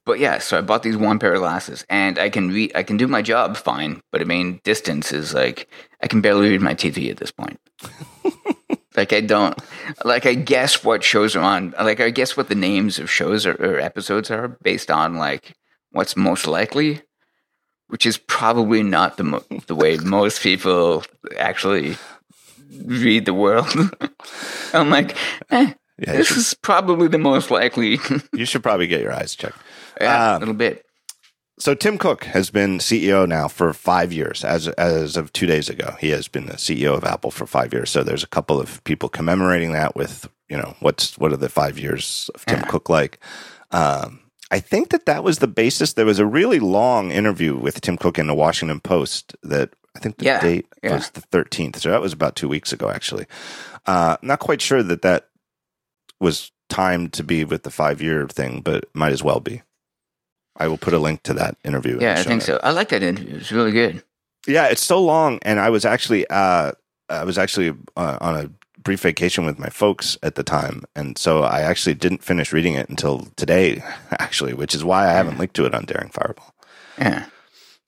[0.05, 2.83] but yeah, so I bought these one pair of glasses and I can read, I
[2.83, 4.03] can do my job fine.
[4.13, 5.71] But I mean, distance is like,
[6.03, 7.59] I can barely read my TV at this point.
[8.97, 9.59] like I don't,
[10.05, 11.75] like I guess what shows are on.
[11.81, 15.55] Like I guess what the names of shows or, or episodes are based on like
[15.93, 17.01] what's most likely,
[17.89, 21.05] which is probably not the mo- the way most people
[21.39, 21.97] actually
[22.85, 23.73] read the world.
[24.75, 25.17] I'm like,
[25.51, 27.99] eh, Yeah, this should, is probably the most likely.
[28.33, 29.59] you should probably get your eyes checked.
[30.01, 30.85] yeah, Um, a little bit.
[31.59, 34.43] So Tim Cook has been CEO now for five years.
[34.43, 37.73] As as of two days ago, he has been the CEO of Apple for five
[37.73, 37.91] years.
[37.91, 41.49] So there's a couple of people commemorating that with you know what's what are the
[41.51, 42.67] five years of Tim Yeah.
[42.67, 43.19] Cook like.
[43.71, 44.21] Um,
[44.51, 45.93] I think that that was the basis.
[45.93, 49.99] There was a really long interview with Tim Cook in the Washington Post that I
[49.99, 50.95] think the Yeah, date yeah.
[50.95, 51.77] was the 13th.
[51.77, 53.27] So that was about two weeks ago, actually.
[53.87, 55.29] Uh, not quite sure that that
[56.23, 59.63] was timed to be with the five year thing, but might as well be.
[60.57, 61.95] I will put a link to that interview.
[61.97, 62.47] in Yeah, I think notes.
[62.47, 62.61] so.
[62.63, 63.37] I like that interview.
[63.37, 64.03] It's really good.
[64.47, 66.73] Yeah, it's so long, and I was actually uh,
[67.09, 68.51] I was actually uh, on a
[68.83, 72.75] brief vacation with my folks at the time, and so I actually didn't finish reading
[72.75, 73.83] it until today,
[74.19, 76.55] actually, which is why I haven't linked to it on Daring Fireball.
[76.99, 77.27] Yeah,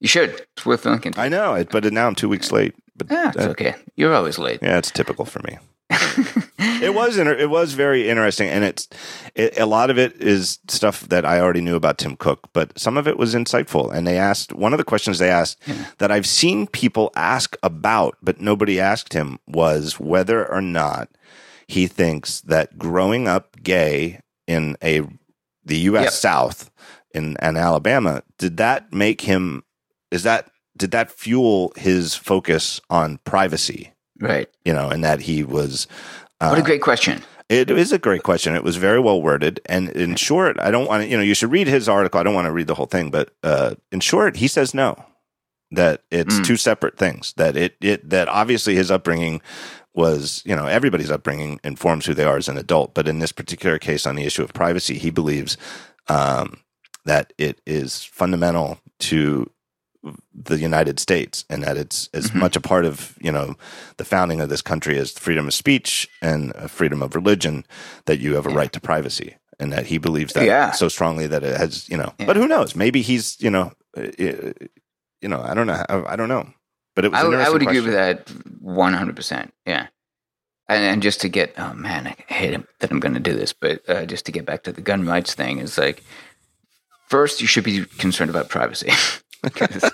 [0.00, 0.30] you should.
[0.56, 1.14] It's worth looking.
[1.16, 2.74] I know it, but now I'm two weeks late.
[2.96, 3.74] But Yeah, it's okay.
[3.96, 4.60] You're always late.
[4.62, 5.58] yeah, it's typical for me.
[5.90, 8.88] It was inter- it was very interesting, and it's
[9.34, 12.78] it, a lot of it is stuff that I already knew about Tim Cook, but
[12.78, 13.92] some of it was insightful.
[13.92, 15.62] And they asked one of the questions they asked
[15.98, 21.10] that I've seen people ask about, but nobody asked him was whether or not
[21.66, 25.02] he thinks that growing up gay in a
[25.64, 26.04] the U.S.
[26.04, 26.12] Yep.
[26.12, 26.70] South
[27.14, 29.64] in and Alabama did that make him
[30.10, 33.93] is that did that fuel his focus on privacy?
[34.24, 34.48] Right.
[34.64, 35.86] you know, and that he was.
[36.40, 37.22] Uh, What a great question.
[37.48, 38.54] it is a great question.
[38.56, 41.08] It was very well worded, and in short, I don't want to.
[41.08, 42.18] You know, you should read his article.
[42.20, 44.96] I don't want to read the whole thing, but uh, in short, he says no,
[45.70, 46.44] that it's Mm.
[46.44, 47.32] two separate things.
[47.36, 49.40] That it it that obviously his upbringing
[49.94, 53.30] was, you know, everybody's upbringing informs who they are as an adult, but in this
[53.32, 55.56] particular case, on the issue of privacy, he believes
[56.08, 56.56] um,
[57.04, 59.48] that it is fundamental to
[60.34, 62.34] the United States, and that it's as Mhm.
[62.40, 63.56] much a part of you know
[63.96, 67.64] the founding of this country as freedom of speech and uh, freedom of religion
[68.06, 68.56] that you have a Yeah.
[68.60, 70.72] right to privacy, and that he believes that Yeah.
[70.72, 72.12] so strongly that it has you know.
[72.18, 72.26] Yeah.
[72.26, 72.74] But who knows?
[72.76, 74.52] Maybe he's you know, uh, uh,
[75.22, 76.52] you know, I don't know, I, I don't know.
[76.94, 77.20] But it was.
[77.20, 78.26] I, would- I would interesting agree with that
[78.62, 79.50] 100%.
[79.66, 79.86] Yeah.
[80.68, 83.52] And, and just to get, oh man, I hate that I'm going to do this,
[83.52, 86.02] but uh, just to get back to the gun rights thing is like,
[87.08, 88.90] first, you should be concerned about privacy.
[89.50, 89.90] 'Cause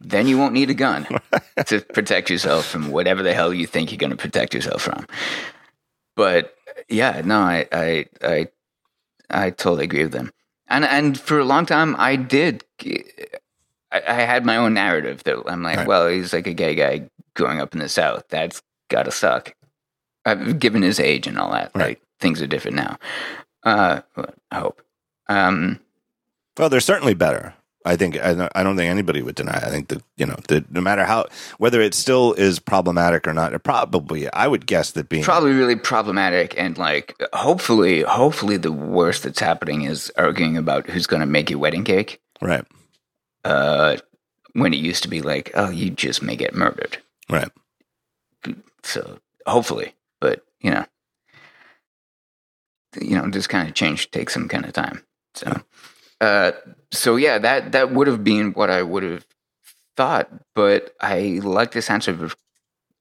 [0.00, 1.06] then you won't need a gun
[1.66, 5.06] to protect yourself from whatever the hell you think you're going to protect yourself from.
[6.16, 6.54] But
[6.88, 8.48] yeah, no, I, I, I,
[9.30, 10.30] I totally agree with them.
[10.68, 12.64] And and for a long time, I did.
[13.92, 15.86] I, I had my own narrative that I'm like, Right.
[15.86, 18.24] well, he's like a gay guy growing up in the South.
[18.28, 19.54] That's gotta suck.
[20.24, 21.86] Uh, given his age and all that, Right.
[21.98, 22.96] like things are different now.
[23.62, 24.00] Uh,
[24.50, 24.80] I hope.
[25.28, 25.80] Um,
[26.58, 27.54] Well, they're certainly better.
[27.86, 29.56] I think I don't, think anybody would deny.
[29.56, 31.26] I think that you know that no matter how
[31.58, 35.52] whether it still is problematic or not, it probably I would guess that being probably
[35.52, 41.20] really problematic and like hopefully hopefully the worst that's happening is arguing about who's going
[41.20, 42.20] to make your wedding cake.
[42.40, 42.64] right,
[43.44, 43.96] Uh,
[44.54, 46.98] when it used to be like, oh, you just may get murdered.
[47.28, 47.50] right.
[48.82, 50.84] So hopefully, but you know,
[53.00, 55.02] you know, this kind of change takes some kind of time.
[55.34, 55.60] So,
[56.24, 56.52] uh,
[56.90, 59.26] so yeah, that that would have been what I would have
[59.96, 62.30] thought, but I like this answer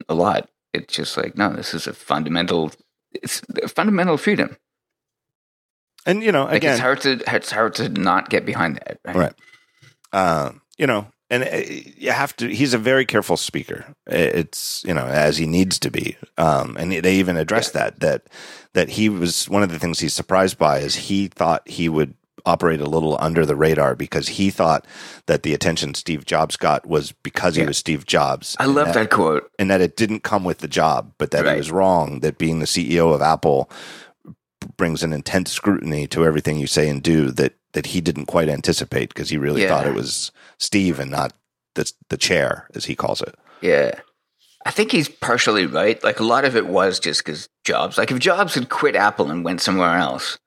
[0.10, 0.50] a lot.
[0.74, 2.72] It's just like, no, this is a fundamental,
[3.14, 4.58] it's a fundamental freedom.
[6.06, 9.00] And you know, Like again, it's hard to it's hard to not get behind that.
[9.06, 9.16] Right.
[9.16, 9.34] Right.
[10.12, 11.62] uh, you know, and uh,
[11.98, 12.48] you have to.
[12.48, 13.86] He's a very careful speaker.
[14.08, 16.18] It's you know as he needs to be.
[16.38, 18.28] Um, and they even addressed that that
[18.74, 22.16] that he was one of the things he's surprised by is he thought he would
[22.46, 24.86] operate a little under the radar because he thought
[25.28, 28.56] that the attention Steve Jobs got was because he was Steve Jobs.
[28.60, 29.50] I love that quote.
[29.58, 31.54] and that it didn't come with the job, but that Right.
[31.54, 32.20] he was wrong.
[32.20, 33.70] That being the CEO of Apple
[34.78, 38.50] brings an intense scrutiny to everything you say and do that that he didn't quite
[38.50, 39.70] anticipate because he really Yeah.
[39.70, 41.34] thought it was Steve and not
[41.76, 43.36] the the chair as he calls it.
[43.62, 43.92] Yeah.
[44.66, 46.02] I think he's partially right.
[46.04, 49.30] Like a lot of it was just because Jobs, like if Jobs had quit Apple
[49.30, 50.38] and went somewhere else,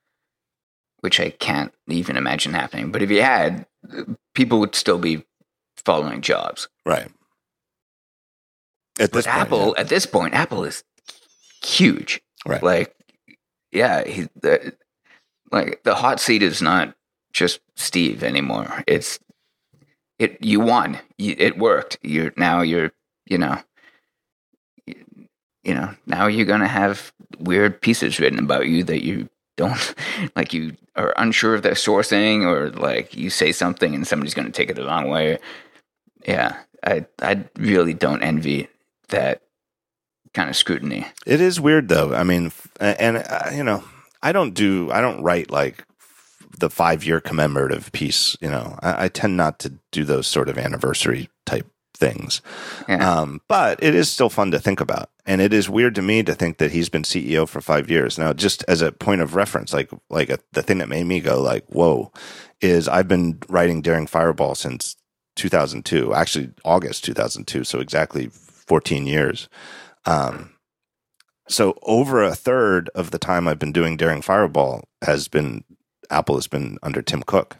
[1.01, 3.65] which I can't even imagine happening, but if he had,
[4.33, 5.23] people would still be
[5.77, 6.67] following Jobs.
[6.85, 7.09] Right.
[8.99, 10.83] At But this point, Apple, at this point, Apple is
[11.63, 12.21] huge.
[12.45, 12.63] Right.
[12.63, 12.95] Like,
[13.71, 14.75] yeah, he, the,
[15.51, 16.95] like the hot seat is not
[17.31, 18.83] just Steve anymore.
[18.87, 19.19] It's
[20.17, 20.43] it.
[20.43, 20.97] You won.
[21.17, 21.99] You, it worked.
[22.01, 22.61] You're now.
[22.61, 22.91] You're.
[23.27, 23.61] You know.
[24.85, 24.95] You,
[25.63, 25.93] you know.
[26.05, 29.95] Now you're gonna have weird pieces written about you that you don't
[30.35, 30.53] like.
[30.53, 34.69] You are unsure of their sourcing, or like you say something and somebody's gonna take
[34.69, 35.39] it the wrong way.
[36.25, 38.69] Yeah, I I really don't envy
[39.09, 39.41] that
[40.33, 41.07] kind of scrutiny.
[41.25, 42.13] It is weird though.
[42.13, 43.83] I mean, and uh, you know,
[44.21, 45.85] I don't do, I don't write like
[46.59, 48.37] the five year commemorative piece.
[48.41, 51.67] You know, I, I tend not to do those sort of anniversary type
[51.97, 52.41] things.
[52.87, 53.19] Yeah.
[53.19, 56.23] Um, but it is still fun to think about, and it is weird to me
[56.23, 58.33] to think that he's been CEO for five years now.
[58.33, 61.41] Just as a point of reference, like like a, the thing that made me go
[61.41, 62.11] like, "Whoa,"
[62.61, 64.95] is I've been writing Daring Fireball since
[65.35, 69.49] 2002, actually August 2002, so exactly 14 years.
[70.05, 70.51] Um,
[71.47, 75.63] so over a third of the time I've been doing Daring Fireball has been
[76.09, 77.57] Apple has been under Tim Cook.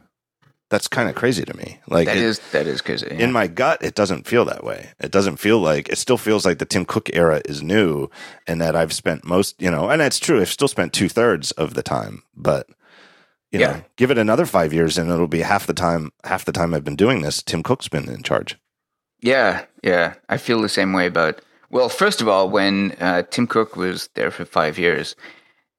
[0.69, 1.79] That's kind of crazy to me.
[1.87, 3.07] Like That it- is that is crazy.
[3.09, 3.23] yeah.
[3.23, 4.89] in my gut, it doesn't feel that way.
[4.99, 8.09] It doesn't feel like it still feels like the Tim Cook era is new,
[8.47, 10.41] and that I've spent most, you know, and that's true.
[10.41, 12.67] I've still spent two thirds of the time, but
[13.51, 13.67] you Yeah.
[13.71, 16.11] know, give it another five years, and it'll be half the time.
[16.25, 18.57] Half the time I've been doing this, Tim Cook's been in charge.
[19.21, 20.15] Yeah, yeah.
[20.27, 21.39] I feel the same way about.
[21.69, 25.15] Well, first of all, when uh, Tim Cook was there for five years,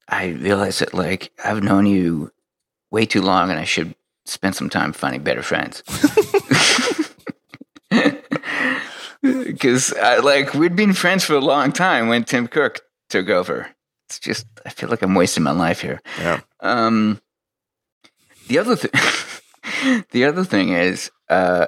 [0.09, 2.33] I realized that like I've known you
[2.91, 3.95] way too long, and I should
[4.29, 5.83] spend some time finding better friends.
[9.21, 9.93] Because
[10.23, 13.69] like we'd been friends for a long time when Tim Cook took over.
[14.07, 16.01] It's just I feel like I'm wasting my life here.
[16.19, 16.41] Yeah.
[16.61, 17.21] Um,
[18.47, 21.67] the other thing, the other thing is, uh,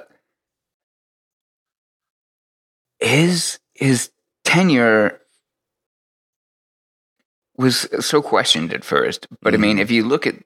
[3.01, 4.11] his his
[4.45, 5.20] tenure
[7.57, 9.27] was so questioned at first.
[9.43, 10.37] But I mean, if you look at,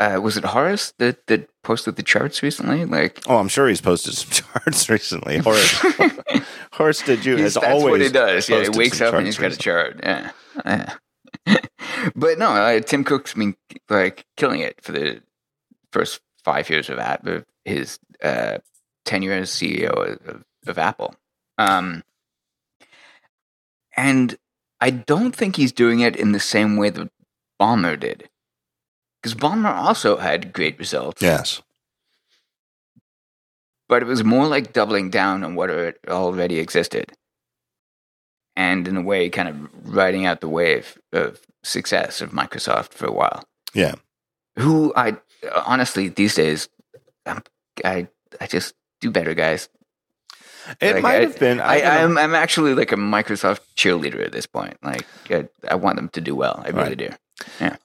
[0.00, 2.84] uh, was it Horace that that posted the charts recently?
[2.84, 4.30] Like, Oh, I'm sure he's posted some
[4.64, 5.38] charts recently.
[5.38, 5.84] Horace,
[6.72, 7.90] Horace did you as that's always.
[7.90, 8.48] what he does.
[8.48, 10.00] Yeah, he wakes up and he's got a chart.
[10.02, 10.30] Yeah.
[10.64, 10.94] Yeah.
[12.14, 13.56] but no, uh, Tim Cook's been
[13.88, 15.22] like killing it for the
[15.92, 18.58] first five years of, of his uh,
[19.04, 21.14] tenure as CEO of, of Apple.
[21.58, 22.02] Um,
[23.96, 24.36] and
[24.80, 27.10] I don't think he's doing it in the same way that
[27.60, 28.28] Ballmer did.
[29.22, 31.62] Because Ballmer also had great results Yes.
[33.88, 35.70] but it was more like doubling down on what
[36.08, 37.12] already existed
[38.56, 43.06] and in a way kind of riding out the wave of success of microsoft for
[43.06, 43.42] a while
[43.74, 43.94] Yeah.
[44.58, 45.16] who i
[45.66, 46.68] honestly these days
[47.26, 47.42] I'm,
[47.84, 48.08] i
[48.40, 49.68] i just do better guys
[50.80, 51.60] It Like, might I- have been.
[51.60, 55.74] I, know, I'm, I'm actually like a microsoft cheerleader at this point like i, I
[55.76, 56.98] want them to do well i really Right.
[56.98, 57.08] do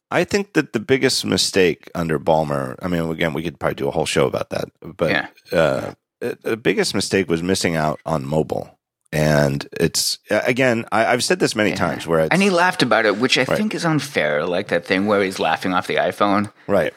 [0.09, 3.87] I think that the biggest mistake under Ballmer, I mean, again, we could probably do
[3.87, 5.27] a whole show about that, but Yeah.
[5.51, 8.77] uh, the biggest mistake was missing out on mobile.
[9.11, 11.75] And it's, again, I, I've said this many Yeah.
[11.77, 13.57] times where it's, and he laughed about it which i Right.
[13.57, 16.93] think is unfair like that thing where he's laughing off the iphone right.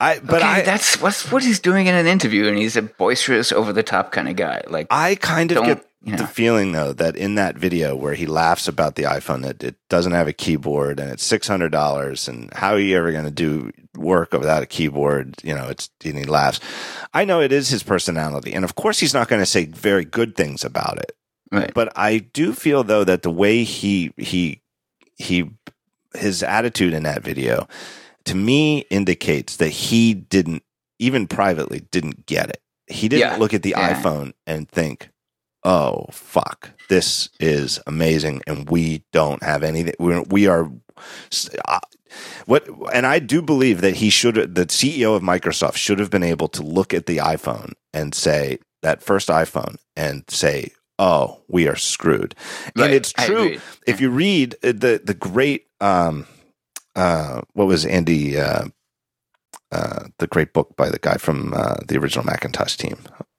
[0.00, 2.82] I but okay, I that's what's what he's doing in an interview, and he's a
[2.82, 4.62] boisterous, over the top kind of guy.
[4.68, 6.18] Like I kind of get you know.
[6.18, 9.76] the feeling though that in that video where he laughs about the iPhone that it
[9.88, 13.24] doesn't have a keyboard and it's six hundred dollars and how are you ever going
[13.24, 15.34] to do work without a keyboard?
[15.42, 16.60] You know, it's and he laughs.
[17.12, 20.04] I know it is his personality, and of course he's not going to say very
[20.04, 21.12] good things about it.
[21.50, 21.72] right.
[21.74, 24.62] But I do feel though that the way he he
[25.16, 25.50] he
[26.14, 27.66] his attitude in that video
[28.24, 30.62] to me indicates that he didn't
[30.98, 32.62] even privately didn't get it.
[32.86, 33.36] He didn't Yeah.
[33.36, 33.94] look at the Yeah.
[34.00, 35.10] iPhone and think,
[35.64, 39.94] "Oh fuck, this is amazing," and we don't have anything.
[39.98, 40.70] We we are.
[41.66, 41.78] Uh,
[42.46, 46.22] what and I do believe that he should the CEO of Microsoft should have been
[46.22, 51.68] able to look at the iPhone and say that first iPhone and say, "Oh, we
[51.68, 52.34] are screwed."
[52.76, 52.86] Right.
[52.86, 56.26] And it's true if you read uh, the the great um
[56.96, 58.64] uh what was Andy uh
[59.70, 62.98] uh the great book by the guy from uh, the original Macintosh team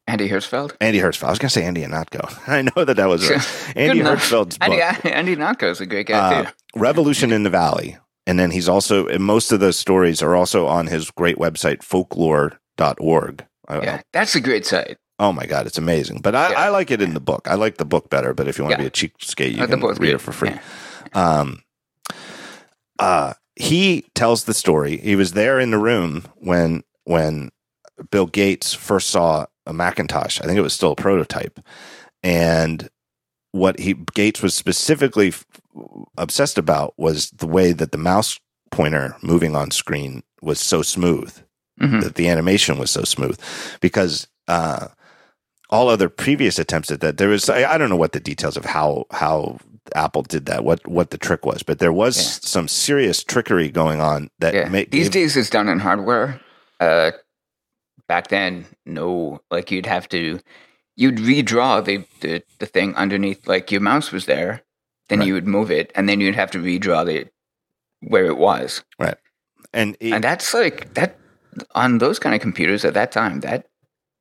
[0.10, 0.76] Andy Hertzfeld.
[0.82, 3.30] Andy Hertzfeld I was going to say Andy Ihnatko I know that that was.
[3.76, 4.00] Andy.
[4.02, 6.50] Hertzfeld's book Andy Andy Ihnatko is a great guy uh, too.
[6.76, 10.68] Revolution in the Valley and then he's also and most of those stories are also
[10.68, 14.98] on his great website folklore.org Yeah, that's a great site.
[15.22, 16.22] Oh my god, it's amazing!
[16.22, 16.60] But I, Yeah.
[16.60, 17.46] I like it in the book.
[17.50, 18.34] I like the book better.
[18.34, 20.10] But if you want to be a cheapskate, you Uh, can read good.
[20.16, 20.52] it for free.
[20.52, 20.60] Yeah.
[21.40, 21.62] Um,
[23.00, 24.96] uh, he tells the story.
[24.98, 27.50] He was there in the room when when
[28.12, 30.42] Bill Gates first saw a Macintosh.
[30.42, 31.60] I think it was still a prototype,
[32.24, 32.90] and
[33.52, 35.46] what he Gates was specifically f-
[36.18, 38.40] obsessed about was the way that the mouse
[38.72, 41.34] pointer moving on screen was so smooth
[41.82, 42.04] Mhm.
[42.04, 43.40] that the animation was so smooth
[43.82, 44.88] because uh,
[45.72, 48.58] all other previous attempts at that there was I, I don't know what the details
[48.58, 49.58] of how how
[49.96, 52.40] Apple did that what what the trick was but there was Yeah.
[52.44, 54.70] some serious trickery going on that Yeah.
[54.70, 56.40] ma- These gave- days is done in hardware.
[56.80, 57.12] Uh,
[58.10, 59.40] back then, no.
[59.50, 60.42] Like you'd have to,
[60.98, 63.48] you'd redraw the the, the thing underneath.
[63.48, 64.64] Like your mouse was there,
[65.08, 65.28] then Right.
[65.30, 67.28] you would move it, and then you'd have to redraw the
[68.02, 68.84] where it was.
[69.00, 69.16] Right.
[69.74, 71.16] And, it- and that's like that
[71.76, 73.40] on those kind of computers at that time.
[73.42, 73.68] That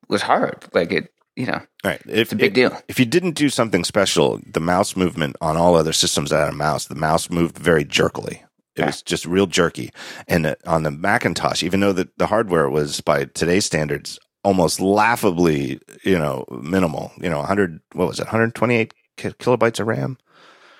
[0.07, 0.65] was hard.
[0.73, 2.71] Like it, you know, right if it's a big deal.
[2.89, 6.49] if you didn't do something special the mouse movement on all other systems that had
[6.49, 8.43] a mouse the mouse moved very jerkily
[8.79, 8.85] it Yeah.
[8.87, 9.91] was just real jerky
[10.27, 14.79] and uh, on the Macintosh even though the, the hardware was by today's standards almost
[14.79, 20.17] laughably you know minimal you know 100 what was it 128 ki- kilobytes of RAM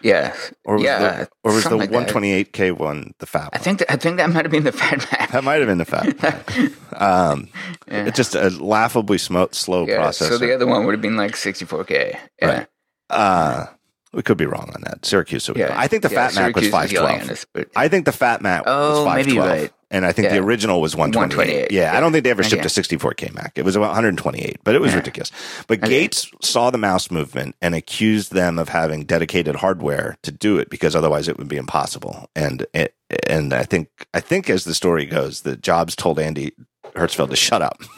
[0.02, 3.64] Yeah, or was yeah, the, or was the like 128k one the fat I one?
[3.64, 5.32] think that, I think that might have been the Fat Mac.
[5.32, 6.74] that might have been the fat one.
[7.02, 7.50] um,
[7.92, 8.06] yeah.
[8.08, 11.18] it's just a laughably smo- slow yeah, processor so the other one would have been
[11.18, 12.18] like 64k.
[12.42, 12.48] Yeah.
[12.48, 12.68] Right.
[13.10, 13.66] Uh,
[14.14, 15.02] we could be wrong on that.
[15.02, 15.54] Siracusa.
[15.54, 15.74] be Yeah.
[15.78, 17.22] I think the Yeah, Fat Mac was Siracusa five twelve.
[17.22, 19.72] at us, but I think the Fat Mac Oh, was five twelve, right.
[19.92, 21.72] and I think the original was one twenty eight.
[21.72, 22.66] Yeah, I don't think they ever shipped Okay.
[22.68, 23.54] a sixty four K Mac.
[23.56, 24.98] It was about one hundred twenty eight, but it was Yeah.
[24.98, 25.32] ridiculous.
[25.68, 25.90] But Okay.
[25.90, 30.70] Gates saw the mouse movement and accused them of having dedicated hardware to do it
[30.70, 32.30] because otherwise it would be impossible.
[32.36, 32.96] And it,
[33.28, 36.54] and I think I think as the story goes, that Jobs told Andy
[36.96, 37.80] Hertzfeld to shut up.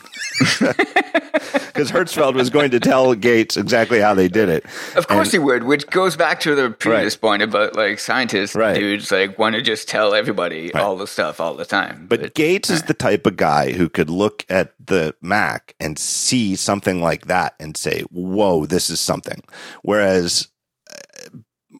[1.73, 4.65] Because Hertzfeld was going to tell Gates exactly how they did it.
[4.95, 8.55] Of course And- he would, which goes back to the previous point about like scientists,
[8.55, 8.75] Right.
[8.75, 10.83] dudes like want to just tell everybody Right.
[10.83, 12.05] all the stuff all the time.
[12.09, 16.55] But Gates is the type of guy who could look at the Mac and see
[16.55, 19.41] something like that and say, "Whoa, this is something."
[19.81, 20.47] Whereas
[20.93, 21.29] uh,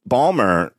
[0.09, 0.71] Ballmer,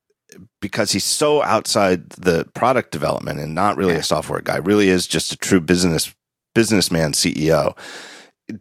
[0.61, 5.07] because he's so outside the product development and not really a software guy, really is
[5.07, 6.15] just a true business
[6.55, 7.75] businessman CEO.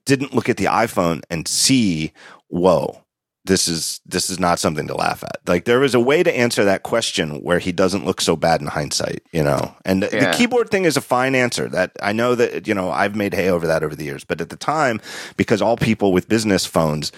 [0.06, 2.12] Didn't look at the iPhone and see,
[2.48, 3.04] "Whoa."
[3.44, 5.40] This is this is not something to laugh at.
[5.48, 8.62] Like there is a way to answer that question where he doesn't look so bad
[8.62, 9.74] in hindsight, you know.
[9.84, 11.68] And the, the keyboard thing is a fine answer.
[11.68, 14.42] That I know that you know I've made hay over that over the years, but
[14.42, 15.02] at the time,
[15.38, 17.12] because all people with business phones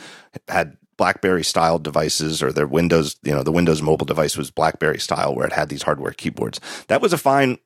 [0.48, 4.99] had BlackBerry style devices or their Windows, you know, the Windows mobile device was BlackBerry
[4.99, 6.61] style where it had these hardware keyboards.
[6.88, 7.57] That was a fine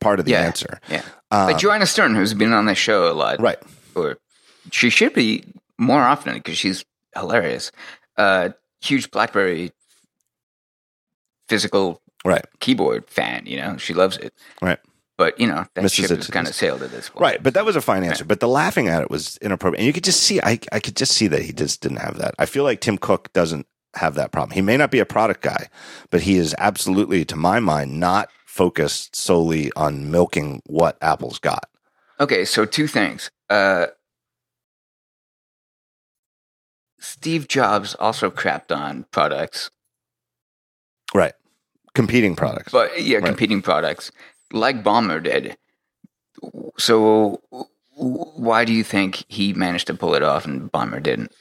[0.00, 0.40] part of the Yeah.
[0.40, 0.80] answer.
[0.88, 3.58] yeah, Um, like Joanna Stern, who's been on the show a lot, right.
[3.94, 4.16] or
[4.70, 5.44] she should be
[5.78, 6.84] more often because she's
[7.14, 7.72] hilarious.
[8.16, 9.72] Uh, huge BlackBerry
[11.48, 12.44] physical Right.
[12.60, 13.44] keyboard fan.
[13.46, 14.34] You know, she loves it.
[14.60, 14.78] Right.
[15.18, 17.22] But you know that ship has kind of sailed at this point.
[17.22, 18.22] Right, but that was a fine answer.
[18.24, 20.40] But the laughing at it was inappropriate, and you could just see.
[20.42, 22.34] I I could just see that he just didn't have that.
[22.38, 24.54] I feel like Tim Cook doesn't have that problem.
[24.54, 25.70] He may not be a product guy,
[26.10, 31.64] but he is absolutely, to my mind, not focused solely on milking what Apple's got.
[32.20, 33.30] Okay, so two things.
[33.48, 33.86] Uh,
[37.06, 39.70] Steve Jobs also crapped on products,
[41.14, 41.34] Right,
[41.94, 42.72] competing products.
[42.72, 43.26] but yeah, Right.
[43.26, 44.10] competing products
[44.52, 45.56] like Ballmer did.
[46.78, 47.40] so
[47.98, 51.32] why do you think he managed to pull it off and Ballmer didn't?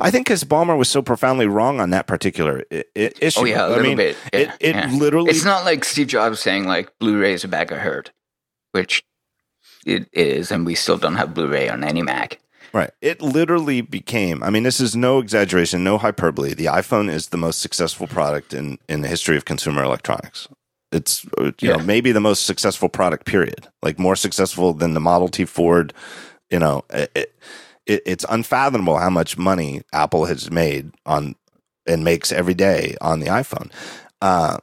[0.00, 3.40] I think because Ballmer was so profoundly wrong on that particular I- I- issue.
[3.40, 4.16] Oh yeah, a I little mean, bit.
[4.32, 4.90] Yeah, it it yeah.
[4.92, 8.10] literally It's not like Steve Jobs saying like Blu-ray is a bag of hurt,
[8.72, 9.04] which
[9.84, 12.38] it is, and we still don't have Blu-ray on any Mac.
[12.72, 12.90] Right.
[13.00, 16.54] It literally became, I mean, this is no exaggeration, no hyperbole.
[16.54, 20.48] The iPhone is the most successful product in, in the history of consumer electronics.
[20.92, 23.68] It's, uh, you know, maybe the most successful product, period.
[23.82, 25.92] Like more successful than the Model T Ford.
[26.50, 27.34] You know, it, it,
[27.86, 31.36] it, it's unfathomable how much money Apple has made on
[31.86, 33.70] and makes every day on the iPhone.
[34.20, 34.58] Uh,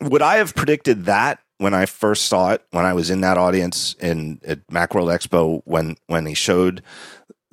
[0.00, 3.38] would I have predicted that when I first saw it, when I was in that
[3.38, 6.82] audience in at Macworld Expo, when when he showed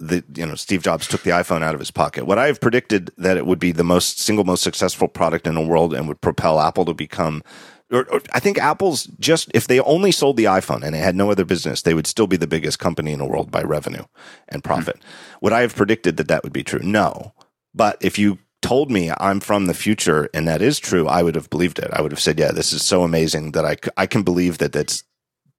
[0.01, 2.25] the you know Steve Jobs took the iPhone out of his pocket.
[2.25, 5.55] What I have predicted that it would be the most single most successful product in
[5.55, 7.43] the world and would propel Apple to become?
[7.91, 11.15] Or, or I think Apple's just if they only sold the iPhone and it had
[11.15, 14.03] no other business, they would still be the biggest company in the world by revenue
[14.49, 14.97] and profit.
[14.97, 15.37] Hmm.
[15.41, 16.81] Would I have predicted that that would be true?
[16.81, 17.33] No,
[17.73, 21.35] but if you told me I'm from the future and that is true, I would
[21.35, 21.89] have believed it.
[21.91, 24.71] I would have said, "Yeah, this is so amazing that I, I can believe that
[24.71, 25.03] that's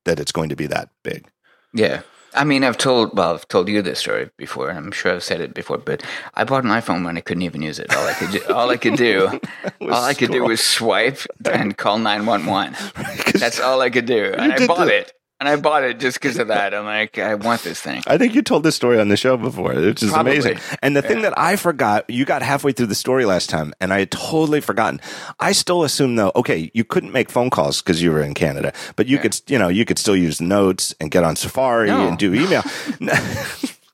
[0.04, 1.28] that it's going to be that big."
[1.74, 2.02] Yeah.
[2.34, 5.22] I mean, I've told well, I've told you this story before, and I'm sure I've
[5.24, 5.78] said it before.
[5.78, 6.02] But
[6.34, 7.94] I bought an iPhone when I couldn't even use it.
[7.94, 9.40] All I could do, all I could do,
[9.82, 11.18] all I could do was swipe
[11.50, 12.74] and call nine one one.
[13.34, 15.12] That's all I could do, and I bought the- it.
[15.42, 16.72] And I bought it just because of that.
[16.72, 18.00] I'm like, I want this thing.
[18.06, 20.34] I think you told this story on the show before, which is Probably.
[20.34, 20.58] amazing.
[20.82, 23.92] And the thing that I forgot, you got halfway through the story last time, and
[23.92, 25.00] I had totally forgotten.
[25.40, 28.72] I still assume though, okay, you couldn't make phone calls because you were in Canada,
[28.94, 32.06] but you could, you know, you could still use notes and get on Safari No.
[32.06, 32.62] and do email.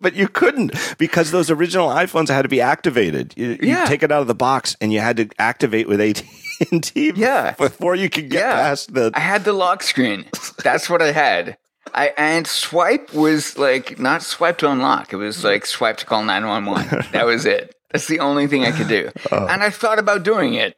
[0.00, 3.34] But you couldn't because those original iPhones had to be activated.
[3.36, 3.84] You, you Yeah.
[3.86, 6.00] take it out of the box and you had to activate with
[6.60, 7.52] AT&T Yeah.
[7.52, 8.52] before you could get Yeah.
[8.54, 10.26] past the I had the lock screen.
[10.62, 11.56] That's what I had.
[11.94, 15.12] I and swipe was like not swipe to unlock.
[15.12, 16.86] It was like swipe to call nine one one.
[17.12, 17.74] That was it.
[17.90, 19.10] That's the only thing I could do.
[19.32, 19.46] Oh.
[19.46, 20.76] And I thought about doing it,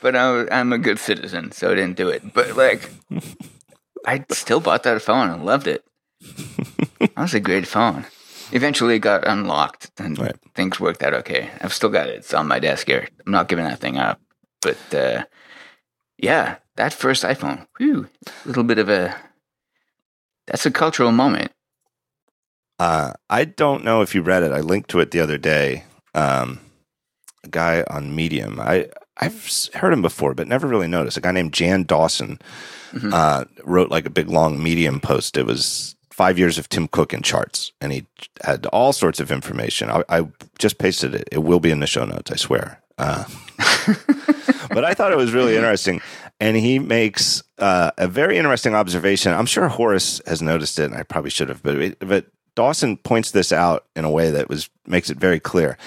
[0.00, 2.32] but I, I'm a good citizen, so I didn't do it.
[2.32, 2.90] But like,
[4.06, 5.84] I still bought that phone and loved it.
[7.00, 8.06] That was a great phone.
[8.52, 10.36] Eventually, it got unlocked and Right.
[10.54, 11.50] things worked out okay.
[11.60, 12.16] I've still got it.
[12.16, 13.08] It's on my desk here.
[13.26, 14.18] I'm not giving that thing up.
[14.62, 15.24] But uh,
[16.18, 18.08] yeah, that first iPhone, whew,
[18.44, 19.14] a little bit of a
[20.46, 21.52] that's a cultural moment.
[22.78, 24.52] Uh, I don't know if you read it.
[24.52, 25.84] I linked to it the other day.
[26.14, 26.60] Um,
[27.44, 28.58] a guy on Medium.
[28.60, 31.16] I I've heard him before, but never really noticed.
[31.16, 32.38] A guy named Jan Dawson
[32.92, 33.12] Mhm.
[33.12, 35.36] uh, wrote like a big long Medium post.
[35.36, 38.06] It was five years of Tim Cook in charts, and he
[38.44, 39.90] had all sorts of information.
[39.90, 40.28] I, I
[40.58, 41.28] just pasted it.
[41.32, 42.30] It will be in the show notes.
[42.30, 42.82] I swear.
[42.98, 43.24] Uh,
[44.68, 46.00] but I thought it was really interesting.
[46.40, 49.32] And he makes uh, a very interesting observation.
[49.32, 53.30] I'm sure Horace has noticed it, and I probably should have, but but Dawson points
[53.30, 55.78] this out in a way that was makes it very clear.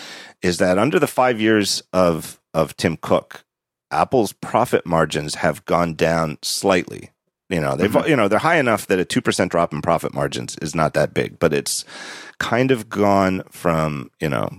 [0.41, 3.43] Is that under the five years of of Tim Cook,
[3.91, 7.11] Apple's profit margins have gone down slightly.
[7.49, 10.13] You know, they've you know they're high enough that a two percent drop in profit
[10.13, 11.85] margins is not that big, but it's
[12.39, 14.49] kind of gone from you know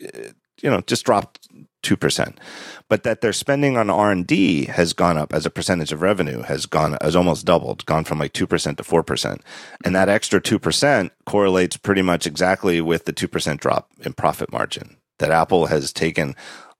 [0.00, 0.30] eh,
[0.62, 1.43] you know just dropped
[1.84, 2.40] two percent.
[2.88, 6.66] But that their spending on r&d has gone up as a percentage of revenue has
[6.66, 9.40] gone has almost doubled gone from like 2% to 4%
[9.84, 14.96] and that extra 2% correlates pretty much exactly with the 2% drop in profit margin
[15.18, 16.34] that apple has taken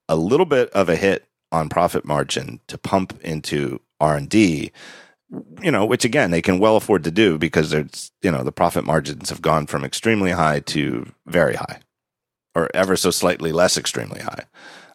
[0.08, 4.70] a little bit of a hit on profit margin to pump into r&d
[5.62, 8.52] you know which again they can well afford to do because there's you know the
[8.52, 11.80] profit margins have gone from extremely high to very high
[12.54, 14.44] or ever so slightly less extremely high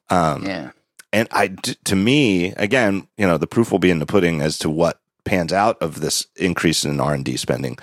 [0.10, 0.72] um, Yeah.
[1.14, 4.58] and I, to me, again, you know, the proof will be in the pudding as
[4.60, 7.78] to what pans out of this increase in R and D spending.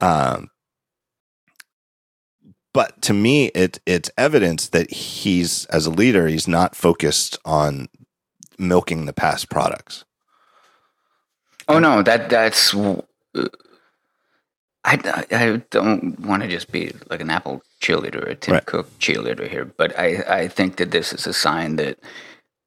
[0.00, 0.50] Um,
[2.72, 7.88] but to me, it it's evidence that he's as a leader, he's not focused on
[8.58, 10.04] milking the past products.
[11.68, 12.74] Oh no, that that's.
[14.84, 18.54] Uh, I, I don't want to just be like an Apple cheerleader or a Tim
[18.54, 18.66] Right.
[18.66, 21.98] Cook cheerleader here, but I, I think that this is a sign that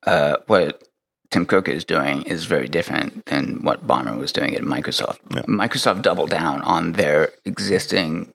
[0.06, 0.84] uh, what
[1.31, 5.19] Tim Cook is doing is very different than what Ballmer was doing at Microsoft.
[5.34, 5.41] Yeah.
[5.44, 8.31] Microsoft doubled down on their existing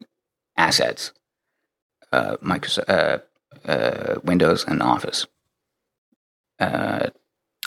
[0.57, 1.13] assets,
[2.13, 3.19] uh, Microsoft, uh,
[3.71, 5.27] uh, Windows and Office.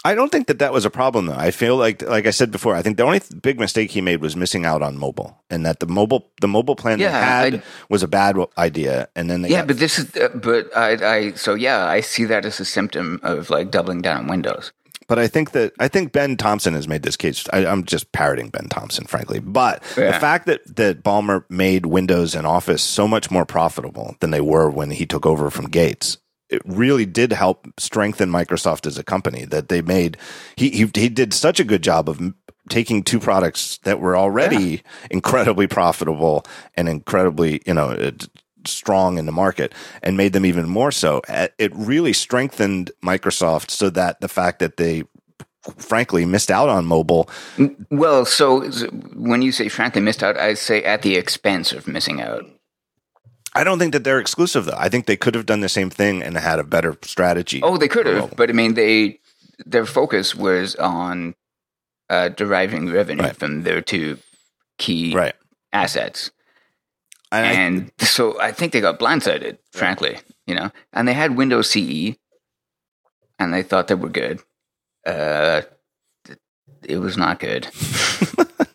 [0.03, 1.36] I don't think that that was a problem though.
[1.36, 4.02] I feel like, like I said before, I think the only th- big mistake he
[4.02, 7.56] made was missing out on mobile, and that the mobile the mobile plan they had
[7.56, 10.76] I- was a bad idea, and then they yeah, got but this is, uh, but
[10.76, 14.28] I, I, so yeah, I see that as a symptom of like doubling down on
[14.28, 14.72] Windows.
[15.07, 17.45] But I think that I think Ben Thompson has made this case.
[17.52, 19.40] I, I'm just parroting Ben Thompson, frankly.
[19.40, 24.32] But the fact that that Ballmer made Windows and Office so much more profitable than
[24.32, 26.18] they were when he took over from Gates,
[26.52, 29.45] it really did help strengthen Microsoft as a company.
[29.45, 30.18] That they made
[30.56, 32.22] he he, he did such a good job of
[32.69, 36.45] taking two products that were already incredibly profitable
[36.76, 37.90] and incredibly you know.
[37.91, 38.11] uh,
[38.68, 39.73] strong in the market
[40.03, 41.19] and made them even more so.
[41.57, 45.03] It really strengthened Microsoft so that the fact that they
[45.78, 47.30] frankly missed out on mobile.
[47.90, 48.61] Well, so
[49.15, 52.45] when you say frankly missed out, I say at the expense of missing out.
[53.53, 54.78] I don't think that they're exclusive though.
[54.78, 57.60] I think they could have done the same thing and had a better strategy.
[57.64, 59.19] Oh, they could have, but I mean, they
[59.65, 61.36] their focus was on
[62.10, 63.36] uh, deriving revenue Right.
[63.36, 64.18] from their two
[64.78, 65.36] key right.
[65.73, 66.32] assets,
[67.32, 70.18] And I- so I think they got blindsided, frankly,
[70.48, 70.72] you know.
[70.94, 72.15] And they had Windows CE,
[73.40, 74.41] and they thought they were good.
[75.06, 75.61] Uh,
[76.84, 77.68] it was not good.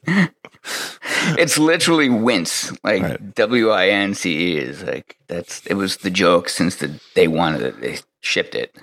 [1.38, 2.72] it's literally wince.
[2.84, 3.34] Like Right.
[3.34, 8.54] w-i-n-c-e is like that's it was the joke since the day one that they shipped
[8.54, 8.74] it.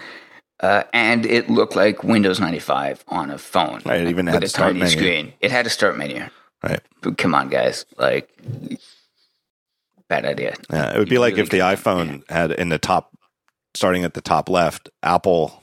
[0.59, 3.81] Uh, and it looked like windows 95 on a phone.
[3.85, 4.97] Right, it even with had a tiny menu.
[4.97, 5.33] screen.
[5.41, 6.25] It had a start menu.
[6.63, 6.79] Right.
[7.01, 7.85] but come on guys.
[7.97, 8.29] Like
[10.07, 10.55] bad idea.
[10.71, 13.11] Yeah, it would be like really if the iPhone had in the top,
[13.73, 15.61] starting at the top left, Apple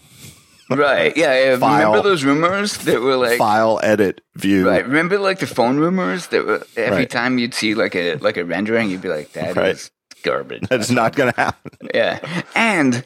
[0.71, 1.57] right yeah, yeah.
[1.59, 1.79] File.
[1.93, 4.69] remember those rumors that were like file, edit, view.
[4.69, 4.85] Right.
[4.87, 7.11] Remember like the phone rumors that were, every Right.
[7.11, 9.91] time you'd see like a like a rendering, you'd be like, "That is Right.
[10.23, 11.71] garbage." That's not going to happen.
[11.95, 12.21] Yeah.
[12.55, 13.05] And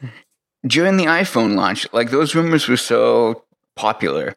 [0.67, 3.45] during the iPhone launch, like those rumors were so
[3.77, 4.35] popular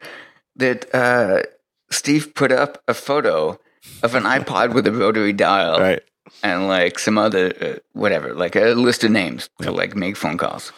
[0.56, 1.44] that uh,
[1.92, 3.60] Steve put up a photo
[4.04, 6.02] of an iPod with a rotary dial Right.
[6.44, 10.38] and like some other uh, whatever, like a list of names to like make phone
[10.38, 10.72] calls,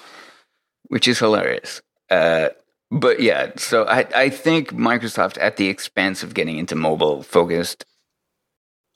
[0.89, 1.81] which is hilarious.
[2.09, 2.49] Uh,
[2.91, 7.85] but yeah, so I I think Microsoft at the expense of getting into mobile focused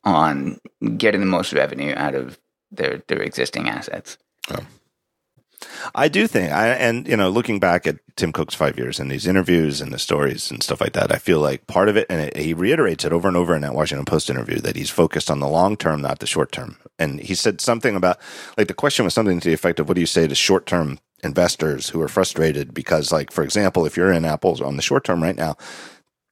[0.04, 0.60] on
[0.98, 2.40] getting the most revenue out of
[2.72, 4.18] their their existing assets.
[5.96, 9.10] I do think, I, and you know, looking back at Tim Cook's five years and
[9.10, 12.06] these interviews and the stories and stuff like that, I feel like part of it,
[12.10, 14.90] and it, he reiterates it over and over in that Washington Post interview that he's
[14.90, 16.78] focused on the long term, not the short term.
[17.00, 18.20] And he said something about,
[18.58, 20.66] like, the question was something to the effect of, "What do you say to short
[20.66, 24.82] term investors who are frustrated because, like, for example, if you're in Apple's on the
[24.82, 25.56] short term right now,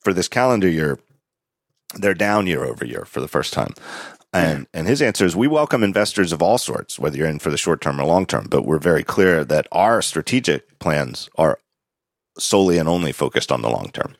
[0.01, 0.99] for this calendar year,
[1.95, 3.73] they're down year over year for the first time."
[4.33, 7.49] And and his answer is we welcome investors of all sorts, whether you're in for
[7.49, 11.59] the short term or long term, but we're very clear that our strategic plans are
[12.37, 14.15] solely and only focused on the long term.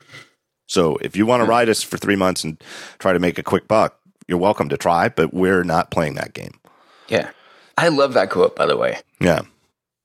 [0.68, 1.52] So if you want to hmm.
[1.52, 2.61] ride us for three months and
[2.99, 6.34] try to make a quick buck, you're welcome to try, but we're not playing that
[6.34, 6.60] game.
[7.07, 7.31] Yeah,
[7.77, 8.56] I love that quote.
[8.56, 9.41] By the way, Yeah.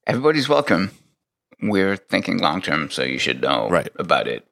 [0.07, 0.91] Everybody's welcome.
[1.61, 3.89] We're thinking long term, so you should know Right.
[3.97, 4.47] about it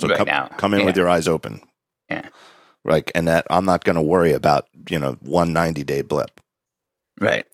[0.00, 0.48] So right come, now.
[0.56, 0.86] come in Yeah.
[0.86, 1.60] with your eyes open.
[2.10, 2.28] Yeah.
[2.84, 6.40] Like, and that I'm not going to worry about, you know, one 90 day blip.
[7.20, 7.46] Right.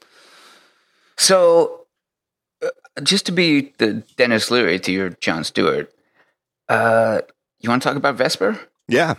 [1.18, 1.86] So,
[2.62, 2.68] uh,
[3.02, 5.92] just to be the Denis Leary to your Jon Stewart,
[6.68, 7.20] uh,
[7.60, 8.58] you want to talk about Vesper?
[8.88, 9.14] Yeah.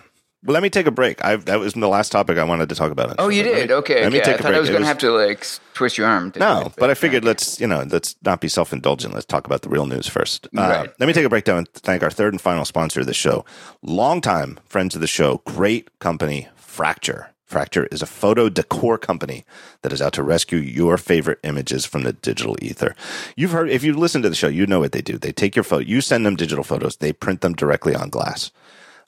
[0.46, 1.24] Well, let me take a break.
[1.26, 3.16] I've, that was the last topic I wanted to talk about.
[3.18, 3.72] Oh, you Let me- did?
[3.72, 4.04] okay.
[4.04, 6.08] let me take I a thought I was going to have to like twist your
[6.08, 6.32] arm.
[6.34, 9.14] to No, it, but I figured let's you know let's not be self indulgent.
[9.14, 10.48] Let's talk about the real news first.
[10.56, 10.90] Uh, Right.
[11.00, 13.14] Let me take a break down and thank our third and final sponsor of the
[13.16, 13.46] show,
[13.82, 17.32] longtime friends of the show, great company Fracture.
[17.46, 19.46] Fracture is a photo decor company
[19.82, 22.94] that is out to rescue your favorite images from the digital ether.
[23.38, 25.18] You've heard if you listen to the show, you know what they do.
[25.18, 28.52] They take your photo, you send them digital photos, they print them directly on glass.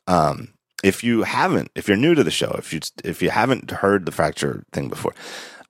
[0.08, 0.54] Um,
[0.84, 4.06] if you haven't, if you're new to the show, if you if you haven't heard
[4.06, 5.14] the fracture thing before,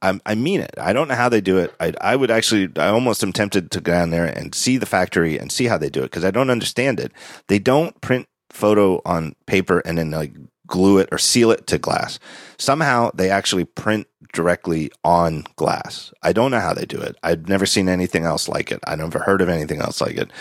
[0.02, 0.74] I, I mean it.
[0.78, 1.74] I don't know how they do it.
[1.80, 4.86] I, I would actually, I almost am tempted to go down there and see the
[4.86, 7.12] factory and see how they do it because I don't understand it.
[7.48, 10.34] They don't print photo on paper and then like
[10.68, 12.20] glue it or seal it to glass.
[12.58, 16.14] Somehow they actually print directly on glass.
[16.24, 17.16] I don't know how they do it.
[17.24, 18.80] I've never seen anything else like it.
[18.86, 20.32] I've never heard of anything else like it.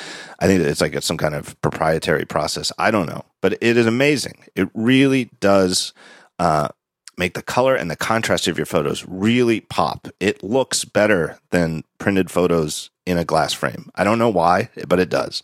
[0.40, 2.72] I think it's like it's some kind of proprietary process.
[2.78, 4.44] I don't know, but it is amazing.
[4.54, 5.92] It really does
[6.38, 6.68] uh,
[7.16, 10.08] make the color and the contrast of your photos really pop.
[10.20, 13.90] It looks better than printed photos in a glass frame.
[13.94, 15.42] I don't know why, but it does.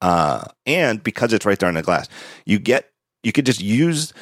[0.00, 2.08] Uh, and because it's right there on the glass,
[2.46, 2.90] you get
[3.24, 4.12] you could just use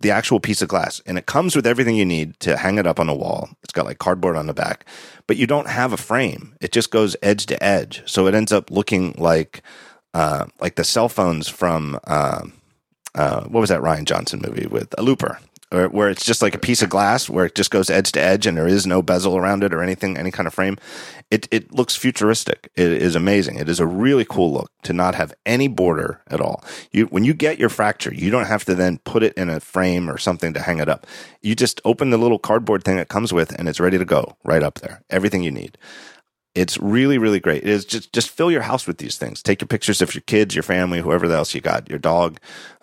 [0.00, 2.86] the actual piece of glass and it comes with everything you need to hang it
[2.86, 3.50] up on a wall.
[3.62, 4.84] It's got like cardboard on the back,
[5.26, 6.54] but you don't have a frame.
[6.60, 8.02] It just goes edge to edge.
[8.06, 9.62] So it ends up looking like,
[10.14, 12.42] uh, like the cell phones from, uh,
[13.14, 15.40] uh, what was that Rian Johnson movie with a looper?
[15.70, 18.20] Or where it's just like a piece of glass where it just goes edge to
[18.20, 20.78] edge and there is no bezel around it or anything, any kind of frame.
[21.30, 22.70] It it looks futuristic.
[22.74, 23.58] It is amazing.
[23.58, 26.64] It is a really cool look to not have any border at all.
[26.90, 29.60] You when you get your fracture, you don't have to then put it in a
[29.60, 31.06] frame or something to hang it up.
[31.42, 34.36] You just open the little cardboard thing it comes with and it's ready to go
[34.44, 35.02] right up there.
[35.10, 35.76] Everything you need.
[36.54, 37.62] It's really, really great.
[37.62, 39.42] It is just just fill your house with these things.
[39.42, 42.40] Take your pictures of your kids, your family, whoever else you got, your dog,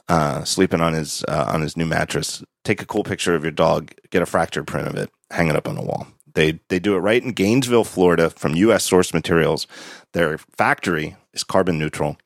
[0.07, 2.43] uh, sleeping on his uh, on his new mattress.
[2.63, 5.55] Take a cool picture of your dog, get a fractured print of it, hang it
[5.55, 6.07] up on the wall.
[6.33, 8.83] They they do it right in Gainesville, Florida, from U.S.
[8.83, 9.67] source materials.
[10.13, 12.17] Their factory is carbon neutral.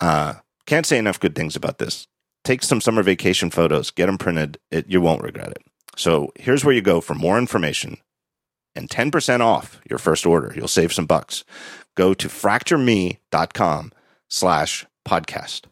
[0.00, 0.34] Uh,
[0.66, 2.06] can't say enough good things about this.
[2.44, 4.58] Take some summer vacation photos, get them printed.
[4.70, 5.62] It, you won't regret it.
[5.96, 7.98] So here's where you go for more information
[8.74, 10.52] and 10% off your first order.
[10.54, 11.44] You'll save some bucks.
[11.96, 13.92] Go to fractureme.com
[14.28, 15.62] slash podcast.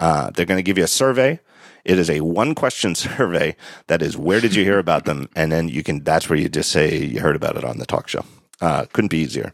[0.00, 1.40] Uh, they're going to give you a survey.
[1.84, 3.56] It is a one question survey
[3.86, 5.28] that is where did you hear about them?
[5.36, 7.86] And then you can, that's where you just say you heard about it on the
[7.86, 8.24] talk show.
[8.60, 9.52] Uh, couldn't be easier.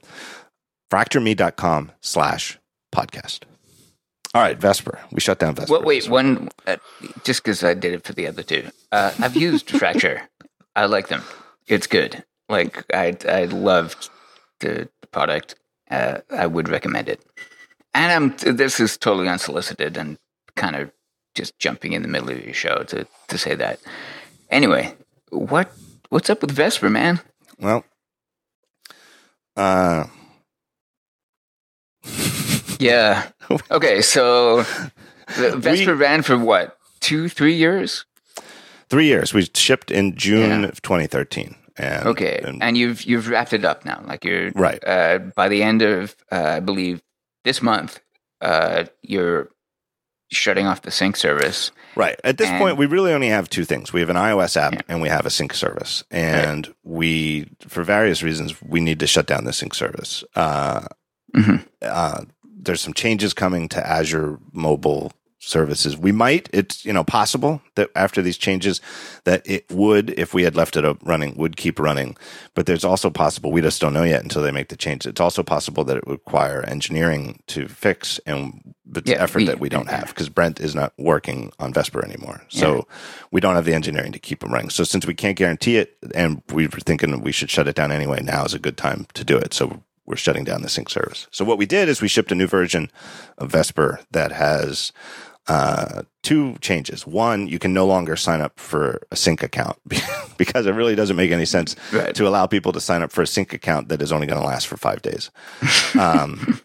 [0.90, 2.59] Fractureme.com slash
[2.94, 3.40] podcast.
[4.35, 4.98] All right, Vesper.
[5.10, 5.73] We shut down Vesper.
[5.73, 6.77] Well, wait, one, uh,
[7.23, 8.69] just because I did it for the other two.
[8.90, 10.23] Uh, I've used Fracture.
[10.74, 11.23] I like them.
[11.66, 12.24] It's good.
[12.48, 14.09] Like, I, I loved
[14.60, 15.56] the product.
[15.90, 17.20] Uh, I would recommend it.
[17.94, 20.16] And I'm, this is totally unsolicited and
[20.57, 20.91] kind of
[21.35, 23.81] just jumping in the middle of your show to, to say that.
[24.51, 24.95] Anyway,
[25.31, 25.73] what
[26.11, 27.20] what's up with Vesper, man?
[27.59, 27.85] Well,
[29.57, 30.05] uh,
[32.79, 33.29] yeah.
[33.70, 34.65] Okay, so
[35.29, 38.07] Vesper we, ran for what two, three years?
[38.89, 39.35] Three years.
[39.35, 40.69] We shipped in June yeah.
[40.69, 41.55] of 2013.
[41.77, 44.03] And, okay, and, and, you've you've wrapped it up now.
[44.07, 47.03] Like you're right uh, by the end of uh, I believe
[47.45, 48.01] this month.
[48.41, 49.51] Uh, you're
[50.32, 51.70] shutting off the sync service.
[51.94, 52.18] Right.
[52.24, 53.92] At this and, point, we really only have two things.
[53.92, 54.80] We have an iOS app yeah.
[54.88, 56.04] and we have a sync service.
[56.10, 56.76] And right.
[56.82, 60.24] we, for various reasons, we need to shut down the sync service.
[60.34, 60.86] Uh,
[61.34, 61.56] mm-hmm.
[61.82, 65.12] uh, there's some changes coming to Azure mobile
[65.43, 65.97] services.
[65.97, 68.81] We might, it's, you know, possible that after these changes
[69.24, 72.16] that it would, if we had left it up running, would keep running.
[72.55, 75.05] But there's also possible, we just don't know yet until they make the change.
[75.05, 79.44] It's also possible that it would require engineering to fix and but yeah, effort we,
[79.47, 82.43] that we don't have because Brent is not working on Vesper anymore.
[82.48, 82.82] So yeah.
[83.31, 84.70] we don't have the engineering to keep them running.
[84.70, 87.90] So since we can't guarantee it and we were thinking we should shut it down
[87.90, 89.55] anyway, now is a good time to do it.
[89.55, 91.27] So we're shutting down the sync service.
[91.31, 92.90] So what we did is we shipped a new version
[93.39, 94.93] of Vesper that has
[95.48, 97.06] uh, two changes.
[97.06, 99.77] One, you can no longer sign up for a sync account
[100.36, 102.14] because it really doesn't make any sense right.
[102.14, 104.47] to allow people to sign up for a sync account that is only going to
[104.47, 105.31] last for five days.
[105.98, 106.60] Um,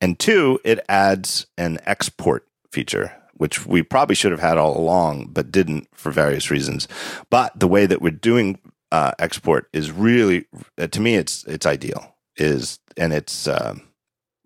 [0.00, 5.28] and two, it adds an export feature, which we probably should have had all along,
[5.32, 6.88] but didn't for various reasons.
[7.30, 8.58] But the way that we're doing
[8.90, 10.46] uh, export is really,
[10.76, 12.16] uh, to me, it's it's ideal.
[12.36, 13.46] Is and it's.
[13.46, 13.76] Uh,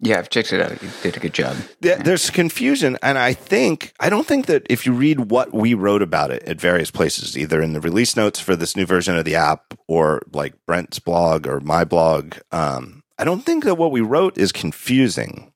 [0.00, 0.80] yeah, I've checked it out.
[0.80, 1.56] You did a good job.
[1.80, 5.74] Yeah, there's confusion, and I think I don't think that if you read what we
[5.74, 9.16] wrote about it at various places, either in the release notes for this new version
[9.16, 13.74] of the app, or like Brent's blog or my blog, um, I don't think that
[13.74, 15.52] what we wrote is confusing.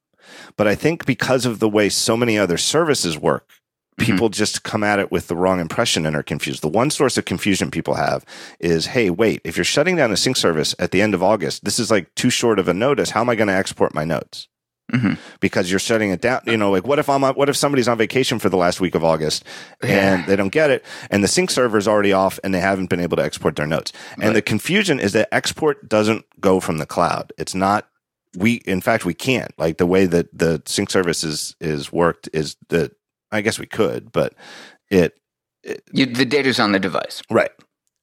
[0.56, 3.51] But I think because of the way so many other services work.
[3.98, 4.32] People mm-hmm.
[4.32, 6.62] just come at it with the wrong impression and are confused.
[6.62, 8.24] The one source of confusion people have
[8.59, 11.64] is, hey, wait, if you're shutting down a sync service at the end of August,
[11.64, 13.10] this is like too short of a notice.
[13.10, 14.48] How am I going to export my notes?
[14.93, 15.14] Mm-hmm.
[15.40, 16.43] Because you're shutting it down.
[16.47, 18.94] You know, like what if I'm what if somebody's on vacation for the last week
[18.94, 19.44] of August
[19.81, 20.27] and yeah.
[20.27, 23.01] they don't get it, and the sync server is already off and they haven't been
[23.01, 23.93] able to export their notes.
[24.14, 24.35] And right.
[24.35, 27.32] the confusion is that export doesn't go from the cloud.
[27.39, 27.89] It's not
[28.36, 32.28] we in fact we can't like the way that the sync service is is worked
[32.32, 32.93] is that
[33.33, 34.35] I guess we could, but
[34.91, 35.19] it,
[35.63, 37.51] it you, the data's on the device, right?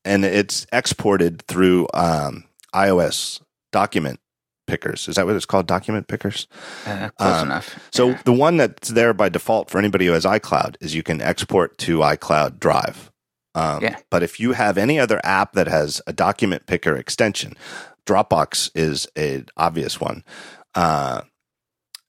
[0.04, 3.42] And it's exported through um, iOS
[3.72, 4.20] document
[4.68, 5.08] pickers.
[5.08, 5.68] Is that what it's called?
[5.68, 6.48] Document pickers?
[6.86, 7.90] Uh, close um, enough.
[7.92, 8.22] So yeah.
[8.26, 11.78] the one that's there by default for anybody who has iCloud is you can export
[11.80, 13.12] to iCloud Drive.
[13.56, 13.98] Um, yeah.
[14.10, 17.56] But if you have any other app that has a document picker extension,
[18.06, 20.24] Dropbox is an obvious one.
[20.76, 21.22] Uh,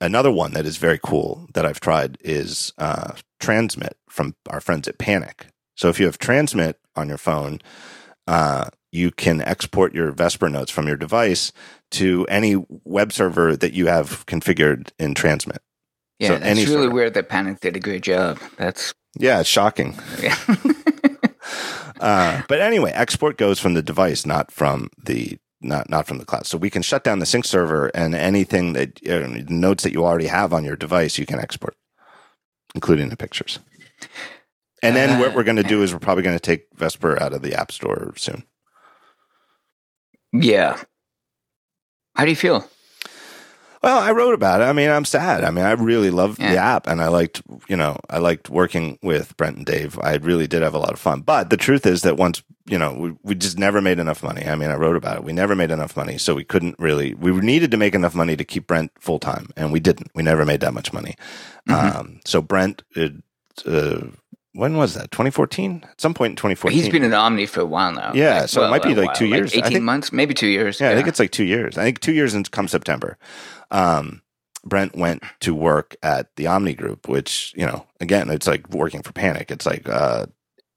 [0.01, 4.89] another one that is very cool that I've tried is uh, Transmit from our friends
[4.89, 5.47] at Panic.
[5.77, 7.61] So if you have Transmit on your phone,
[8.27, 11.53] uh, you can export your Vesper notes from your device
[11.93, 15.63] to any web server that you have configured in Transmit.
[16.19, 16.91] Yeah, so it's really server.
[16.91, 18.39] weird that Panic did a great job.
[18.57, 19.99] That's yeah, it's shocking.
[20.21, 20.37] Yeah.
[22.01, 26.25] uh, but anyway, export goes from the device, not from the not not from the
[26.25, 26.47] cloud.
[26.47, 30.05] So we can shut down the sync server and anything that know, notes that you
[30.05, 31.77] already have on your device, you can export,
[32.75, 33.59] including the pictures.
[34.83, 37.23] And then what Uh, we're going to do is we're probably going to take Vesper
[37.23, 38.45] out of the App Store soon.
[40.33, 40.81] Yeah.
[42.15, 42.67] How do you feel?
[43.83, 44.65] Well, I wrote about it.
[44.65, 45.43] I mean, I'm sad.
[45.43, 48.99] I mean, I really loved the app, and I liked, you know, I liked working
[49.03, 49.99] with Brent and Dave.
[50.03, 51.23] I really did have a lot of fun.
[51.23, 54.45] But the truth is that once, you know, we, we just never made enough money.
[54.47, 55.25] I mean, I wrote about it.
[55.25, 57.15] We never made enough money, so we couldn't really.
[57.15, 60.11] We needed to make enough money to keep Brent full time, and we didn't.
[60.15, 61.17] We never made that much money.
[61.67, 61.97] Mhm.
[61.97, 63.13] Um, so Brent, it,
[63.67, 64.09] uh,
[64.53, 65.11] when was that?
[65.11, 65.85] 2014?
[65.89, 66.79] At some point in 2014.
[66.79, 68.13] He's been at Omni for a while now.
[68.15, 69.55] Yeah, so it might be like while, two years.
[69.55, 70.81] I 18 think- months, maybe two years.
[70.81, 71.79] Yeah, I think it's like two years.
[71.79, 73.17] I think two years in come September.
[73.71, 74.23] Um,
[74.65, 79.03] Brent went to work at the Omni Group, which you know, again, it's like working
[79.03, 79.51] for Panic.
[79.51, 80.27] It's like uh,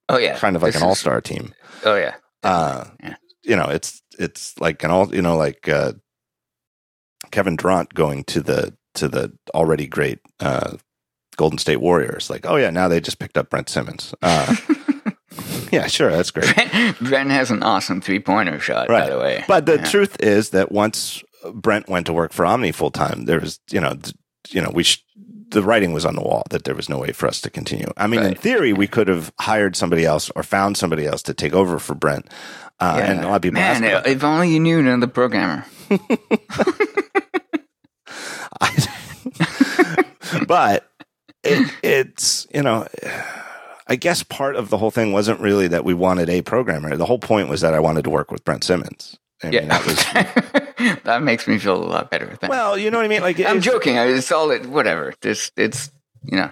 [0.07, 1.53] oh yeah, kind of like This an all star team.
[1.83, 3.15] Oh yeah, Uh, Yeah.
[3.43, 5.93] You know, it's it's like an all you know, like uh,
[7.31, 10.77] Kevin Durant going to the to the already great uh,
[11.35, 12.29] Golden State Warriors.
[12.29, 14.13] Like, oh yeah, now they just picked up Brent Simmons.
[14.21, 14.55] Uh,
[15.71, 16.53] yeah, sure, that's great.
[16.55, 19.43] Brent, Brent has an awesome three pointer shot, by the way.
[19.47, 19.85] But the Yeah.
[19.85, 21.23] truth is that once
[21.53, 24.15] Brent went to work for Omni full time, there was, you know, th-
[24.49, 25.03] you know, we sh-
[25.49, 27.87] the writing was on the wall that there was no way for us to continue.
[27.95, 31.33] I mean, in theory, we could have hired somebody else or found somebody else to
[31.33, 32.27] take over for Brent.
[32.79, 33.11] Uh, Yeah.
[33.11, 35.65] And a lot of people Man, if only you knew another programmer.
[40.47, 40.89] but
[41.43, 42.87] it, it's you know
[43.87, 47.05] i guess part of the whole thing wasn't really that we wanted a programmer the
[47.05, 49.85] whole point was that i wanted to work with brent simmons I mean, Yeah, that
[49.85, 52.27] was that makes me feel a lot better.
[52.27, 52.47] Thanks.
[52.49, 53.97] well you know what i mean like I'm joking.
[53.97, 55.13] I- It's all it, whatever.
[55.21, 55.91] It's it's
[56.23, 56.49] you know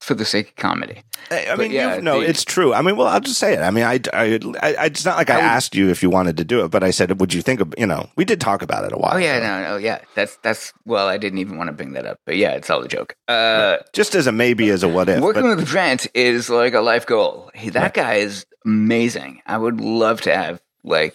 [0.00, 1.02] for the sake of comedy.
[1.30, 2.72] I, I mean, yeah, you no, the- it's true.
[2.72, 3.60] I mean, well, I'll just say it.
[3.60, 6.08] I mean, I, I, I it's not like I, I would- asked you if you
[6.10, 8.40] wanted to do it, but I said, would you think of, you know, we did
[8.40, 9.14] talk about it a while.
[9.14, 9.46] Oh yeah, ago.
[9.46, 10.00] no, no, yeah.
[10.14, 12.82] That's that's well, I didn't even want to bring that up, but yeah, it's all
[12.82, 13.14] a joke.
[13.28, 15.20] Uh, Just as a maybe, as a what if.
[15.22, 17.50] working But with Brent is like a life goal.
[17.54, 19.42] He, that guy is amazing.
[19.46, 21.14] I would love to have like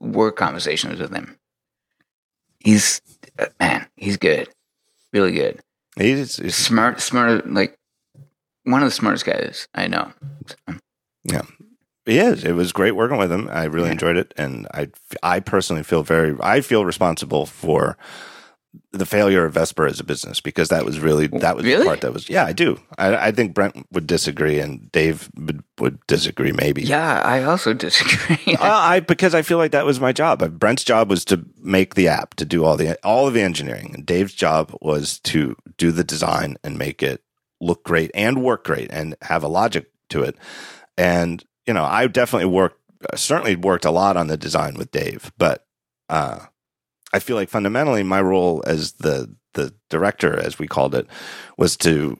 [0.00, 1.36] work conversations with him.
[2.58, 3.02] He's
[3.38, 4.48] uh, man, he's good,
[5.12, 5.60] really good,
[5.98, 7.76] he's, he's smart, smart, like
[8.64, 10.12] one of the smartest guys I know.
[11.24, 11.42] Yeah.
[12.06, 12.44] He is.
[12.44, 13.48] It was great working with him.
[13.50, 13.92] I really Yeah.
[13.92, 14.88] enjoyed it, and I,
[15.22, 16.36] I personally feel very.
[16.42, 17.96] I feel responsible for
[18.92, 21.78] the failure of Vesper as a business because that was really that was Really?
[21.78, 22.28] the part that was.
[22.28, 22.78] Yeah, I do.
[22.98, 26.52] I, I think Brent would disagree, and Dave would, would disagree.
[26.52, 26.82] Maybe.
[26.82, 28.54] Yeah, I also disagree.
[28.56, 30.58] Uh, I because I feel like that was my job.
[30.58, 33.92] Brent's job was to make the app, to do all the all of the engineering,
[33.94, 37.22] and Dave's job was to do the design and make it
[37.64, 40.36] look great and work great and have a logic to it.
[40.96, 42.78] And you know, I definitely worked,
[43.10, 45.64] uh, certainly worked a lot on the design with Dave, but
[46.10, 46.40] uh,
[47.12, 51.06] I feel like fundamentally my role as the the director, as we called it,
[51.56, 52.18] was to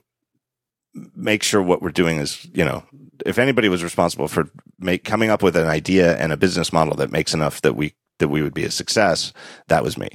[1.15, 2.83] make sure what we're doing is you know
[3.25, 4.49] if anybody was responsible for
[4.79, 7.93] make coming up with an idea and a business model that makes enough that we
[8.19, 9.33] that we would be a success
[9.67, 10.07] that was me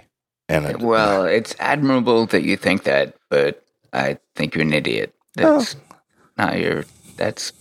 [0.49, 3.63] and it- well, it's admirable that you think that, but
[3.93, 5.15] I think you're an idiot.
[5.35, 5.97] That's oh.
[6.37, 6.85] not your.
[7.17, 7.53] That's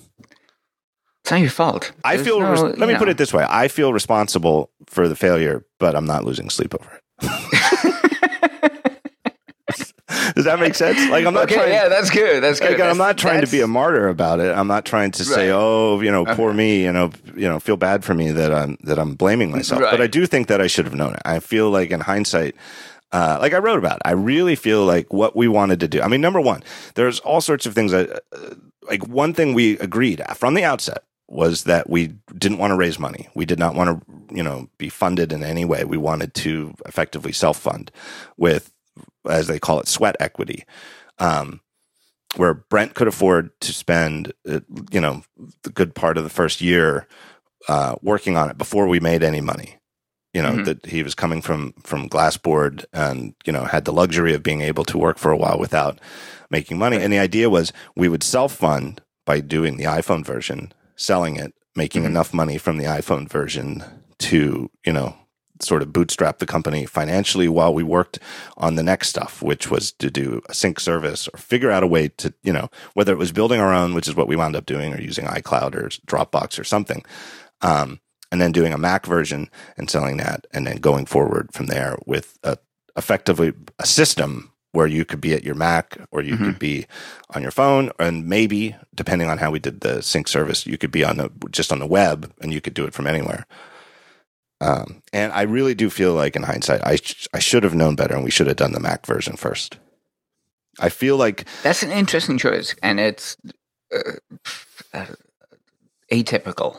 [1.29, 1.91] it's not your fault.
[2.03, 5.07] i There's feel no, res- let me put it this way i feel responsible for
[5.07, 7.03] the failure but i'm not losing sleep over it
[10.33, 12.41] does that make sense like i'm not okay, trying yeah, that's good.
[12.41, 12.79] That's good.
[12.79, 14.55] Like, I'm not trying to be a martyr about it.
[14.55, 17.77] I'm not trying to say, "Oh, you know, poor me," you know, you know, feel
[17.77, 19.81] bad for me that I'm that I'm blaming myself.
[19.81, 21.21] But I do think that I should have known it.
[21.25, 22.55] I feel like in hindsight,
[23.11, 26.01] uh, like I wrote about, I really feel like what we wanted to do.
[26.01, 26.63] I mean, number one,
[26.95, 31.03] there's all sorts of things that, uh, like one thing we agreed from the outset
[31.27, 33.27] was that we didn't want to raise money.
[33.35, 35.83] We did not want to, you know, be funded in any way.
[35.83, 37.91] We wanted to effectively self fund
[38.37, 38.71] with,
[39.27, 40.65] as they call it, sweat equity.
[41.19, 41.61] Um,
[42.35, 44.59] where Brent could afford to spend, uh,
[44.91, 45.23] you know,
[45.63, 47.07] the good part of the first year
[47.67, 49.78] uh, working on it before we made any money.
[50.33, 50.65] You know Mhm.
[50.65, 54.61] that he was coming from from Glassboard and you know had the luxury of being
[54.61, 55.99] able to work for a while without
[56.51, 56.97] making money.
[56.97, 61.53] And the idea was we would self fund by doing the iPhone version, selling it,
[61.75, 62.07] making Mhm.
[62.07, 63.83] enough money from the iPhone version
[64.19, 65.15] to you know
[65.61, 68.17] sort of bootstrap the company financially while we worked
[68.55, 71.87] on the next stuff, which was to do a sync service or figure out a
[71.87, 74.55] way to, you know, whether it was building our own, which is what we wound
[74.55, 77.03] up doing, or using iCloud or Dropbox or something.
[77.61, 77.99] Um,
[78.31, 81.97] and then doing a Mac version and selling that, and then going forward from there
[82.05, 82.57] with a,
[82.95, 86.45] effectively a system where you could be at your Mac or you Mhm.
[86.45, 86.85] could be
[87.33, 90.91] on your phone, and maybe depending on how we did the sync service, you could
[90.91, 93.47] be on the just on the web and you could do it from anywhere.
[94.61, 97.95] Um, and I really do feel like, in hindsight, I sh- I should have known
[97.95, 99.77] better, and we should have done the Mac version first.
[100.79, 103.37] I feel like That's an interesting choice, and it's
[104.93, 105.05] uh,
[106.11, 106.75] atypical.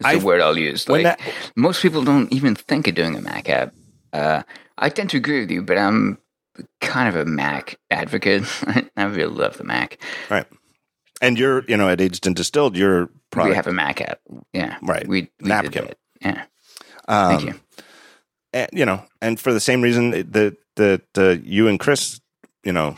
[0.00, 0.88] Is I've- the word I'll use.
[0.88, 1.20] Like that-
[1.56, 3.74] most people don't even think of doing a Mac app.
[4.12, 4.42] Uh,
[4.78, 6.18] I tend to agree with you, but I'm
[6.80, 8.42] kind of a Mac advocate.
[8.96, 9.98] I really love the Mac.
[10.30, 10.46] Right.
[11.22, 13.50] And you're, you know, at Aged and Distilled, your product.
[13.50, 14.20] We have a Mac app.
[14.52, 15.06] Yeah, Right.
[15.06, 15.90] We, we Napkin.
[16.22, 16.44] Yeah.
[17.08, 17.60] um, Thank you.
[18.54, 22.20] and, you know, and for the same reason that that uh, you and Chris,
[22.64, 22.96] you know,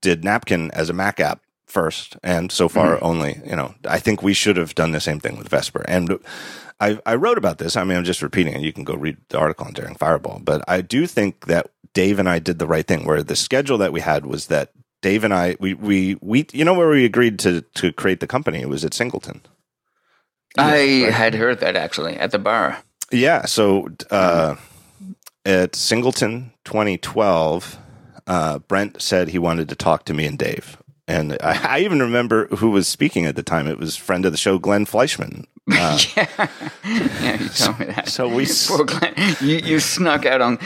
[0.00, 1.40] did Napkin as a Mac app
[1.74, 3.04] first, and so far Mm-hmm.
[3.04, 3.40] only.
[3.44, 5.84] You know, I think we should have done the same thing with Vesper.
[5.86, 6.18] And
[6.80, 7.76] I, I wrote about this.
[7.76, 8.62] I mean, I'm just repeating it.
[8.62, 10.40] You can go read the article on Daring Fireball.
[10.42, 13.04] But I do think that Dave and I did the right thing.
[13.04, 14.70] Where the schedule that we had was that
[15.02, 18.26] Dave and I, we we we, you know, where we agreed to to create the
[18.26, 18.60] company.
[18.62, 19.42] It was at Singleton.
[20.56, 22.78] I had heard that actually at the bar.
[23.12, 23.44] Yeah.
[23.46, 24.56] So uh,
[25.44, 27.78] at Singleton 2012,
[28.26, 30.78] uh, Brent said he wanted to talk to me and Dave.
[31.06, 33.66] And I, I even remember who was speaking at the time.
[33.66, 35.44] It was friend of the show, Glenn Fleischman.
[35.66, 36.26] Uh, yeah,
[36.84, 38.06] yeah, you told me that.
[38.06, 39.14] so we, Poor Glenn.
[39.40, 40.58] You, you snuck out on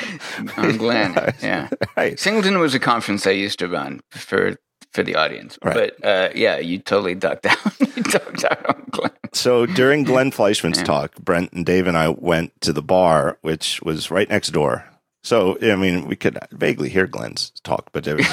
[0.56, 1.14] on Glenn.
[1.40, 1.68] Yeah.
[1.96, 2.18] right.
[2.18, 4.56] Singleton was a conference I used to run for
[4.92, 5.56] for the audience.
[5.62, 5.92] Right.
[6.00, 7.58] But uh, yeah, you totally ducked out.
[7.78, 9.12] you ducked out on Glenn.
[9.32, 13.80] So during Glenn Fleischman's talk, Brent and Dave and I went to the bar, which
[13.82, 14.84] was right next door.
[15.22, 18.26] So I mean, we could vaguely hear Glenn's talk, but it was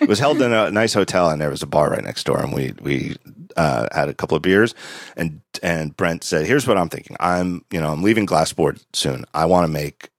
[0.00, 2.40] it was held in a nice hotel, and there was a bar right next door,
[2.40, 3.16] and we we
[3.56, 4.74] uh, had a couple of beers,
[5.16, 7.16] and and Brent said, "Here's what I'm thinking.
[7.20, 9.24] I'm you know I'm leaving Glassboard soon.
[9.34, 10.10] I want to make."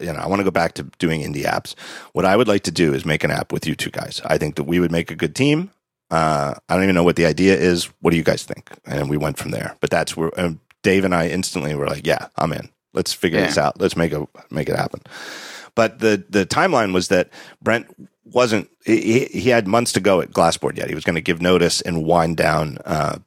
[0.00, 1.74] You know, I want to go back to doing indie apps.
[2.12, 4.20] What I would like to do is make an app with you two guys.
[4.24, 5.72] I think that we would make a good team.
[6.08, 7.86] Uh, I don't even know what the idea is.
[8.00, 8.70] What do you guys think?
[8.86, 9.76] And we went from there.
[9.80, 10.30] But that's where
[10.84, 12.68] Dave and I instantly were like, "Yeah, I'm in.
[12.94, 13.80] Let's figure this out.
[13.80, 15.00] Let's make a make it happen."
[15.74, 17.30] But the the timeline was that
[17.62, 17.86] Brent
[18.24, 18.68] wasn't.
[18.84, 20.88] He, he had months to go at Glassboard yet.
[20.88, 23.18] He was going to give notice and wind down, uh,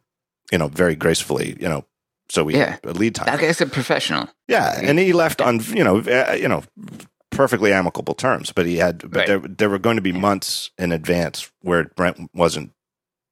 [0.51, 1.55] you know, very gracefully.
[1.59, 1.85] You know,
[2.29, 2.71] so we Yeah.
[2.71, 3.27] had a lead time.
[3.27, 4.27] That guy's a professional.
[4.47, 6.63] Yeah, and he left on you know uh, you know
[7.29, 9.27] perfectly amicable terms, but he had but Right.
[9.27, 12.71] there there were going to be months in advance where Brent wasn't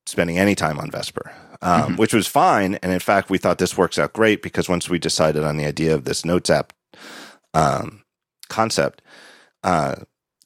[0.06, 1.32] spending any time on Vesper,
[1.62, 1.96] um, Mm-hmm.
[1.96, 2.76] which was fine.
[2.76, 5.66] And in fact, we thought this works out great because once we decided on the
[5.66, 6.74] idea of this Notes app
[7.54, 8.04] um,
[8.48, 9.02] concept,
[9.64, 9.96] uh,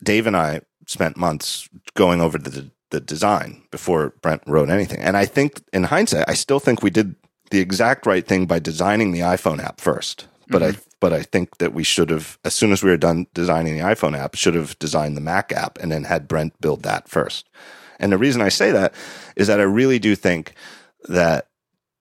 [0.02, 4.99] Dave and I spent months going over the the design before Brent wrote anything.
[4.99, 7.15] And I think in hindsight, I still think we did
[7.49, 10.27] the exact right thing by designing the iPhone app first.
[10.48, 13.26] But I but I think that we should have, as soon as we were done
[13.34, 16.84] designing the iPhone app, should have designed the Mac app and then had Brent build
[16.84, 17.49] that first.
[17.99, 18.94] And the reason I say that
[19.35, 20.53] is that I really do think
[21.07, 21.47] that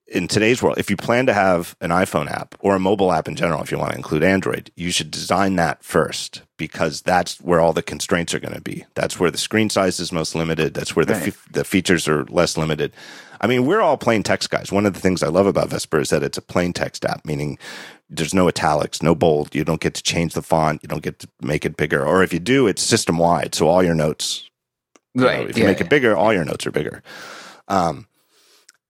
[0.07, 3.27] in today's world, if you plan to have an iPhone app or a mobile app
[3.27, 7.39] in general, if you want to include Android, you should design that first because that's
[7.41, 8.85] where all the constraints are going to be.
[8.95, 10.73] That's where the screen size is most limited.
[10.73, 11.33] That's where the, Right.
[11.33, 12.91] fe- the features are less limited.
[13.41, 14.71] I mean, we're all plain text guys.
[14.71, 17.25] One of the things I love about Vesper is that it's a plain text app,
[17.25, 17.57] meaning
[18.09, 19.55] there's no italics, no bold.
[19.55, 20.81] You don't get to change the font.
[20.83, 22.05] You don't get to make it bigger.
[22.05, 23.55] Or if you do, it's system wide.
[23.55, 24.49] So all your notes
[25.15, 25.49] you know, Right.
[25.49, 27.03] if you yeah, make it bigger, all your notes are bigger.
[27.67, 28.07] Um,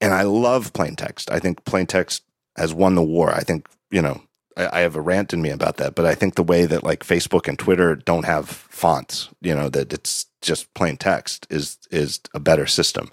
[0.03, 1.31] and I love plain text.
[1.31, 2.23] I think plain text
[2.57, 3.31] has won the war.
[3.31, 4.21] I think, you know,
[4.57, 6.83] I, I have a rant in me about that, but I think the way that
[6.83, 11.77] like Facebook and Twitter don't have fonts, you know, that it's just plain text is
[11.89, 13.11] is a better system.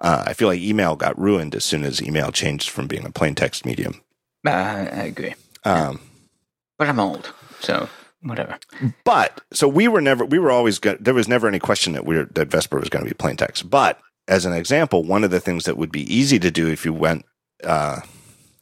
[0.00, 3.10] Uh, I feel like email got ruined as soon as email changed from being a
[3.10, 4.00] plain text medium.
[4.46, 5.34] Uh, I agree.
[5.64, 6.00] Um,
[6.78, 7.88] But I'm old, so
[8.22, 8.58] whatever.
[9.04, 11.04] But so we were never we were always good.
[11.04, 13.36] There was never any question that we were that Vesper was going to be plain
[13.36, 13.68] text.
[13.68, 13.98] But
[14.28, 16.92] as an example, one of the things that would be easy to do if you
[16.92, 17.24] went
[17.64, 18.00] uh,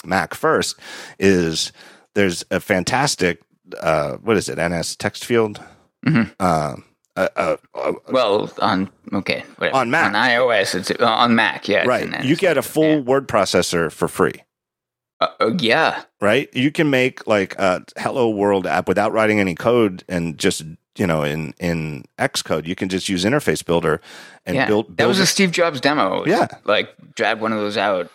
[0.05, 0.77] Mac first
[1.19, 1.73] is
[2.15, 3.41] there's a fantastic
[3.81, 5.61] uh, what is it NS text field.
[6.07, 6.33] Mhm.
[6.39, 6.77] Uh,
[7.17, 7.57] uh,
[8.11, 9.43] Well, on okay.
[9.73, 10.07] On Mac.
[10.07, 11.67] on iOS, it's uh, on Mac.
[11.69, 13.01] Yeah, right, you get a full Yeah.
[13.01, 14.43] word processor for free.
[15.21, 16.49] Uh, uh, yeah, right?
[16.55, 20.63] You can make like a Hello World app without writing any code and just
[20.97, 24.01] you know in in Xcode you can just use Interface Builder
[24.45, 24.67] and yeah.
[24.67, 24.97] build.
[24.97, 25.27] that was a.
[25.27, 26.25] Steve Jobs demo.
[26.27, 26.49] Yeah.
[26.65, 28.11] like drag one of those out.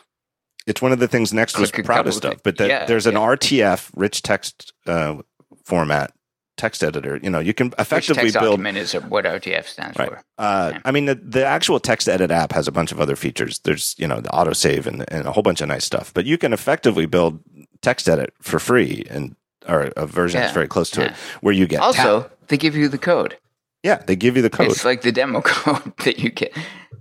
[0.68, 2.42] it's one of the things NeXT was proudest of.
[2.44, 3.20] But that yeah, there's an yeah.
[3.36, 5.18] RTF rich text uh,
[5.66, 6.14] format
[6.58, 7.20] text editor.
[7.24, 8.52] You know you can Which effectively text build.
[8.60, 10.10] document is what RTF stands Right.
[10.10, 10.22] for.
[10.38, 10.80] Uh, Yeah.
[10.86, 13.60] I mean, the, the actual text edit app has a bunch of other features.
[13.64, 16.14] There's, you know, the autosave and, and a whole bunch of nice stuff.
[16.14, 17.40] But you can effectively build
[17.82, 19.36] text edit for free and
[19.68, 21.12] or a version that's very close to it,
[21.42, 23.38] where you get Also, tap- they give you the code.
[23.84, 24.68] yeah, they give you the code.
[24.72, 26.56] It's like the demo code that you get.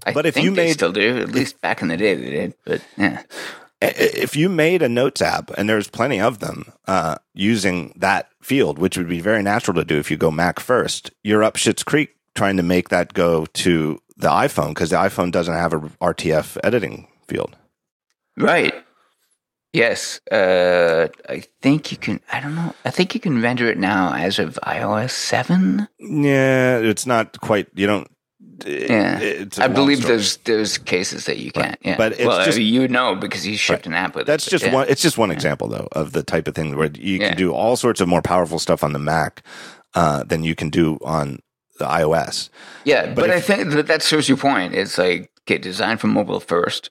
[0.06, 2.14] I But if think you they made- still do, at least back in the day
[2.14, 2.54] they did.
[2.64, 3.22] But yeah,
[3.82, 8.78] if you made a notes app and there's plenty of them uh, using that field
[8.78, 11.82] which would be very natural to do if you go mac first you're up shit's
[11.82, 15.78] creek trying to make that go to the iPhone because the iPhone doesn't have a
[16.00, 17.56] RTF editing field.
[18.36, 18.74] Right.
[19.72, 20.20] Yes.
[20.32, 22.20] Uh, I think you can.
[22.32, 22.74] I don't know.
[22.84, 25.86] I think you can render it now as of iOS seven.
[25.98, 27.68] Yeah, it's not quite.
[27.74, 28.10] You don't.
[28.66, 30.14] Yeah, it's a I believe story.
[30.16, 31.78] there's there's cases that you can't.
[31.82, 34.50] Yeah, But it's well, just- you know because you shipped an app with That's it.
[34.50, 34.74] just yeah.
[34.74, 34.86] one.
[34.88, 37.28] It's just one example, though, of the type of thing where you Yeah.
[37.28, 39.42] can do all sorts of more powerful stuff on the Mac
[39.94, 41.38] uh, than you can do on
[41.78, 42.50] the iOS.
[42.84, 44.74] Yeah, but but, I think that that serves your point.
[44.74, 46.90] It's like get designed for mobile first,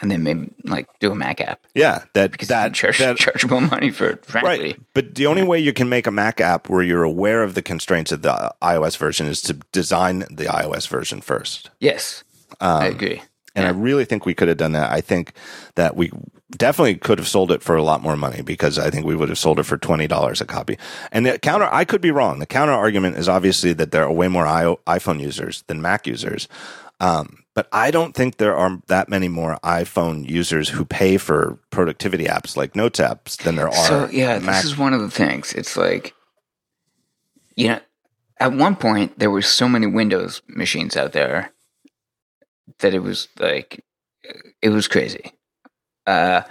[0.00, 3.60] and then maybe like do a Mac app Yeah, that because that, charge that chargeable
[3.60, 4.24] money for it.
[4.24, 4.80] Frankly, right.
[4.94, 7.62] But the only way you can make a Mac app where you're aware of the
[7.62, 11.70] constraints of the iOS version is to design the iOS version first.
[11.80, 12.24] yes,
[12.60, 13.22] Um, I agree.
[13.54, 14.92] And I really think we could have done that.
[14.92, 15.32] I think
[15.76, 16.12] that we
[16.58, 19.30] definitely could have sold it for a lot more money because I think we would
[19.30, 20.76] have sold it for twenty dollars a copy.
[21.10, 22.38] And the counter, I could be wrong.
[22.38, 26.48] The counter argument is obviously that there are way more iPhone users than Mac users.
[27.00, 31.58] Um, but I don't think there are that many more iPhone users who pay for
[31.70, 33.86] productivity apps like Notes apps than there are.
[33.86, 34.56] So yeah, Mac.
[34.56, 35.52] this is one of the things.
[35.52, 36.14] It's like,
[37.54, 37.80] you know,
[38.38, 41.52] at one point there were so many Windows machines out there
[42.80, 43.82] that it was like,
[44.60, 45.32] it was crazy.
[46.06, 46.42] Uh,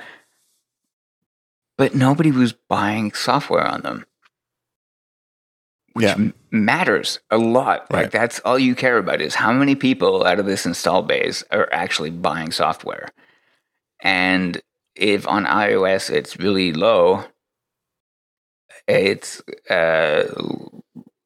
[1.78, 4.06] but nobody was buying software on them,
[5.96, 6.18] which Yeah.
[6.52, 7.88] matters a lot.
[7.90, 8.04] Right.
[8.04, 11.44] Like that's all you care about is how many people out of this install base
[11.52, 13.08] are actually buying software.
[14.02, 14.62] And
[14.96, 17.24] if on iOS it's really low,
[18.88, 20.24] it's uh,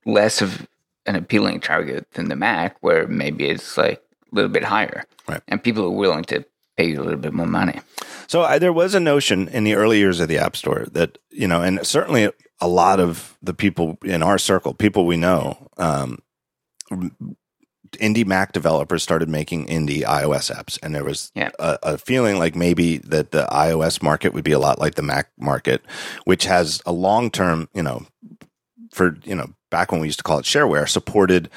[0.05, 0.67] less of
[1.05, 4.01] an appealing target than the Mac, where maybe it's like
[4.31, 5.41] a little bit higher, Right.
[5.47, 6.45] and people are willing to
[6.77, 7.79] pay you a little bit more money.
[8.27, 11.17] So I, there was a notion in the early years of the App Store that
[11.31, 12.29] you know, and certainly
[12.61, 16.19] a lot of the people in our circle, people we know, um,
[17.94, 21.49] indie Mac developers started making indie iOS apps, and there was Yeah.
[21.60, 25.02] a, a feeling like maybe that the iOS market would be a lot like the
[25.02, 25.81] Mac market,
[26.26, 28.06] which has a long term, you know,
[28.91, 31.49] for you know, back when we used to call it shareware, supported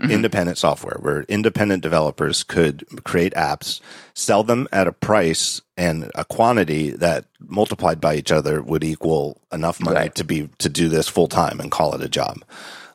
[0.00, 0.10] Mhm.
[0.10, 3.80] independent software where independent developers could create apps,
[4.14, 9.40] sell them at a price and a quantity that multiplied by each other would equal
[9.52, 10.14] enough money Right.
[10.16, 12.44] to be to do this full time and call it a job.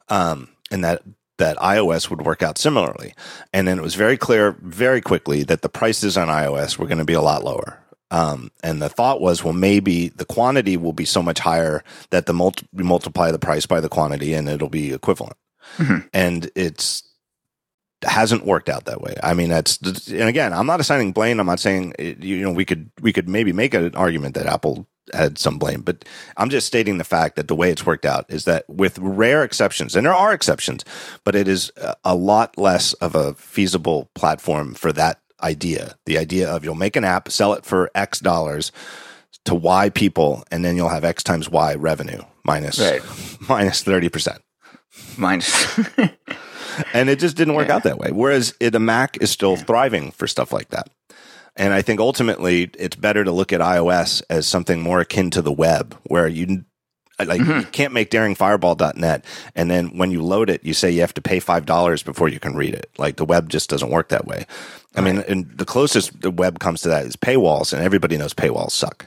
[0.09, 1.01] Um, and that
[1.37, 3.15] that iOS would work out similarly.
[3.51, 6.99] And then it was very clear very quickly that the prices on iOS were going
[6.99, 7.79] to be a lot lower.
[8.11, 12.27] Um, and the thought was, well, maybe the quantity will be so much higher that
[12.27, 15.35] the multi- multiply the price by the quantity and it'll be equivalent.
[15.77, 16.09] Mhm.
[16.13, 17.03] And it's
[18.03, 19.15] hasn't worked out that way.
[19.21, 19.77] I mean, that's
[20.09, 21.39] and again, I'm not assigning blame.
[21.39, 24.87] I'm not saying you know we could we could maybe make an argument that Apple
[25.13, 26.05] had some blame, but
[26.37, 29.43] I'm just stating the fact that the way it's worked out is that with rare
[29.43, 30.83] exceptions, and there are exceptions,
[31.25, 35.95] but it is a- a lot less of a feasible platform for that idea.
[36.05, 38.71] The idea of you'll make an app, sell it for X dollars
[39.45, 43.01] to Y people, and then you'll have X times Y revenue minus Right.
[43.49, 44.41] minus thirty percent.
[45.17, 45.49] Mine's
[46.93, 47.75] and it just didn't work Yeah.
[47.75, 48.09] out that way.
[48.11, 50.89] Whereas the Mac is still thriving for stuff like that.
[51.55, 55.41] And I think ultimately it's better to look at iOS as something more akin to
[55.41, 56.63] the web, where you
[57.19, 57.71] like you Mhm.
[57.71, 59.25] can't make daringfireball.net
[59.55, 62.27] and then when you load it you say you have to pay five dollars before
[62.29, 64.43] you can read it like the web just doesn't work that way
[64.95, 68.33] i mean and the closest the web comes to that is paywalls and everybody knows
[68.33, 69.05] paywalls suck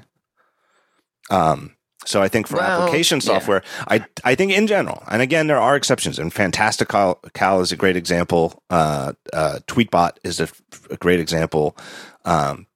[1.31, 1.74] um
[2.05, 3.27] so I think for Well, application yeah.
[3.27, 6.19] software, I I think in general, and again there are exceptions.
[6.19, 8.63] And Fantastical Cal is a great example.
[8.71, 10.49] Uh, uh, Tweetbot is a,
[10.91, 11.77] a great example,
[12.25, 12.67] um,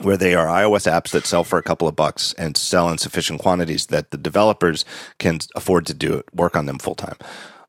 [0.00, 2.98] where they are iOS apps that sell for a couple of bucks and sell in
[2.98, 4.84] sufficient quantities that the developers
[5.18, 7.16] can afford to do it, work on them full time.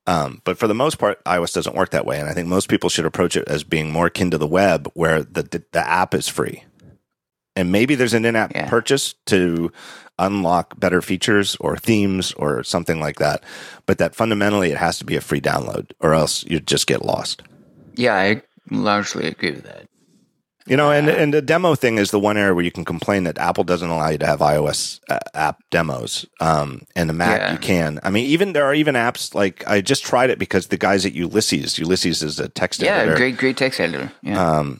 [0.06, 2.68] Um, but for the most part, iOS doesn't work that way, and I think most
[2.70, 5.88] people should approach it as being more akin to the web, where the the, the
[5.88, 6.64] app is free,
[7.56, 8.70] and maybe there's an in-app Yeah.
[8.70, 9.72] purchase to
[10.20, 13.44] unlock better features or themes or something like that.
[13.86, 17.04] But that fundamentally it has to be a free download, or else you just get
[17.04, 17.42] lost.
[17.96, 19.86] yeah, I largely agree with that.
[20.66, 23.26] You know, and and the demo thing is the one area where you can complain
[23.26, 27.42] that Apple doesn't allow you to have iOS uh, app demos, um, and the Mac
[27.42, 27.52] Yeah.
[27.52, 28.00] you can.
[28.02, 31.06] I mean, even there are even apps like I just tried it because the guys
[31.06, 34.14] at Ulysses, Ulysses is a text Yeah, editor, yeah, great, great text editor.
[34.22, 34.80] Yeah, um,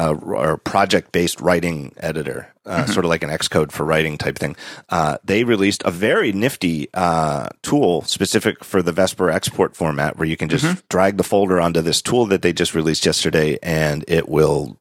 [0.00, 2.92] uh, or project based writing editor, uh, Mm-hmm.
[2.92, 4.54] sort of like an Xcode for writing type thing.
[4.88, 10.28] Uh, they released a very nifty uh, tool specific for the Vesper export format where
[10.28, 10.80] you can just Mm-hmm.
[10.88, 14.78] drag the folder onto this tool that they just released yesterday and it will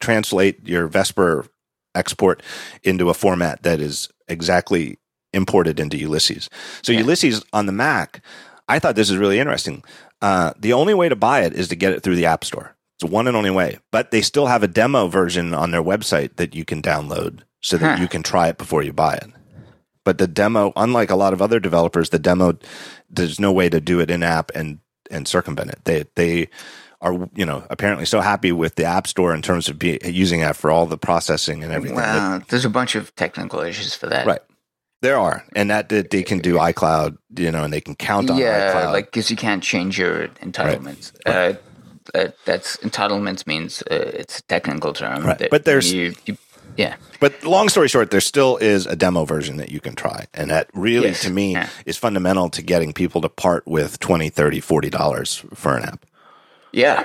[0.00, 1.46] translate your Vesper
[1.94, 2.42] export
[2.82, 4.98] into a format that is exactly
[5.32, 6.48] imported into Ulysses.
[6.82, 7.00] So Yeah.
[7.00, 8.22] Ulysses on the Mac
[8.66, 9.84] I thought this is really interesting.
[10.22, 12.74] Uh, the only way to buy it is to get it through the App Store.
[13.04, 13.78] It's one and only way.
[13.92, 17.76] But they still have a demo version on their website that you can download so
[17.76, 18.02] that Huh.
[18.02, 19.30] you can try it before you buy it.
[20.04, 22.58] But the demo, unlike a lot of other developers, the demo
[23.10, 24.78] there's no way to do it in app and
[25.10, 25.80] and circumvent it.
[25.84, 26.48] They they
[27.00, 30.40] are you know apparently so happy with the App Store in terms of be, using
[30.40, 31.96] it for all the processing and everything.
[31.98, 34.26] that- Well, there's a bunch of technical issues for that.
[34.26, 34.40] Right.
[35.02, 38.30] There are, and that, that they can do iCloud, you know, and they can count
[38.30, 38.92] on yeah, iCloud.
[38.92, 41.12] like because you can't change your entitlements.
[41.26, 41.54] Uh,
[42.14, 45.24] uh, that's entitlements means uh, it's a technical term.
[45.24, 46.36] Right, but there's- you, you,
[46.76, 50.26] yeah, But long story short, there still is a demo version that you can try.
[50.34, 51.68] And that really, Yes, to me, yeah.
[51.86, 56.04] is fundamental to getting people to part with 20 30 $40 for an app.
[56.72, 57.04] yeah.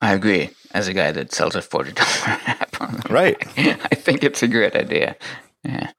[0.00, 0.50] I agree.
[0.72, 2.08] As a guy that sells a forty dollar
[2.46, 3.36] app, Right.
[3.56, 5.16] I think it's a great idea.
[5.62, 5.90] Yeah.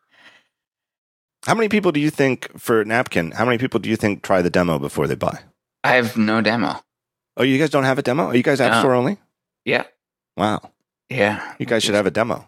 [1.45, 4.41] How many people do you think, for Napkin, how many people do you think try
[4.41, 5.39] the demo before they buy?
[5.83, 6.81] I have no demo.
[7.37, 8.27] Oh, you guys don't have a demo?
[8.27, 8.79] Are you guys App No.
[8.79, 9.17] Store only?
[9.65, 9.83] Yeah,
[10.37, 10.71] Wow.
[11.09, 12.47] yeah, You guys should have a demo.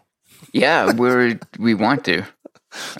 [0.52, 0.92] yeah.
[0.92, 2.22] We're we want to.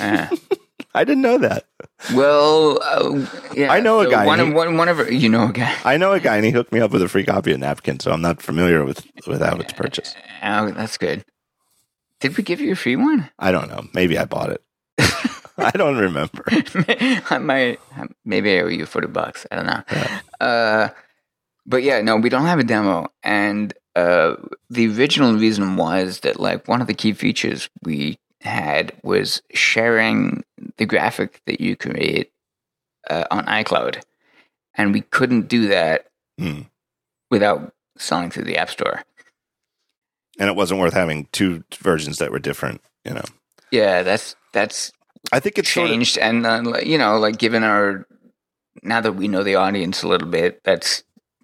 [0.01, 0.31] Yeah.
[0.95, 1.67] I didn't know that.
[2.15, 3.71] Well, uh, yeah.
[3.71, 5.75] I know a so guy, One, and one, one of you know a guy.
[5.85, 8.01] I know a guy and he hooked me up with a free copy of Napkin,
[8.01, 10.17] so I'm not familiar with, with how it's purchased.
[10.43, 11.25] Oh, that's good.
[12.21, 13.31] Did we give you a free one?
[13.39, 13.87] I don't know.
[13.95, 14.63] Maybe I bought it.
[15.59, 16.43] I don't remember.
[17.31, 17.79] I might,
[18.25, 19.47] maybe I owe you forty bucks.
[19.53, 19.83] I don't know.
[20.41, 20.89] Uh,
[21.69, 24.35] but yeah, no, we don't have a demo, and uh,
[24.71, 30.43] the original reason was that like one of the key features we had was sharing
[30.79, 32.33] the graphic that you create
[33.11, 34.03] uh, on iCloud,
[34.75, 36.07] and we couldn't do that
[36.39, 36.63] Hmm.
[37.31, 39.03] without selling through the App Store.
[40.39, 43.25] And it wasn't worth having two versions that were different, you know.
[43.73, 44.93] Yeah, that's that's
[45.33, 48.07] I think it's sort of, changed and uh, you know like given our
[48.85, 51.03] now that we know the audience a little bit that's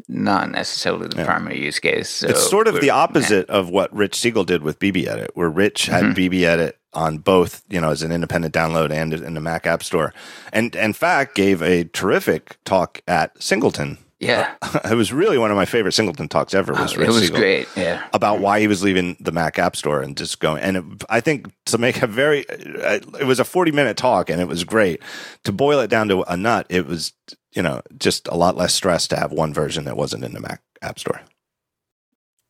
[0.08, 1.24] not necessarily the Yeah.
[1.24, 4.78] primary use case so it's sort of the opposite of what Rich Siegel did with
[4.78, 6.14] BBEdit, where Rich had Mhm.
[6.14, 10.12] BBEdit on both, you know, as an independent download and in the Mac App Store,
[10.52, 13.96] and in fact gave a terrific talk at Çingleton.
[14.20, 14.50] yeah
[14.90, 16.72] it was really one of my favorite Çingleton talks ever.
[16.72, 17.38] Was Oh, Rich it was Siegel.
[17.38, 20.62] great yeah about why he was leaving the Mac App Store and just going.
[20.62, 24.30] And it, I think to make a very, uh, it was a 40 minute talk
[24.30, 25.00] and it was great.
[25.44, 27.12] To boil it down to a nut, it was,
[27.54, 30.40] you know, just a lot less stress to have one version that wasn't in the
[30.40, 31.20] Mac App Store.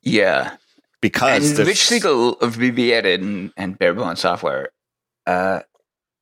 [0.01, 0.55] yeah
[1.01, 4.69] Because and the- Rich Siegel of BBEdit and, and Bare Bones Software
[5.27, 5.61] uh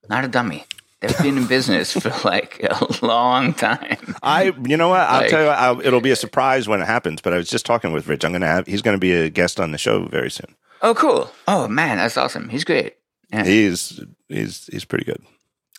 [0.08, 0.64] not a dummy
[1.00, 5.00] they've been in business for like a long time I, you know what?
[5.00, 7.20] I'll Like- tell you, I'll, it'll be a surprise when it happens.
[7.20, 8.24] But I was just talking with Rich.
[8.24, 10.54] I'm to have, he's going to be a guest on the show very soon.
[10.82, 12.94] oh cool oh man that's awesome he's great
[13.32, 15.22] yeah He's, he's, he's pretty good.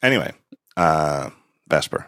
[0.04, 0.32] Anyway,
[0.78, 1.30] uh,
[1.68, 2.06] Vesper.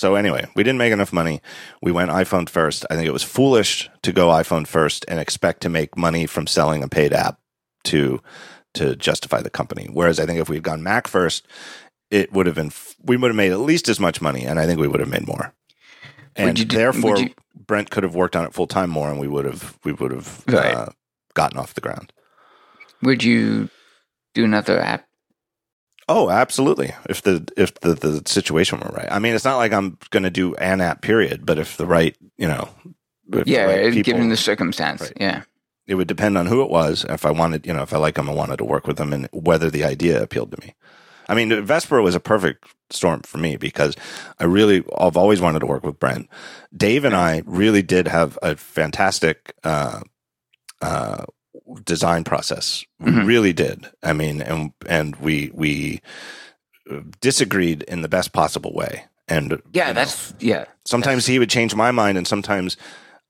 [0.00, 1.42] So anyway, we didn't make enough money.
[1.82, 2.86] We went iPhone first.
[2.90, 6.46] I think it was foolish to go iPhone first and expect to make money from
[6.46, 7.38] selling a paid app
[7.84, 8.22] to
[8.72, 9.88] to justify the company.
[9.92, 11.46] Whereas I think if we had gone Mac first,
[12.10, 12.72] it would have been
[13.02, 15.10] we would have made at least as much money, and I think we would have
[15.10, 15.52] made more.
[16.34, 17.34] And do- therefore, you-
[17.66, 20.12] Brent could have worked on it full time more, and we would have we would
[20.12, 20.74] have Right.
[20.74, 20.86] uh,
[21.34, 22.10] gotten off the ground.
[23.02, 23.68] would you
[24.34, 25.04] do another app
[26.10, 26.92] Oh, absolutely.
[27.08, 29.08] If the if the, the situation were right.
[29.10, 31.86] I mean, it's not like I'm going to do an app period, but if the
[31.86, 32.68] right, you know,
[33.46, 35.12] yeah right people- given the circumstance Right.
[35.20, 35.42] yeah
[35.86, 37.04] it would depend on who it was.
[37.08, 39.12] If I wanted, you know, if I like them, I wanted to work with them,
[39.12, 40.74] and whether the idea appealed to me.
[41.28, 43.94] I mean, Vesper was a perfect storm for me because
[44.38, 46.28] I really, I've always wanted to work with Brent.
[46.76, 50.00] Dave and I really did have a fantastic uh,
[50.82, 51.24] uh,
[51.84, 52.84] design process.
[52.98, 53.26] We Mhm.
[53.26, 53.86] really did.
[54.02, 56.00] I mean, and and we we
[57.20, 59.04] disagreed in the best possible way.
[59.28, 62.76] And yeah you know, that's yeah sometimes he would change my mind and sometimes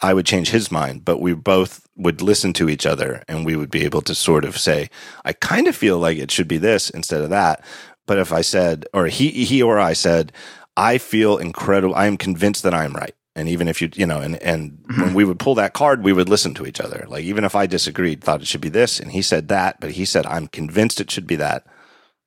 [0.02, 3.54] I would change his mind, but we both would listen to each other and we
[3.54, 4.88] would be able to sort of say,
[5.26, 7.62] I kind of feel like it should be this instead of that.
[8.06, 10.32] But if I said, or he, he or I said,
[10.74, 11.94] I feel incredible.
[11.94, 13.14] I am convinced that I'm right.
[13.36, 15.14] And even if you, you know, and, and when mm-hmm.
[15.14, 17.06] we would pull that card, we would listen to each other.
[17.08, 19.92] Like even if I disagreed, thought it should be this and he said that, but
[19.92, 21.64] he said, I'm convinced it should be that,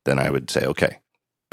[0.05, 0.99] then I would say, okay,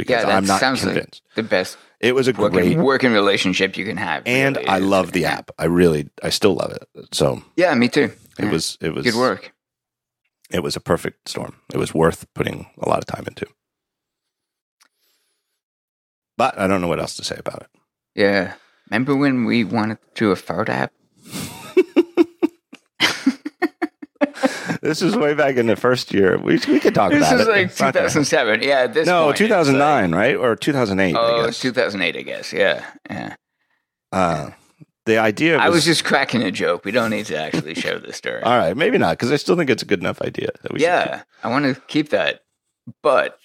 [0.00, 1.22] because yeah I'm not convinced.
[1.26, 4.68] like the best it was a great working working relationship you can have and really
[4.68, 5.50] I love the app.
[5.58, 6.88] I really, I still love it.
[7.12, 8.50] So yeah me too it Yeah.
[8.50, 9.52] was, it was good work
[10.50, 11.56] It was a perfect storm.
[11.72, 13.46] It was worth putting a lot of time into.
[16.38, 17.68] But I don't know what else to say about it.
[18.14, 18.54] yeah
[18.90, 20.92] remember when we wanted to do a fart app
[24.82, 26.38] This is way back in the first year.
[26.38, 27.48] We we could talk this about it.
[27.48, 30.36] like It's not gonna- 2007 yeah this No, point, it's 2009, right?
[30.36, 31.60] Or 2008, like- I oh guess.
[31.60, 33.34] 2008 i guess yeah yeah
[34.12, 34.50] Uh,
[35.06, 36.84] the idea was, I was just cracking a joke.
[36.84, 38.42] We don't need to actually share the story.
[38.48, 40.48] all right, maybe not because I still think it's a good enough idea.
[40.62, 42.40] That we should yeah, I want to keep that.
[43.02, 43.38] But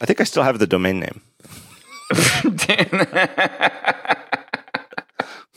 [0.00, 1.20] I think I still have the domain name.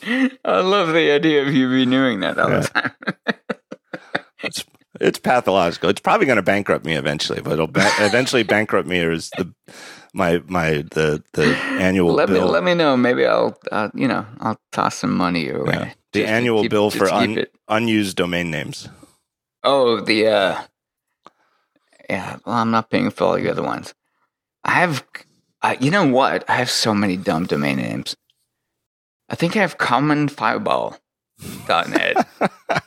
[0.05, 2.91] I love the idea of you renewing that all the time.
[4.43, 4.63] It's
[5.01, 5.89] it's pathological.
[5.89, 9.51] It's probably going to bankrupt me eventually, but it'll ba- eventually bankrupt me as the
[10.13, 12.47] my my the the annual let me bill.
[12.47, 12.95] let me know.
[12.95, 15.73] Maybe I'll uh, you know I'll toss some money your way.
[15.73, 15.93] Yeah.
[16.13, 18.89] the Just annual keep- bill for un, unused domain names.
[19.63, 20.61] Oh, the uh
[22.07, 22.37] yeah.
[22.45, 23.95] Well, I'm not paying for all the other ones.
[24.63, 25.03] I have,
[25.63, 26.47] uh, you know what?
[26.49, 28.15] I have so many dumb domain names.
[29.29, 32.27] I think I have commonfireball.net,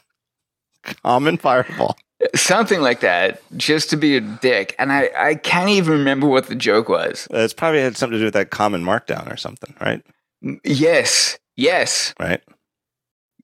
[1.04, 1.96] Common fireball.
[2.34, 4.74] something like that, just to be a dick.
[4.78, 7.28] And I I can't even remember what the joke was.
[7.30, 10.02] It's probably had something to do with that common markdown or something, right?
[10.44, 12.42] Mm, yes, yes, Right.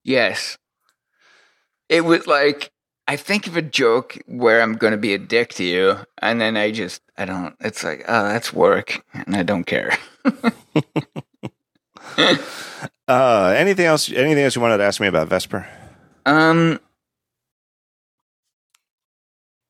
[0.03, 0.57] yes.
[1.89, 2.71] It was like
[3.07, 6.41] I think of a joke where I'm going to be a dick to you, and
[6.41, 7.55] then I just I don't.
[7.61, 9.97] It's like oh, that's work, and I don't care.
[13.09, 14.11] Uh, anything else?
[14.11, 15.69] Anything else you wanted to ask me about Vesper?
[16.25, 16.81] Um,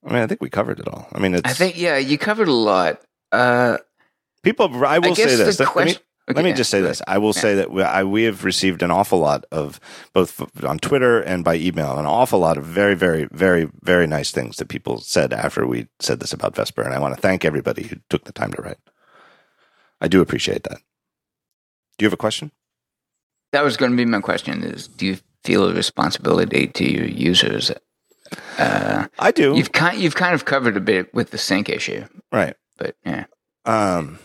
[0.05, 1.07] I mean, I think we covered it all.
[1.13, 3.03] I mean, it's I think yeah, you covered a lot.
[3.33, 3.79] Uh,
[4.43, 4.67] people.
[4.87, 5.59] I will I say this.
[5.59, 6.03] Let- let me- question.
[6.29, 7.01] Let me just say this.
[7.07, 9.79] I will say that we, I, we have received an awful lot of
[10.13, 14.33] both on Twitter and by email, an awful lot of very, very, very, very nice
[14.33, 16.83] things that people said after we said this about Vesper.
[16.83, 18.79] And I want to thank everybody who took the time to write.
[20.01, 20.79] I do appreciate that.
[21.99, 22.51] Do you have a question?
[23.53, 27.07] That was going to be my question: Is do you feel a responsibility to your
[27.07, 27.71] users?
[28.59, 29.55] Uh, I do.
[29.57, 32.55] you've kind you've kind of covered a bit with the sync issue, right.
[32.77, 33.27] but yeah,
[33.65, 34.19] Um,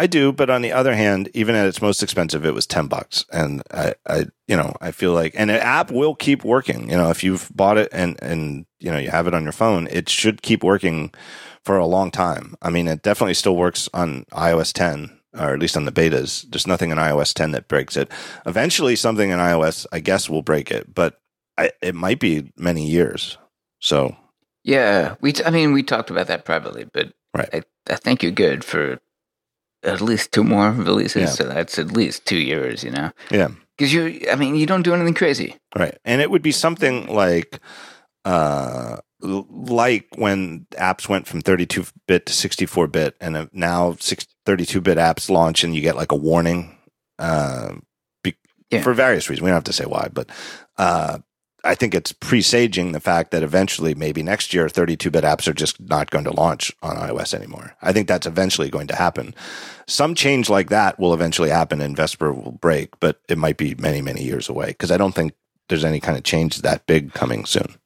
[0.00, 2.88] I do, but on the other hand, even at its most expensive, it was ten
[2.88, 6.90] bucks, and I, I, you know, I feel like, and an app will keep working.
[6.90, 9.52] You know, if you've bought it and and you know you have it on your
[9.52, 11.12] phone, it should keep working
[11.64, 12.56] for a long time.
[12.60, 16.48] I mean, it definitely still works on iOS 10, or at least on the betas.
[16.50, 18.10] There's nothing in iOS 10 that breaks it.
[18.46, 21.20] Eventually, something in iOS, I guess, will break it, but
[21.58, 23.38] I, it might be many years.
[23.80, 24.16] So,
[24.62, 25.14] yeah.
[25.20, 27.48] We t- I mean we talked about that privately, but Right.
[27.52, 27.62] I,
[27.92, 29.00] I think you're good for
[29.82, 31.22] at least two more releases.
[31.22, 31.28] Yeah.
[31.28, 33.10] So that's at least two years, you know.
[33.30, 33.48] yeah.
[33.76, 35.56] Because you, I mean, you don't do anything crazy.
[35.76, 35.98] Right.
[36.04, 37.58] And it would be something like
[38.24, 43.96] uh like when apps went from 32 bit to 64 bit and now now
[44.46, 46.76] 32 bit apps launch and you get like a warning
[47.18, 47.74] uh
[48.22, 48.36] be-
[48.70, 48.82] Yeah.
[48.82, 49.42] for various reasons.
[49.42, 50.28] We don't have to say why, but
[50.78, 51.18] uh
[51.66, 55.54] I think it's presaging the fact that eventually, maybe next year, 32 bit apps are
[55.54, 57.74] just not going to launch on iOS anymore.
[57.80, 59.34] I think that's eventually going to happen.
[59.88, 63.74] Some change like that will eventually happen and Vesper will break, but it might be
[63.76, 65.32] many, many years away because I don't think
[65.70, 67.76] there's any kind of change that big coming soon.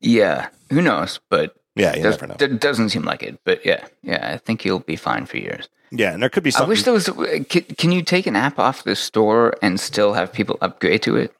[0.00, 0.48] Yeah.
[0.70, 1.20] Who knows?
[1.30, 2.34] But Yeah, you does, never know.
[2.34, 3.38] d- doesn't seem like it.
[3.44, 4.32] But yeah, yeah.
[4.34, 5.68] I think you'll be fine for years.
[5.90, 6.66] Yeah, and there could be some.
[6.66, 7.08] I wish there was.
[7.48, 11.16] Can, can you take an app off the store and still have people upgrade to
[11.16, 11.32] it?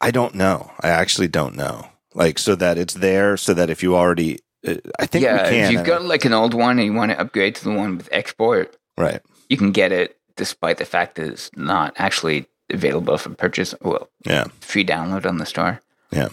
[0.00, 0.70] I don't know.
[0.80, 1.88] I actually don't know.
[2.14, 5.72] Like so that it's there, so that if you already, uh, I think yeah, if
[5.72, 8.08] you've got like an old one and you want to upgrade to the one with
[8.12, 9.20] export, right.
[9.48, 13.74] you can get it despite the fact that it's not actually available for purchase.
[13.82, 14.44] Well, Yeah.
[14.60, 15.80] free download on the store.
[16.12, 16.28] Yeah.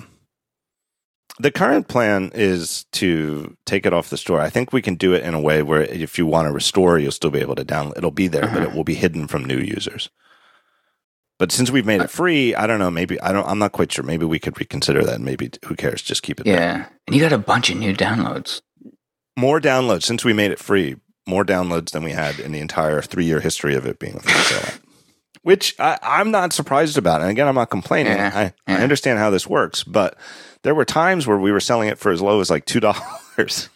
[1.42, 4.40] The current plan is to take it off the store.
[4.40, 7.00] I think we can do it in a way where if you want to restore,
[7.00, 7.98] you'll still be able to download.
[7.98, 8.64] It'll be there, but Uh-huh.
[8.70, 10.10] it will be hidden from new users.
[11.40, 12.92] But since we've made it free, I don't know.
[12.92, 13.48] Maybe I don't.
[13.48, 14.04] I'm not quite sure.
[14.04, 15.20] Maybe we could reconsider that.
[15.20, 16.04] Maybe who cares?
[16.04, 16.44] Just keep it.
[16.46, 16.56] there.
[16.56, 18.62] Yeah, and you got a bunch of new downloads.
[19.36, 20.98] More downloads since we made it free.
[21.26, 24.20] More downloads than we had in the entire three year history of it being a
[24.20, 24.60] free sale.
[24.76, 24.82] app.
[25.42, 27.22] Which I, I'm not surprised about.
[27.22, 28.14] And again, I'm not complaining.
[28.14, 30.16] Yeah, I, I understand how this works, but
[30.64, 33.70] there were times where we were selling it for as low as like two dollars.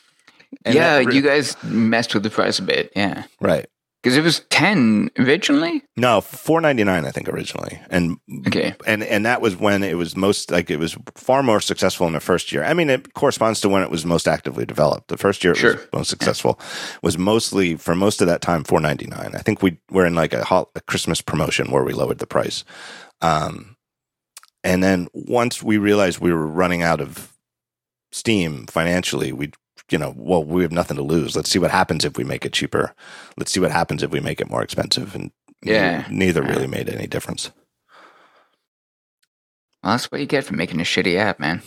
[0.66, 2.91] yeah, you guys messed with the price a bit.
[2.95, 3.66] Yeah, right.
[4.02, 5.84] because it was ten originally.
[5.98, 8.18] No, four ninety nine, I think originally, and
[8.48, 12.07] Okay, and and that was when it was most like it was far more successful
[12.07, 12.64] in the first year.
[12.64, 15.07] I mean, it corresponds to when it was most actively developed.
[15.10, 16.60] The first year it was most successful
[17.02, 19.32] was mostly for most of that time four ninety nine.
[19.36, 22.28] I think we were in like a, hol- a Christmas promotion where we lowered the
[22.28, 22.64] price,
[23.22, 23.75] um,
[24.66, 27.32] and then once we realized we were running out of
[28.12, 29.52] steam financially, we
[29.92, 31.36] you know well we have nothing to lose.
[31.36, 32.94] Let's see what happens if we make it cheaper.
[33.38, 35.32] Let's see what happens if we make it more expensive, and
[35.64, 36.06] Yeah.
[36.10, 36.50] neither Yeah.
[36.50, 37.52] really made any difference.
[39.84, 41.60] well, that's what you get for making a shitty app, man.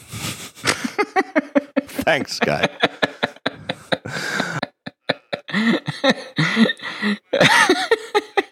[2.05, 2.69] Thanks, guy.